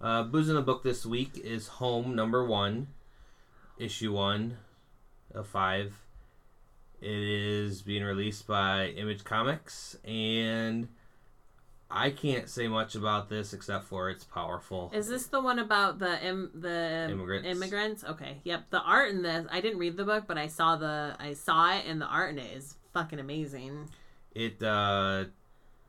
Uh, 0.00 0.22
Booze 0.22 0.48
in 0.48 0.54
the 0.54 0.62
Book 0.62 0.82
this 0.82 1.04
week 1.06 1.36
is 1.38 1.66
Home 1.68 2.14
number 2.14 2.44
one, 2.44 2.88
issue 3.78 4.12
one 4.12 4.58
of 5.34 5.46
five. 5.48 5.94
It 7.00 7.10
is 7.10 7.82
being 7.82 8.04
released 8.04 8.46
by 8.46 8.88
Image 8.88 9.24
Comics, 9.24 9.96
and 10.04 10.88
I 11.90 12.10
can't 12.10 12.48
say 12.48 12.66
much 12.66 12.96
about 12.96 13.28
this 13.28 13.52
except 13.52 13.84
for 13.84 14.10
it's 14.10 14.24
powerful. 14.24 14.90
Is 14.92 15.08
this 15.08 15.26
the 15.26 15.40
one 15.40 15.58
about 15.60 16.00
the 16.00 16.24
Im- 16.24 16.50
the 16.54 17.08
Immigrants. 17.10 17.48
Immigrants. 17.48 18.04
Okay. 18.04 18.40
Yep. 18.44 18.70
The 18.70 18.80
art 18.80 19.10
in 19.10 19.22
this, 19.22 19.46
I 19.50 19.60
didn't 19.60 19.78
read 19.78 19.96
the 19.96 20.04
book, 20.04 20.24
but 20.26 20.36
I 20.36 20.48
saw 20.48 20.76
the 20.76 21.16
I 21.18 21.34
saw 21.34 21.76
it, 21.76 21.84
and 21.86 22.00
the 22.00 22.06
art 22.06 22.30
in 22.30 22.38
it 22.38 22.56
is 22.56 22.74
fucking 22.92 23.20
amazing. 23.20 23.88
It 24.34 24.62
uh, 24.62 25.26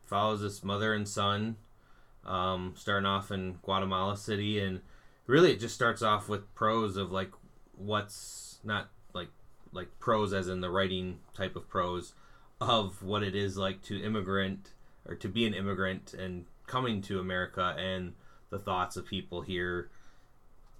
follows 0.05 0.41
this 0.41 0.63
mother 0.63 0.93
and 0.93 1.07
son, 1.07 1.57
um, 2.25 2.75
starting 2.77 3.07
off 3.07 3.31
in 3.31 3.53
Guatemala 3.63 4.17
City, 4.17 4.59
and 4.59 4.81
really 5.25 5.51
it 5.51 5.59
just 5.59 5.75
starts 5.75 6.03
off 6.03 6.29
with 6.29 6.53
prose 6.53 6.95
of 6.95 7.11
like 7.11 7.31
what's 7.75 8.59
not 8.63 8.89
like 9.13 9.29
like 9.71 9.99
prose 9.99 10.31
as 10.31 10.47
in 10.47 10.61
the 10.61 10.69
writing 10.69 11.19
type 11.33 11.55
of 11.55 11.67
prose 11.67 12.13
of 12.61 13.01
what 13.03 13.23
it 13.23 13.35
is 13.35 13.57
like 13.57 13.81
to 13.83 14.01
immigrant 14.03 14.71
or 15.07 15.15
to 15.15 15.27
be 15.27 15.45
an 15.45 15.53
immigrant 15.53 16.13
and 16.13 16.45
coming 16.65 17.01
to 17.01 17.19
America 17.19 17.75
and 17.77 18.13
the 18.49 18.59
thoughts 18.59 18.97
of 18.97 19.05
people 19.05 19.41
here 19.41 19.89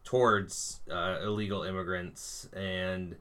towards 0.04 0.80
uh, 0.92 1.20
illegal 1.24 1.64
immigrants. 1.64 2.48
And 2.54 3.16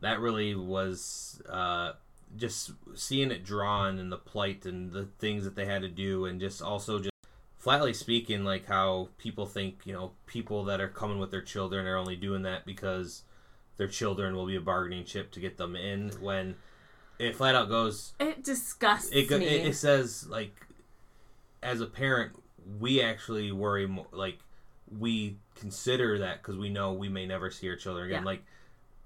that 0.00 0.20
really 0.20 0.54
was 0.54 1.42
uh, 1.48 1.92
just 2.36 2.72
seeing 2.94 3.30
it 3.30 3.44
drawn 3.44 3.98
and 3.98 4.12
the 4.12 4.16
plight 4.16 4.66
and 4.66 4.92
the 4.92 5.06
things 5.18 5.44
that 5.44 5.56
they 5.56 5.66
had 5.66 5.82
to 5.82 5.88
do 5.88 6.24
and 6.24 6.40
just 6.40 6.62
also 6.62 6.98
just 6.98 7.12
flatly 7.56 7.92
speaking 7.92 8.44
like 8.44 8.66
how 8.66 9.08
people 9.18 9.46
think 9.46 9.80
you 9.84 9.92
know 9.92 10.12
people 10.26 10.64
that 10.64 10.80
are 10.80 10.88
coming 10.88 11.18
with 11.18 11.30
their 11.30 11.42
children 11.42 11.86
are 11.86 11.96
only 11.96 12.16
doing 12.16 12.42
that 12.42 12.64
because 12.64 13.22
their 13.76 13.88
children 13.88 14.34
will 14.34 14.46
be 14.46 14.56
a 14.56 14.60
bargaining 14.60 15.04
chip 15.04 15.30
to 15.30 15.40
get 15.40 15.56
them 15.56 15.74
in 15.74 16.10
when 16.20 16.54
it 17.18 17.34
flat 17.36 17.54
out 17.54 17.68
goes 17.68 18.12
It 18.20 18.44
disgusts 18.44 19.10
it, 19.12 19.28
go, 19.28 19.38
me. 19.38 19.46
it, 19.46 19.66
it 19.68 19.74
says 19.76 20.26
like 20.28 20.54
as 21.62 21.80
a 21.80 21.86
parent 21.86 22.32
we 22.78 23.00
actually 23.02 23.50
worry 23.52 23.86
more 23.86 24.06
like 24.12 24.38
we 24.98 25.36
consider 25.56 26.18
that 26.18 26.40
because 26.42 26.56
we 26.56 26.68
know 26.68 26.92
we 26.92 27.08
may 27.08 27.26
never 27.26 27.50
see 27.50 27.68
our 27.68 27.76
children 27.76 28.06
again 28.06 28.22
Yeah. 28.22 28.26
like 28.26 28.42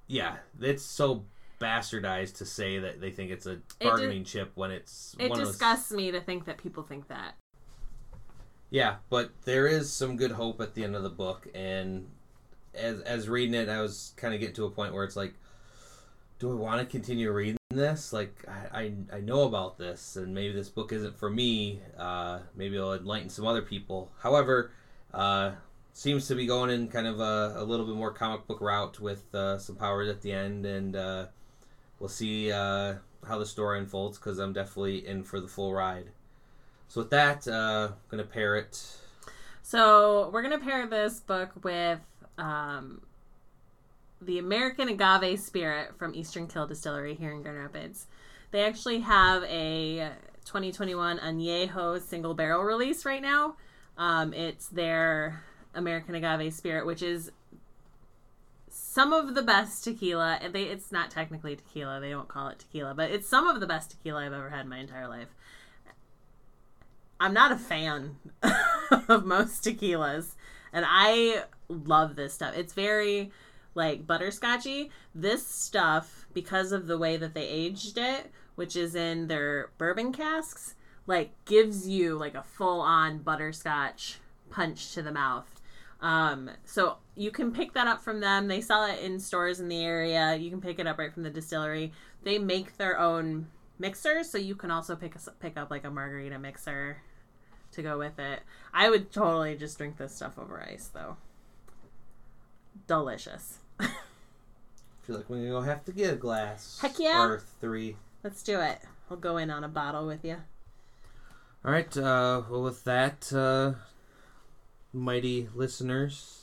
yeah 0.09 0.37
it's 0.61 0.83
so 0.85 1.25
bastardized 1.61 2.37
to 2.39 2.45
say 2.45 2.79
that 2.81 3.01
they 3.01 3.11
think 3.11 3.31
it's 3.31 3.47
a 3.47 3.59
bargaining 3.81 4.25
chip 4.25 4.51
when 4.57 4.71
it's 4.73 5.15
it 5.19 5.31
of 5.31 5.39
those 5.39 5.49
disgusts 5.49 5.93
me 5.93 6.11
to 6.11 6.21
think 6.21 6.45
that 6.47 6.59
people 6.59 6.83
think 6.83 7.07
that. 7.09 7.35
yeah 8.71 8.97
but 9.11 9.31
there 9.45 9.67
is 9.67 9.93
some 9.93 10.17
good 10.17 10.33
hope 10.33 10.61
at 10.61 10.75
the 10.75 10.83
end 10.85 10.97
of 10.97 11.03
the 11.03 11.09
book 11.11 11.47
and 11.55 12.09
as 12.75 13.01
as 13.03 13.29
reading 13.29 13.55
it 13.55 13.69
i 13.69 13.81
was 13.81 14.13
kind 14.17 14.35
of 14.35 14.41
getting 14.41 14.55
to 14.57 14.65
a 14.65 14.71
point 14.71 14.93
where 14.93 15.05
it's 15.05 15.17
like 15.17 15.35
do 16.43 16.51
i 16.51 16.55
want 16.55 16.81
to 16.81 16.85
continue 16.85 17.31
reading 17.31 17.57
this? 17.71 18.13
Like 18.13 18.45
I, 18.49 18.83
I 18.83 18.93
i 19.13 19.21
know 19.21 19.43
about 19.43 19.79
this 19.79 20.17
and 20.17 20.35
maybe 20.35 20.53
this 20.53 20.69
book 20.69 20.93
isn't 20.93 21.17
for 21.17 21.31
me 21.31 21.79
uh 21.97 22.41
maybe 22.57 22.75
it'll 22.77 22.95
enlighten 22.95 23.29
some 23.31 23.47
other 23.47 23.63
people. 23.63 24.11
However 24.19 24.73
uh 25.15 25.53
seems 25.93 26.27
to 26.27 26.35
be 26.35 26.45
going 26.45 26.71
in 26.71 26.89
kind 26.89 27.07
of 27.07 27.21
a, 27.21 27.55
a 27.59 27.65
little 27.65 27.87
bit 27.87 27.95
more 27.95 28.11
comic 28.11 28.49
book 28.49 28.61
route 28.61 28.99
with 28.99 29.33
uh, 29.35 29.57
some 29.57 29.77
powers 29.77 30.09
at 30.09 30.21
the 30.21 30.33
end 30.33 30.67
and 30.67 30.97
uh 30.97 31.27
we'll 32.01 32.09
see 32.09 32.51
uh 32.51 32.95
how 33.25 33.39
the 33.39 33.47
story 33.47 33.79
unfolds 33.79 34.19
because 34.19 34.41
i'm 34.41 34.53
definitely 34.53 35.07
in 35.07 35.23
for 35.23 35.39
the 35.39 35.47
full 35.47 35.73
ride. 35.73 36.11
So 36.89 37.03
with 37.03 37.11
that 37.11 37.47
uh 37.47 37.91
i'm 37.93 37.95
gonna 38.11 38.25
pair 38.25 38.57
it. 38.57 38.85
So 39.63 40.29
we're 40.33 40.43
gonna 40.43 40.59
pair 40.59 40.89
this 40.89 41.21
book 41.21 41.51
with 41.63 42.01
um, 42.37 43.03
the 44.27 44.39
American 44.39 44.89
Agave 44.89 45.39
Spirit 45.41 45.97
from 45.99 46.15
Eastern 46.15 46.47
Kille 46.47 46.67
Distillery 46.67 47.15
here 47.15 47.33
in 47.33 47.43
Grand 47.43 47.59
Rapids. 47.59 48.07
They 48.51 48.65
actually 48.65 49.01
have 49.01 49.43
a 49.45 50.13
2021 50.45 51.19
Añejo 51.19 52.01
single 52.01 52.35
barrel 52.35 52.63
release 52.63 53.05
right 53.05 53.23
now. 53.23 53.57
Um, 53.97 54.33
it's 54.33 54.69
their 54.69 55.43
American 55.75 56.15
Agave 56.15 56.53
Spirit, 56.53 56.87
which 56.87 57.03
is 57.03 57.31
some 58.69 59.13
of 59.13 59.35
the 59.35 59.43
best 59.43 59.85
tequila. 59.85 60.39
They, 60.53 60.65
it's 60.65 60.93
not 60.93 61.11
technically 61.11 61.57
tequila; 61.57 62.01
they 62.01 62.11
don't 62.11 62.29
call 62.29 62.49
it 62.49 62.59
tequila, 62.59 62.95
but 62.95 63.11
it's 63.11 63.29
some 63.29 63.47
of 63.47 63.61
the 63.61 63.67
best 63.67 63.91
tequila 63.91 64.27
I've 64.27 64.33
ever 64.33 64.51
had 64.51 64.61
in 64.61 64.69
my 64.69 64.79
entire 64.79 65.09
life. 65.09 65.29
I'm 67.19 67.35
not 67.35 67.53
a 67.53 67.57
fan 67.57 68.17
of 69.09 69.25
most 69.25 69.65
tequilas, 69.65 70.35
and 70.73 70.85
I 70.89 71.45
love 71.69 72.17
this 72.17 72.35
stuff. 72.35 72.57
It's 72.57 72.75
very 72.75 73.31
like 73.75 74.07
butterscotchy. 74.07 74.91
This 75.15 75.47
stuff, 75.47 76.27
because 76.33 76.73
of 76.73 76.87
the 76.87 76.99
way 76.99 77.17
that 77.17 77.35
they 77.35 77.47
aged 77.47 77.99
it, 77.99 78.31
which 78.55 78.77
is 78.77 78.95
in 78.95 79.29
their 79.29 79.71
bourbon 79.79 80.13
casks, 80.13 80.75
like 81.07 81.33
gives 81.45 81.89
you 81.89 82.17
like 82.17 82.35
a 82.35 82.43
full 82.43 82.81
on 82.81 83.19
butterscotch 83.19 84.19
punch 84.51 84.93
to 84.93 85.03
the 85.03 85.13
mouth. 85.13 85.61
Um, 86.01 86.51
so 86.65 86.97
you 87.15 87.31
can 87.31 87.53
pick 87.53 87.75
that 87.75 87.87
up 87.87 88.03
from 88.03 88.21
them. 88.21 88.49
They 88.49 88.61
sell 88.61 88.85
it 88.85 89.01
in 89.01 89.21
stores 89.21 89.61
in 89.61 89.69
the 89.69 89.85
area. 89.85 90.35
You 90.35 90.51
can 90.51 90.61
pick 90.61 90.79
it 90.79 90.87
up 90.87 90.99
right 90.99 91.13
from 91.13 91.23
the 91.23 91.31
distillery. 91.31 91.93
They 92.25 92.39
make 92.39 92.77
their 92.77 92.99
own 92.99 93.49
mixers, 93.79 94.29
so 94.29 94.39
you 94.39 94.55
can 94.55 94.71
also 94.71 94.97
pick 94.97 95.15
a, 95.15 95.31
pick 95.33 95.57
up 95.57 95.71
like 95.71 95.85
a 95.85 95.91
margarita 95.91 96.39
mixer 96.39 96.99
to 97.73 97.83
go 97.83 97.99
with 97.99 98.19
it. 98.19 98.41
I 98.75 98.91
would 98.91 99.13
totally 99.13 99.57
just 99.57 99.79
drink 99.79 99.97
this 99.97 100.15
stuff 100.15 100.39
over 100.39 100.63
ice, 100.63 100.91
though. 100.93 101.17
Delicious. 102.87 103.59
I 103.83 103.89
feel 105.03 105.17
like 105.17 105.29
we're 105.29 105.51
gonna 105.51 105.67
have 105.67 105.85
to 105.87 105.93
get 105.93 106.13
a 106.13 106.17
glass. 106.17 106.79
Heck 106.81 106.99
yeah. 106.99 107.23
Or 107.23 107.43
three. 107.61 107.97
Let's 108.23 108.43
do 108.43 108.61
it. 108.61 108.79
I'll 109.11 109.17
go 109.17 109.37
in 109.37 109.51
on 109.51 109.65
a 109.65 109.69
bottle 109.69 110.07
with 110.07 110.25
you. 110.25 110.37
All 111.65 111.73
right. 111.73 111.97
Uh, 111.97 112.43
well, 112.51 112.63
with 112.63 112.85
that, 112.85 113.33
uh, 113.33 113.75
mighty 114.93 115.49
listeners, 115.55 116.43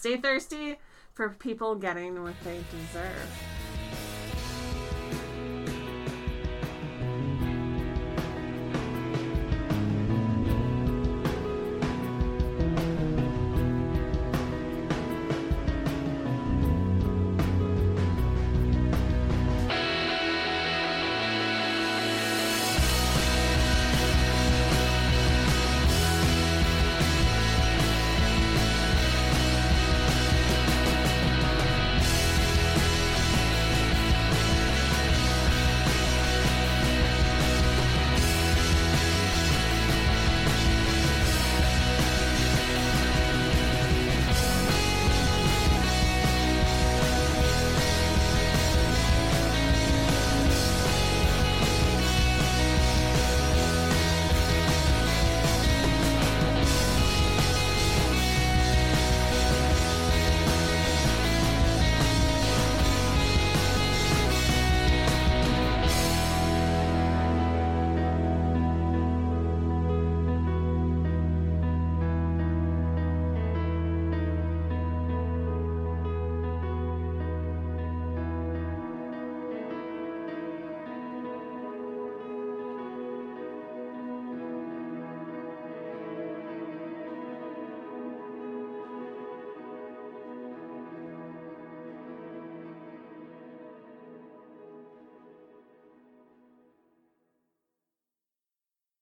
Stay 0.00 0.16
thirsty 0.16 0.78
for 1.12 1.28
people 1.28 1.74
getting 1.74 2.22
what 2.22 2.32
they 2.42 2.64
deserve. 2.70 3.69